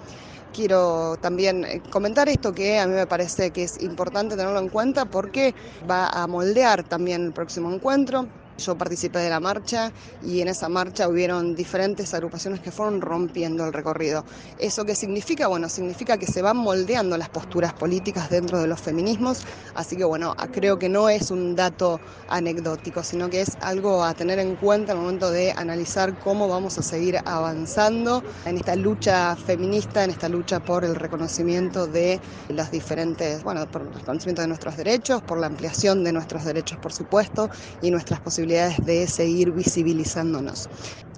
Quiero 0.53 1.17
también 1.19 1.65
eh, 1.65 1.83
comentar 1.91 2.29
esto 2.29 2.53
que 2.53 2.79
a 2.79 2.87
mí 2.87 2.95
me 2.95 3.07
parece 3.07 3.53
que 3.53 3.63
es 3.65 3.81
importante 3.81 4.37
tenerlo 4.37 4.59
en 4.59 4.69
cuenta 4.69 5.07
porque 5.07 5.55
va 5.89 6.09
a 6.09 6.27
moldear 6.27 6.85
también 6.85 7.23
el 7.27 7.33
próximo 7.33 7.73
encuentro. 7.73 8.31
Yo 8.61 8.77
participé 8.77 9.21
de 9.21 9.31
la 9.31 9.41
marcha 9.41 9.91
y 10.23 10.43
en 10.43 10.49
esa 10.49 10.69
marcha 10.69 11.09
hubieron 11.09 11.55
diferentes 11.55 12.13
agrupaciones 12.13 12.61
que 12.61 12.71
fueron 12.71 13.01
rompiendo 13.01 13.65
el 13.65 13.73
recorrido. 13.73 14.23
¿Eso 14.59 14.85
qué 14.85 14.95
significa? 14.95 15.49
Bueno, 15.49 15.69
significa 15.71 16.19
que 16.19 16.27
se 16.27 16.43
van 16.43 16.59
moldeando 16.59 17.17
las 17.17 17.31
posturas 17.31 17.73
políticas 17.73 18.29
dentro 18.29 18.61
de 18.61 18.67
los 18.67 18.79
feminismos, 18.79 19.39
así 19.75 19.97
que 19.97 20.05
bueno, 20.05 20.35
creo 20.53 20.79
que 20.79 20.91
no 20.91 21.09
es 21.09 21.31
un 21.31 21.57
dato 21.57 22.01
anecdótico, 22.29 23.03
sino 23.03 23.31
que 23.31 23.41
es 23.41 23.57
algo 23.63 24.05
a 24.05 24.13
tener 24.13 24.39
en 24.39 24.57
cuenta 24.57 24.93
en 24.93 24.99
el 24.99 25.05
momento 25.05 25.31
de 25.31 25.53
analizar 25.57 26.19
cómo 26.19 26.47
vamos 26.47 26.77
a 26.77 26.83
seguir 26.83 27.19
avanzando 27.25 28.23
en 28.45 28.59
esta 28.59 28.77
lucha 28.77 29.37
feminista, 29.37 30.05
en 30.05 30.11
esta 30.11 30.29
lucha 30.29 30.61
por 30.61 30.85
el 30.85 30.97
reconocimiento 30.97 31.87
de 31.87 32.21
los 32.51 32.71
diferentes, 32.71 33.43
bueno, 33.43 33.67
por 33.71 33.83
el 33.83 33.95
reconocimiento 33.95 34.43
de 34.43 34.49
nuestros 34.49 34.77
derechos, 34.77 35.23
por 35.23 35.39
la 35.39 35.47
ampliación 35.47 36.05
de 36.05 36.13
nuestros 36.13 36.45
derechos, 36.45 36.79
por 36.79 36.93
supuesto, 36.93 37.49
y 37.81 37.91
nuestras 37.91 38.21
posibilidades 38.21 38.50
de 38.51 39.07
seguir 39.07 39.53
visibilizándonos. 39.53 40.69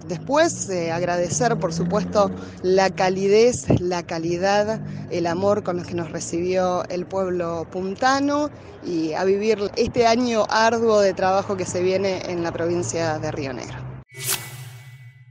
Después, 0.07 0.69
eh, 0.69 0.91
agradecer, 0.91 1.59
por 1.59 1.73
supuesto, 1.73 2.31
la 2.63 2.91
calidez, 2.91 3.81
la 3.81 4.03
calidad, 4.03 4.81
el 5.11 5.27
amor 5.27 5.63
con 5.63 5.77
los 5.77 5.87
que 5.87 5.95
nos 5.95 6.11
recibió 6.11 6.85
el 6.89 7.07
pueblo 7.07 7.67
puntano 7.71 8.51
y 8.85 9.13
a 9.13 9.25
vivir 9.25 9.71
este 9.77 10.07
año 10.07 10.45
arduo 10.51 11.01
de 11.01 11.15
trabajo 11.15 11.57
que 11.57 11.65
se 11.65 11.83
viene 11.83 12.21
en 12.29 12.43
la 12.43 12.53
provincia 12.53 13.19
de 13.19 13.31
Río 13.31 13.53
Negro. 13.53 13.77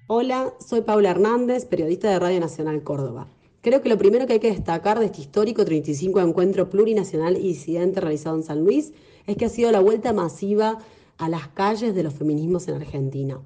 Hola, 0.08 0.54
soy 0.66 0.82
Paula 0.82 1.12
Hernández, 1.12 1.66
periodista 1.66 2.10
de 2.10 2.20
Radio 2.20 2.39
Nacional 2.39 2.82
Córdoba. 2.82 3.28
Creo 3.62 3.82
que 3.82 3.89
lo 3.89 3.97
primero 3.97 4.26
que 4.26 4.34
hay 4.34 4.39
que 4.39 4.52
destacar 4.52 4.99
de 4.99 5.06
este 5.06 5.22
histórico 5.22 5.64
35 5.66 6.20
encuentro 6.22 6.70
plurinacional 6.70 7.38
y 7.38 7.49
disidente 7.49 8.02
realizado 8.02 8.36
en 8.36 8.43
San 8.43 8.64
Luis 8.64 8.93
es 9.28 9.38
que 9.38 9.45
ha 9.45 9.49
sido 9.49 9.72
la 9.72 9.82
vuelta 9.82 10.14
masiva 10.14 10.80
a 11.22 11.30
las 11.30 11.49
calles 11.49 11.93
de 11.93 12.01
los 12.01 12.15
feminismos 12.15 12.67
en 12.67 12.76
Argentina. 12.76 13.39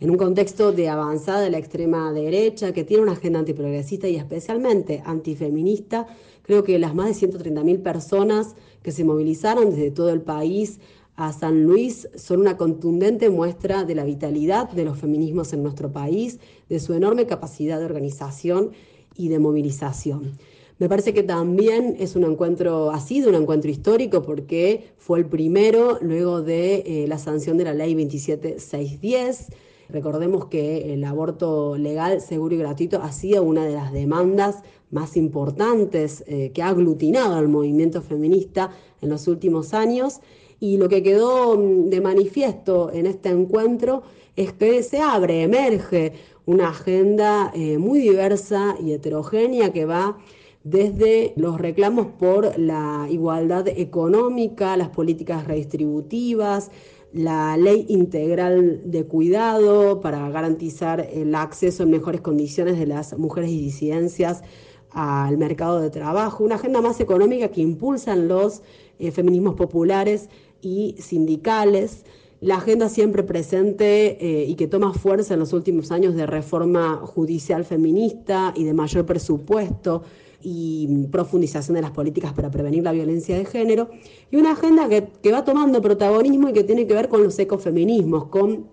En 0.00 0.10
un 0.10 0.16
contexto 0.16 0.72
de 0.72 0.88
avanzada 0.88 1.40
de 1.40 1.50
la 1.50 1.58
extrema 1.58 2.12
derecha 2.12 2.72
que 2.72 2.82
tiene 2.82 3.04
una 3.04 3.12
agenda 3.12 3.38
antiprogresista 3.38 4.08
y 4.08 4.16
especialmente 4.16 5.00
antifeminista, 5.06 6.08
creo 6.42 6.64
que 6.64 6.76
las 6.80 6.92
más 6.92 7.06
de 7.06 7.28
130.000 7.28 7.82
personas 7.82 8.56
que 8.82 8.90
se 8.90 9.04
movilizaron 9.04 9.70
desde 9.70 9.92
todo 9.92 10.10
el 10.10 10.22
país 10.22 10.80
a 11.14 11.32
San 11.32 11.62
Luis 11.62 12.08
son 12.16 12.40
una 12.40 12.56
contundente 12.56 13.30
muestra 13.30 13.84
de 13.84 13.94
la 13.94 14.02
vitalidad 14.02 14.68
de 14.68 14.84
los 14.84 14.98
feminismos 14.98 15.52
en 15.52 15.62
nuestro 15.62 15.92
país, 15.92 16.40
de 16.68 16.80
su 16.80 16.94
enorme 16.94 17.26
capacidad 17.26 17.78
de 17.78 17.84
organización 17.84 18.72
y 19.14 19.28
de 19.28 19.38
movilización. 19.38 20.32
Me 20.80 20.88
parece 20.88 21.12
que 21.12 21.22
también 21.22 21.96
es 22.00 22.16
un 22.16 22.24
encuentro, 22.24 22.90
ha 22.90 23.00
sido 23.00 23.28
un 23.28 23.34
encuentro 23.34 23.70
histórico 23.70 24.22
porque 24.22 24.94
fue 24.96 25.18
el 25.18 25.26
primero 25.26 25.98
luego 26.00 26.40
de 26.40 26.76
eh, 26.86 27.04
la 27.06 27.18
sanción 27.18 27.58
de 27.58 27.64
la 27.64 27.74
ley 27.74 27.94
27610. 27.94 29.48
Recordemos 29.90 30.46
que 30.46 30.94
el 30.94 31.04
aborto 31.04 31.76
legal, 31.76 32.22
seguro 32.22 32.54
y 32.54 32.58
gratuito 32.58 33.02
ha 33.02 33.12
sido 33.12 33.42
una 33.42 33.66
de 33.66 33.74
las 33.74 33.92
demandas 33.92 34.62
más 34.90 35.18
importantes 35.18 36.24
eh, 36.26 36.50
que 36.54 36.62
ha 36.62 36.68
aglutinado 36.68 37.34
al 37.34 37.48
movimiento 37.48 38.00
feminista 38.00 38.70
en 39.02 39.10
los 39.10 39.28
últimos 39.28 39.74
años. 39.74 40.20
Y 40.60 40.78
lo 40.78 40.88
que 40.88 41.02
quedó 41.02 41.58
mm, 41.58 41.90
de 41.90 42.00
manifiesto 42.00 42.90
en 42.90 43.04
este 43.04 43.28
encuentro 43.28 44.02
es 44.34 44.54
que 44.54 44.82
se 44.82 45.00
abre, 45.00 45.42
emerge 45.42 46.14
una 46.46 46.70
agenda 46.70 47.52
eh, 47.54 47.76
muy 47.76 47.98
diversa 47.98 48.76
y 48.82 48.92
heterogénea 48.92 49.74
que 49.74 49.84
va 49.84 50.16
desde 50.62 51.32
los 51.36 51.58
reclamos 51.58 52.08
por 52.18 52.58
la 52.58 53.06
igualdad 53.10 53.66
económica, 53.68 54.76
las 54.76 54.90
políticas 54.90 55.46
redistributivas, 55.46 56.70
la 57.12 57.56
ley 57.56 57.86
integral 57.88 58.82
de 58.84 59.04
cuidado 59.04 60.00
para 60.00 60.28
garantizar 60.30 61.08
el 61.12 61.34
acceso 61.34 61.82
en 61.82 61.90
mejores 61.90 62.20
condiciones 62.20 62.78
de 62.78 62.86
las 62.86 63.18
mujeres 63.18 63.50
y 63.50 63.60
disidencias 63.60 64.42
al 64.90 65.38
mercado 65.38 65.80
de 65.80 65.90
trabajo, 65.90 66.44
una 66.44 66.56
agenda 66.56 66.80
más 66.80 67.00
económica 67.00 67.48
que 67.48 67.60
impulsan 67.60 68.28
los 68.28 68.62
eh, 68.98 69.10
feminismos 69.12 69.54
populares 69.54 70.28
y 70.60 70.96
sindicales, 70.98 72.04
la 72.40 72.56
agenda 72.56 72.88
siempre 72.88 73.22
presente 73.22 74.18
eh, 74.20 74.44
y 74.46 74.54
que 74.54 74.66
toma 74.66 74.92
fuerza 74.92 75.34
en 75.34 75.40
los 75.40 75.52
últimos 75.52 75.90
años 75.90 76.14
de 76.14 76.26
reforma 76.26 76.96
judicial 76.96 77.64
feminista 77.64 78.52
y 78.56 78.64
de 78.64 78.72
mayor 78.72 79.06
presupuesto 79.06 80.02
y 80.42 81.06
profundización 81.10 81.74
de 81.74 81.82
las 81.82 81.90
políticas 81.90 82.32
para 82.32 82.50
prevenir 82.50 82.82
la 82.82 82.92
violencia 82.92 83.36
de 83.36 83.44
género, 83.44 83.90
y 84.30 84.36
una 84.36 84.52
agenda 84.52 84.88
que, 84.88 85.08
que 85.22 85.32
va 85.32 85.44
tomando 85.44 85.80
protagonismo 85.80 86.48
y 86.48 86.52
que 86.52 86.64
tiene 86.64 86.86
que 86.86 86.94
ver 86.94 87.08
con 87.08 87.22
los 87.22 87.38
ecofeminismos, 87.38 88.26
con 88.26 88.68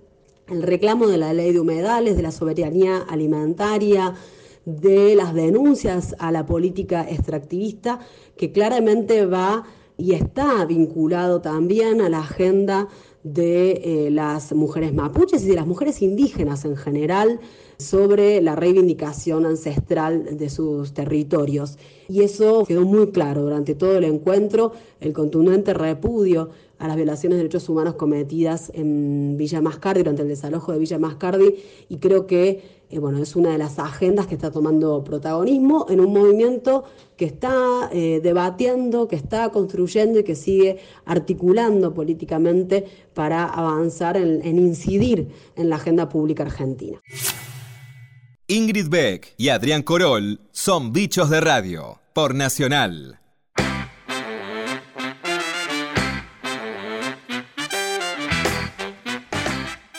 el 0.50 0.64
reclamo 0.64 1.08
de 1.08 1.18
la 1.18 1.34
ley 1.34 1.52
de 1.52 1.60
humedales, 1.60 2.16
de 2.16 2.24
la 2.24 2.32
soberanía 2.32 3.00
alimentaria, 3.00 4.14
de 4.66 5.16
las 5.16 5.34
denuncias 5.34 6.16
a 6.20 6.32
la 6.32 6.46
política 6.46 7.10
extractivista, 7.10 8.00
que 8.36 8.52
claramente 8.52 9.26
va 9.26 9.64
y 9.98 10.14
está 10.14 10.64
vinculado 10.66 11.42
también 11.42 12.02
a 12.02 12.10
la 12.10 12.20
agenda 12.20 12.88
de 13.24 13.72
eh, 14.08 14.12
las 14.12 14.54
mujeres 14.54 14.94
mapuches 14.94 15.44
y 15.44 15.48
de 15.48 15.56
las 15.56 15.68
mujeres 15.68 16.02
indígenas 16.02 16.66
en 16.66 16.78
general 16.78 17.40
sobre 17.78 18.42
la 18.42 18.56
reivindicación 18.56 19.46
ancestral 19.46 20.38
de 20.38 20.50
sus 20.50 20.94
territorios. 20.94 21.78
Y 22.10 22.22
eso 22.22 22.66
quedó 22.66 22.86
muy 22.86 23.12
claro 23.12 23.44
durante 23.44 23.76
todo 23.76 23.98
el 23.98 24.04
encuentro, 24.04 24.74
el 25.00 25.14
contundente 25.14 25.74
repudio 25.74 26.50
a 26.80 26.88
las 26.88 26.96
violaciones 26.96 27.38
de 27.38 27.44
derechos 27.44 27.70
humanos 27.70 27.96
cometidas 27.96 28.72
en 28.74 29.36
Villa 29.36 29.62
Mascardi, 29.62 30.02
durante 30.02 30.22
el 30.22 30.28
desalojo 30.28 30.72
de 30.72 30.80
Villa 30.80 31.00
Mascardi, 31.00 31.56
y 31.90 31.98
creo 31.98 32.28
que 32.28 32.78
eh, 32.90 33.00
bueno, 33.00 33.22
es 33.22 33.36
una 33.36 33.50
de 33.50 33.58
las 33.58 33.80
agendas 33.80 34.28
que 34.28 34.36
está 34.36 34.50
tomando 34.50 35.04
protagonismo 35.04 35.88
en 35.90 36.00
un 36.00 36.14
movimiento 36.14 36.86
que 37.18 37.26
está 37.26 37.90
eh, 37.92 38.22
debatiendo, 38.24 39.10
que 39.10 39.18
está 39.18 39.50
construyendo 39.50 40.20
y 40.20 40.24
que 40.24 40.36
sigue 40.36 40.78
articulando 41.04 41.94
políticamente 41.94 42.86
para 43.14 43.44
avanzar 43.44 44.16
en 44.16 44.58
incidir 44.58 45.28
en 45.56 45.70
la 45.70 45.76
agenda 45.76 46.08
pública 46.08 46.44
argentina. 46.44 47.02
Ingrid 48.50 48.88
Beck 48.88 49.34
y 49.36 49.50
Adrián 49.50 49.84
Corol 49.84 50.40
son 50.54 50.94
bichos 50.94 51.30
de 51.30 51.42
radio 51.42 52.00
por 52.14 52.34
Nacional. 52.34 53.20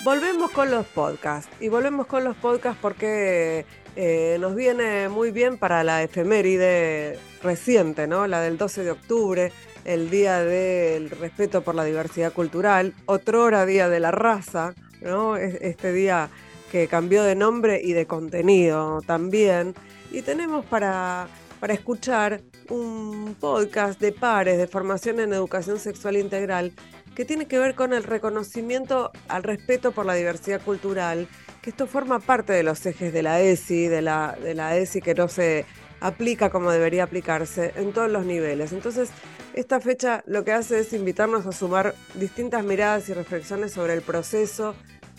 Volvemos 0.02 0.50
con 0.52 0.70
los 0.70 0.86
podcasts 0.86 1.54
y 1.60 1.68
volvemos 1.68 2.06
con 2.06 2.24
los 2.24 2.34
podcasts 2.36 2.78
porque 2.80 3.66
eh, 3.96 4.38
nos 4.40 4.54
viene 4.54 5.10
muy 5.10 5.30
bien 5.30 5.58
para 5.58 5.84
la 5.84 6.02
efeméride 6.02 7.18
reciente, 7.42 8.06
¿no? 8.06 8.26
La 8.26 8.40
del 8.40 8.56
12 8.56 8.82
de 8.82 8.90
octubre, 8.92 9.52
el 9.84 10.08
Día 10.08 10.42
del 10.42 11.10
Respeto 11.10 11.60
por 11.60 11.74
la 11.74 11.84
Diversidad 11.84 12.32
Cultural, 12.32 12.94
otro 13.04 13.42
hora 13.42 13.66
Día 13.66 13.90
de 13.90 14.00
la 14.00 14.10
Raza, 14.10 14.72
¿no? 15.02 15.36
Este 15.36 15.92
día 15.92 16.30
que 16.70 16.88
cambió 16.88 17.22
de 17.22 17.34
nombre 17.34 17.80
y 17.82 17.92
de 17.92 18.06
contenido 18.06 19.00
también. 19.06 19.74
Y 20.10 20.22
tenemos 20.22 20.64
para, 20.64 21.28
para 21.60 21.74
escuchar 21.74 22.40
un 22.70 23.36
podcast 23.38 24.00
de 24.00 24.12
pares 24.12 24.58
de 24.58 24.66
formación 24.66 25.20
en 25.20 25.32
educación 25.32 25.78
sexual 25.78 26.16
integral 26.16 26.72
que 27.14 27.24
tiene 27.24 27.46
que 27.46 27.58
ver 27.58 27.74
con 27.74 27.92
el 27.92 28.04
reconocimiento 28.04 29.10
al 29.26 29.42
respeto 29.42 29.90
por 29.90 30.06
la 30.06 30.14
diversidad 30.14 30.60
cultural, 30.62 31.26
que 31.62 31.70
esto 31.70 31.88
forma 31.88 32.20
parte 32.20 32.52
de 32.52 32.62
los 32.62 32.86
ejes 32.86 33.12
de 33.12 33.22
la 33.24 33.40
ESI, 33.40 33.88
de 33.88 34.02
la, 34.02 34.38
de 34.40 34.54
la 34.54 34.76
ESI 34.76 35.00
que 35.00 35.14
no 35.14 35.26
se 35.26 35.66
aplica 36.00 36.50
como 36.50 36.70
debería 36.70 37.02
aplicarse 37.02 37.72
en 37.74 37.92
todos 37.92 38.08
los 38.08 38.24
niveles. 38.24 38.72
Entonces, 38.72 39.10
esta 39.54 39.80
fecha 39.80 40.22
lo 40.26 40.44
que 40.44 40.52
hace 40.52 40.78
es 40.78 40.92
invitarnos 40.92 41.44
a 41.44 41.50
sumar 41.50 41.94
distintas 42.14 42.62
miradas 42.64 43.08
y 43.08 43.14
reflexiones 43.14 43.72
sobre 43.72 43.94
el 43.94 44.02
proceso 44.02 44.76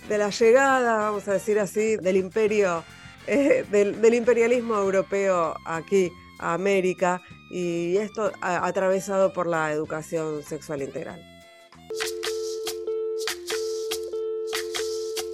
de 0.09 0.17
la 0.17 0.31
llegada, 0.31 0.97
vamos 0.97 1.27
a 1.27 1.33
decir 1.33 1.59
así, 1.59 1.95
del 1.97 2.17
imperio, 2.17 2.83
eh, 3.27 3.63
del, 3.71 4.13
imperialismo 4.13 4.75
europeo 4.75 5.55
aquí 5.65 6.11
a 6.39 6.55
América 6.55 7.21
y 7.51 7.97
esto 7.97 8.31
atravesado 8.41 9.31
por 9.31 9.45
la 9.45 9.71
educación 9.71 10.43
sexual 10.43 10.81
integral. 10.81 11.23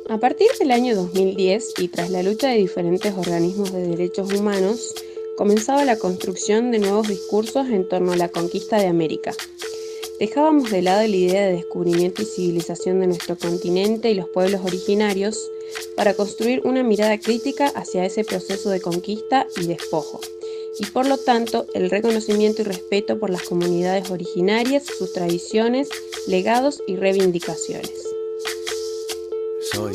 A 0.10 0.20
partir 0.20 0.50
del 0.60 0.72
año 0.72 0.96
2010 0.96 1.74
y 1.80 1.88
tras 1.88 2.10
la 2.10 2.22
lucha 2.22 2.50
de 2.50 2.58
diferentes 2.58 3.14
organismos 3.14 3.72
de 3.72 3.88
derechos 3.88 4.32
humanos, 4.34 4.94
comenzaba 5.38 5.84
la 5.86 5.98
construcción 5.98 6.72
de 6.72 6.80
nuevos 6.80 7.08
discursos 7.08 7.68
en 7.70 7.88
torno 7.88 8.12
a 8.12 8.18
la 8.18 8.30
conquista 8.30 8.78
de 8.78 8.88
América. 8.88 9.32
Dejábamos 10.20 10.72
de 10.72 10.82
lado 10.82 11.02
la 11.02 11.16
idea 11.16 11.46
de 11.46 11.54
descubrimiento 11.54 12.22
y 12.22 12.26
civilización 12.26 13.02
de 13.02 13.08
nuestro 13.08 13.38
continente 13.38 14.10
y 14.10 14.16
los 14.16 14.30
pueblos 14.30 14.62
originarios 14.64 15.52
para 15.98 16.14
construir 16.14 16.62
una 16.64 16.84
mirada 16.84 17.20
crítica 17.20 17.68
hacia 17.68 18.06
ese 18.06 18.24
proceso 18.24 18.70
de 18.70 18.80
conquista 18.80 19.46
y 19.58 19.68
despojo, 19.68 20.22
y 20.80 20.86
por 20.86 21.06
lo 21.08 21.18
tanto 21.18 21.66
el 21.74 21.90
reconocimiento 21.90 22.62
y 22.62 22.66
respeto 22.66 23.20
por 23.20 23.30
las 23.30 23.44
comunidades 23.44 24.10
originarias, 24.10 24.84
sus 24.86 25.12
tradiciones, 25.12 25.90
legados 26.28 26.82
y 26.88 26.96
reivindicaciones. 26.96 27.92
Soy, 29.72 29.94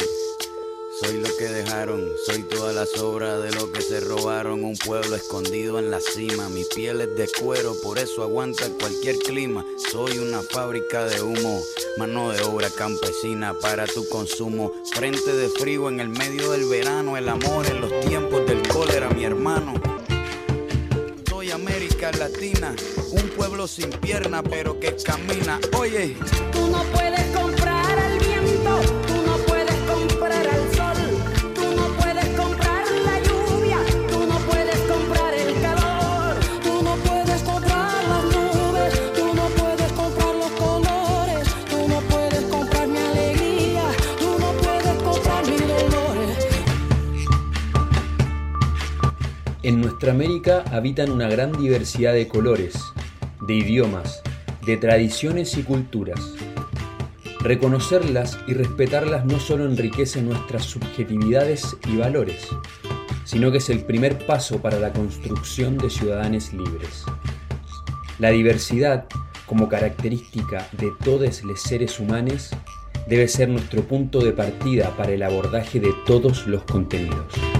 soy 1.11 1.20
lo 1.20 1.36
que 1.36 1.48
dejaron, 1.48 2.08
soy 2.24 2.44
toda 2.44 2.72
la 2.72 2.86
sobra 2.86 3.38
de 3.38 3.50
lo 3.52 3.72
que 3.72 3.82
se 3.82 3.98
robaron, 3.98 4.62
un 4.62 4.76
pueblo 4.76 5.16
escondido 5.16 5.80
en 5.80 5.90
la 5.90 5.98
cima, 5.98 6.48
mi 6.48 6.62
piel 6.64 7.00
es 7.00 7.16
de 7.16 7.28
cuero, 7.40 7.74
por 7.82 7.98
eso 7.98 8.22
aguanta 8.22 8.68
cualquier 8.78 9.16
clima, 9.18 9.64
soy 9.90 10.18
una 10.18 10.40
fábrica 10.42 11.04
de 11.06 11.20
humo, 11.20 11.61
mano 11.98 12.30
de 12.30 12.40
obra 12.42 12.70
campesina 12.70 13.54
para 13.61 13.86
tu 13.86 14.08
consumo, 14.08 14.72
frente 14.94 15.32
de 15.32 15.48
frío 15.48 15.88
en 15.88 15.98
el 15.98 16.11
medio 16.11 16.52
del 16.52 16.66
verano, 16.66 17.16
el 17.16 17.28
amor 17.28 17.66
en 17.66 17.80
los 17.80 18.00
tiempos 18.06 18.46
del 18.46 18.62
cólera, 18.68 19.11
mi 19.11 19.24
hermano. 19.24 19.74
Soy 21.28 21.50
América 21.50 22.12
Latina, 22.12 22.72
un 23.11 23.28
pueblo 23.30 23.66
sin 23.66 23.90
pierna 23.90 24.44
pero 24.44 24.78
que 24.78 24.94
camina, 24.94 25.58
oye. 25.76 26.16
Tú 26.52 26.68
no 26.68 26.84
puedes 26.84 27.36
comprar 27.36 27.49
En 50.01 50.07
nuestra 50.07 50.24
América 50.24 50.64
habitan 50.74 51.11
una 51.11 51.28
gran 51.28 51.53
diversidad 51.53 52.14
de 52.14 52.26
colores, 52.26 52.74
de 53.42 53.53
idiomas, 53.53 54.22
de 54.64 54.78
tradiciones 54.78 55.59
y 55.59 55.62
culturas. 55.62 56.18
Reconocerlas 57.40 58.38
y 58.46 58.55
respetarlas 58.55 59.26
no 59.26 59.38
solo 59.38 59.66
enriquece 59.66 60.22
nuestras 60.22 60.64
subjetividades 60.64 61.76
y 61.86 61.98
valores, 61.98 62.48
sino 63.26 63.53
que 63.53 63.59
es 63.59 63.68
el 63.68 63.84
primer 63.84 64.24
paso 64.24 64.62
para 64.62 64.80
la 64.80 64.90
construcción 64.90 65.76
de 65.76 65.90
ciudadanos 65.90 66.51
libres. 66.55 67.05
La 68.18 68.30
diversidad 68.30 69.05
como 69.44 69.68
característica 69.68 70.66
de 70.78 70.92
todos 71.05 71.42
los 71.42 71.61
seres 71.61 72.01
humanos, 72.01 72.48
debe 73.07 73.28
ser 73.28 73.51
nuestro 73.51 73.82
punto 73.82 74.20
de 74.20 74.32
partida 74.32 74.96
para 74.96 75.12
el 75.12 75.22
abordaje 75.22 75.78
de 75.78 75.92
todos 76.07 76.46
los 76.46 76.62
contenidos. 76.62 77.59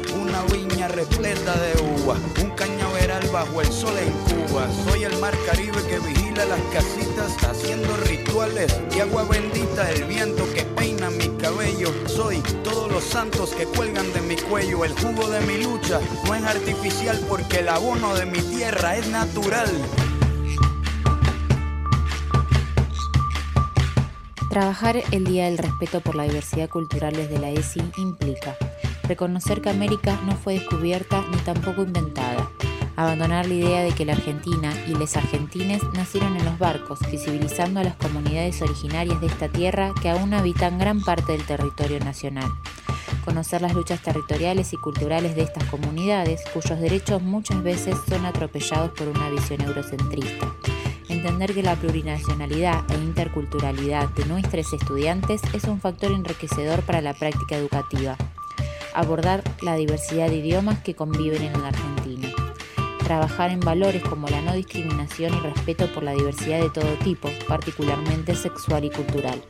Una 0.31 0.43
viña 0.43 0.87
repleta 0.87 1.53
de 1.57 1.73
uva, 2.01 2.15
un 2.41 2.51
cañaveral 2.51 3.27
bajo 3.33 3.59
el 3.59 3.67
sol 3.67 3.93
en 3.97 4.47
Cuba. 4.47 4.65
Soy 4.85 5.03
el 5.03 5.17
mar 5.17 5.33
Caribe 5.45 5.83
que 5.89 5.99
vigila 5.99 6.45
las 6.45 6.61
casitas, 6.71 7.35
haciendo 7.43 7.97
rituales 7.97 8.73
de 8.91 9.01
agua 9.01 9.25
bendita. 9.25 9.91
El 9.91 10.05
viento 10.05 10.45
que 10.53 10.63
peina 10.63 11.09
mi 11.09 11.27
cabello. 11.35 11.91
Soy 12.07 12.41
todos 12.63 12.89
los 12.89 13.03
santos 13.03 13.49
que 13.49 13.65
cuelgan 13.65 14.13
de 14.13 14.21
mi 14.21 14.37
cuello. 14.37 14.85
El 14.85 14.93
jugo 14.93 15.27
de 15.27 15.41
mi 15.41 15.61
lucha 15.61 15.99
no 16.25 16.33
es 16.33 16.43
artificial 16.43 17.19
porque 17.27 17.59
el 17.59 17.67
abono 17.67 18.15
de 18.15 18.25
mi 18.25 18.39
tierra 18.39 18.95
es 18.95 19.09
natural. 19.09 19.69
Trabajar 24.49 25.03
el 25.11 25.25
Día 25.25 25.47
del 25.47 25.57
Respeto 25.57 25.99
por 25.99 26.15
la 26.15 26.23
Diversidad 26.23 26.69
Cultural 26.69 27.13
desde 27.17 27.37
la 27.37 27.49
ESI 27.49 27.81
implica 27.97 28.55
reconocer 29.11 29.61
que 29.61 29.69
América 29.69 30.17
no 30.25 30.37
fue 30.37 30.53
descubierta 30.53 31.21
ni 31.31 31.37
tampoco 31.39 31.83
inventada, 31.83 32.49
abandonar 32.95 33.45
la 33.45 33.53
idea 33.53 33.83
de 33.83 33.91
que 33.91 34.05
la 34.05 34.13
Argentina 34.13 34.73
y 34.87 34.95
les 34.95 35.17
argentines 35.17 35.83
nacieron 35.93 36.37
en 36.37 36.45
los 36.45 36.57
barcos, 36.57 36.99
visibilizando 37.11 37.81
a 37.81 37.83
las 37.83 37.95
comunidades 37.97 38.61
originarias 38.61 39.19
de 39.19 39.27
esta 39.27 39.49
tierra 39.49 39.91
que 40.01 40.09
aún 40.09 40.33
habitan 40.33 40.79
gran 40.79 41.01
parte 41.01 41.33
del 41.33 41.45
territorio 41.45 41.99
nacional, 41.99 42.49
conocer 43.25 43.61
las 43.61 43.73
luchas 43.73 44.01
territoriales 44.01 44.71
y 44.71 44.77
culturales 44.77 45.35
de 45.35 45.41
estas 45.41 45.65
comunidades, 45.65 46.41
cuyos 46.53 46.79
derechos 46.79 47.21
muchas 47.21 47.61
veces 47.63 47.97
son 48.07 48.25
atropellados 48.25 48.91
por 48.91 49.09
una 49.09 49.29
visión 49.29 49.59
eurocentrista. 49.59 50.47
Entender 51.09 51.53
que 51.53 51.63
la 51.63 51.75
plurinacionalidad 51.75 52.89
e 52.89 52.95
interculturalidad 52.95 54.07
de 54.11 54.23
nuestros 54.23 54.71
estudiantes 54.71 55.41
es 55.51 55.65
un 55.65 55.81
factor 55.81 56.13
enriquecedor 56.13 56.83
para 56.83 57.01
la 57.01 57.13
práctica 57.13 57.57
educativa. 57.57 58.15
Abordar 58.93 59.41
la 59.61 59.75
diversidad 59.75 60.29
de 60.29 60.37
idiomas 60.37 60.79
que 60.79 60.95
conviven 60.95 61.41
en 61.43 61.61
la 61.61 61.69
Argentina. 61.69 62.27
Trabajar 62.99 63.51
en 63.51 63.61
valores 63.61 64.03
como 64.03 64.27
la 64.27 64.41
no 64.41 64.53
discriminación 64.53 65.33
y 65.33 65.39
respeto 65.39 65.91
por 65.93 66.03
la 66.03 66.13
diversidad 66.13 66.59
de 66.59 66.69
todo 66.69 66.93
tipo, 67.03 67.29
particularmente 67.47 68.35
sexual 68.35 68.83
y 68.85 68.89
cultural. 68.89 69.41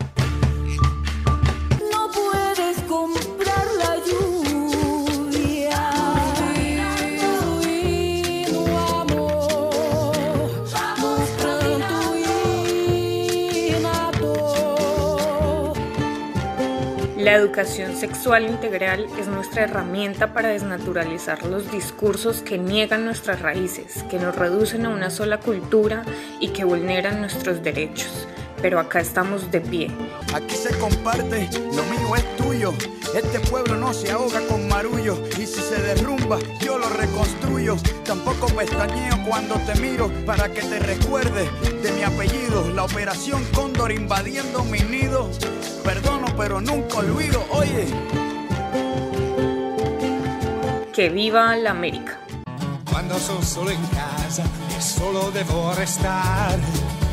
La 17.32 17.38
educación 17.38 17.96
sexual 17.96 18.44
integral 18.44 19.08
es 19.18 19.30
nuestra 19.30 19.64
herramienta 19.64 20.34
para 20.34 20.50
desnaturalizar 20.50 21.46
los 21.46 21.72
discursos 21.72 22.42
que 22.42 22.58
niegan 22.58 23.06
nuestras 23.06 23.42
raíces, 23.42 24.04
que 24.10 24.20
nos 24.20 24.36
reducen 24.36 24.86
a 24.86 24.90
una 24.90 25.10
sola 25.10 25.40
cultura 25.40 26.04
y 26.42 26.50
que 26.50 26.66
vulneran 26.66 27.22
nuestros 27.22 27.64
derechos. 27.64 28.28
Pero 28.62 28.80
acá 28.80 29.00
estamos 29.00 29.50
de 29.52 29.62
pie. 29.62 29.92
Aquí 30.34 30.56
se 30.56 30.78
comparte, 30.78 31.50
lo 31.54 31.84
mío 31.84 32.16
es 32.16 32.38
tuyo. 32.38 32.74
Este 33.16 33.40
pueblo 33.40 33.76
no 33.76 33.94
se 33.94 34.12
ahoga 34.12 34.40
con 34.48 34.68
marullo. 34.68 35.22
Y 35.38 35.46
si 35.46 35.62
se 35.62 35.82
derrumba, 35.82 36.40
yo 36.60 36.78
lo 36.78 36.88
reconstruyo. 36.90 37.76
Tampoco 38.06 38.48
pestañeo 38.48 39.18
cuando 39.28 39.56
te 39.56 39.76
miro 39.80 40.12
para 40.26 40.50
que 40.50 40.62
te 40.62 40.80
recuerdes 40.80 41.50
de 41.82 41.92
mi 41.92 42.04
apellido. 42.04 42.70
La 42.74 42.84
operación 42.84 43.44
Cóndor 43.54 43.92
invadiendo 43.92 44.64
mi 44.64 44.80
nido. 44.80 45.30
Perdono, 45.84 46.28
pero 46.38 46.62
nunca 46.62 47.00
olvido. 47.00 47.44
Oye. 47.52 47.88
Que 50.94 51.10
viva 51.10 51.56
la 51.56 51.72
América. 51.72 52.20
Quando 52.92 53.18
sono 53.18 53.42
solo 53.42 53.72
in 53.72 53.88
casa 53.88 54.44
solo 54.82 55.30
devo 55.32 55.74
restare 55.76 56.58
per 56.58 57.11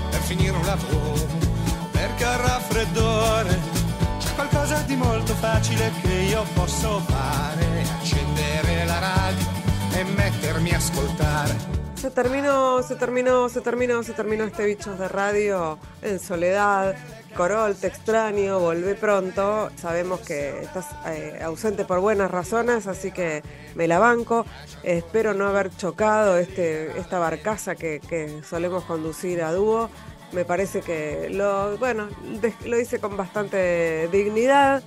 Se 11.94 12.10
terminó, 12.10 12.82
se 12.82 12.96
terminó, 12.96 13.48
se 13.48 13.62
terminó, 13.62 14.02
se 14.02 14.12
terminó 14.12 14.44
este 14.44 14.66
Bichos 14.66 14.98
de 14.98 15.08
Radio 15.08 15.78
en 16.02 16.20
soledad. 16.20 16.94
Corol, 17.34 17.74
te 17.74 17.86
extraño, 17.86 18.60
volvé 18.60 18.96
pronto. 18.96 19.70
Sabemos 19.76 20.20
que 20.20 20.60
estás 20.60 20.88
eh, 21.06 21.40
ausente 21.42 21.86
por 21.86 22.00
buenas 22.00 22.30
razones, 22.30 22.86
así 22.86 23.12
que 23.12 23.42
me 23.74 23.88
la 23.88 23.98
banco. 23.98 24.44
espero 24.82 25.32
no 25.32 25.46
haber 25.46 25.74
chocado 25.74 26.36
este, 26.36 26.98
esta 26.98 27.18
barcaza 27.18 27.76
que 27.76 28.42
solemos 28.46 28.84
conducir 28.84 29.42
a 29.42 29.52
dúo. 29.52 29.88
Me 30.32 30.44
parece 30.44 30.82
que 30.82 31.28
lo, 31.30 31.78
bueno, 31.78 32.08
lo 32.66 32.78
hice 32.78 32.98
con 32.98 33.16
bastante 33.16 34.08
dignidad 34.08 34.82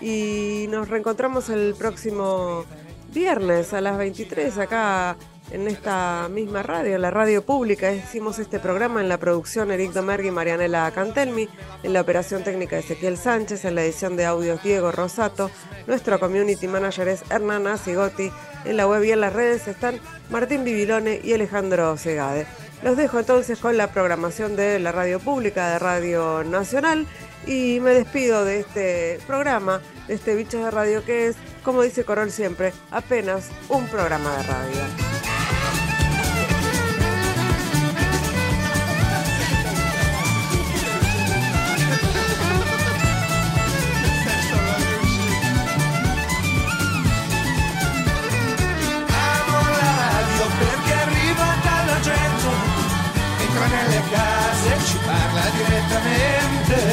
y 0.00 0.66
nos 0.70 0.88
reencontramos 0.88 1.48
el 1.50 1.74
próximo 1.76 2.64
viernes 3.12 3.72
a 3.72 3.80
las 3.80 3.98
23 3.98 4.58
acá 4.58 5.16
en 5.50 5.68
esta 5.68 6.28
misma 6.30 6.62
radio, 6.62 6.98
la 6.98 7.10
radio 7.10 7.44
pública. 7.44 7.92
Hicimos 7.92 8.38
este 8.38 8.58
programa 8.58 9.00
en 9.00 9.08
la 9.08 9.18
producción 9.18 9.70
Eric 9.70 9.92
Domergui 9.92 10.28
y 10.28 10.32
Marianela 10.32 10.90
Cantelmi, 10.92 11.48
en 11.82 11.92
la 11.92 12.00
operación 12.00 12.42
técnica 12.42 12.78
Ezequiel 12.78 13.16
Sánchez, 13.16 13.64
en 13.64 13.74
la 13.76 13.84
edición 13.84 14.16
de 14.16 14.26
audios 14.26 14.62
Diego 14.62 14.92
Rosato. 14.92 15.50
Nuestro 15.86 16.18
community 16.18 16.66
manager 16.66 17.08
es 17.08 17.22
Hernán 17.30 17.66
Asigotti. 17.66 18.30
En 18.64 18.76
la 18.76 18.88
web 18.88 19.04
y 19.04 19.12
en 19.12 19.20
las 19.20 19.32
redes 19.32 19.68
están 19.68 20.00
Martín 20.30 20.64
Bibilone 20.64 21.20
y 21.22 21.32
Alejandro 21.32 21.96
Segade. 21.96 22.46
Los 22.82 22.96
dejo 22.96 23.18
entonces 23.18 23.58
con 23.58 23.76
la 23.76 23.90
programación 23.90 24.54
de 24.54 24.78
la 24.78 24.92
radio 24.92 25.18
pública, 25.18 25.70
de 25.70 25.78
Radio 25.78 26.44
Nacional, 26.44 27.06
y 27.46 27.80
me 27.80 27.90
despido 27.90 28.44
de 28.44 28.60
este 28.60 29.18
programa, 29.26 29.80
de 30.08 30.14
este 30.14 30.34
Bichos 30.34 30.64
de 30.64 30.70
Radio 30.70 31.04
que 31.04 31.28
es, 31.28 31.36
como 31.62 31.82
dice 31.82 32.04
Corol 32.04 32.30
siempre, 32.30 32.72
apenas 32.90 33.48
un 33.68 33.86
programa 33.86 34.36
de 34.36 34.42
radio. 34.42 35.05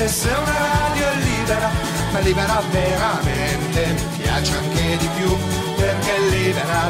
Direttamente. 0.04 0.08
Se 0.08 0.30
una 0.30 0.58
radio 0.58 1.08
è 1.08 1.16
libera, 1.16 1.72
ma 2.12 2.20
libera 2.20 2.62
veramente, 2.70 3.94
mi 3.94 4.18
piace 4.18 4.58
anche 4.58 4.98
di 4.98 5.10
più 5.16 5.38
perché 5.76 6.20
libera 6.30 6.66
la 6.66 6.90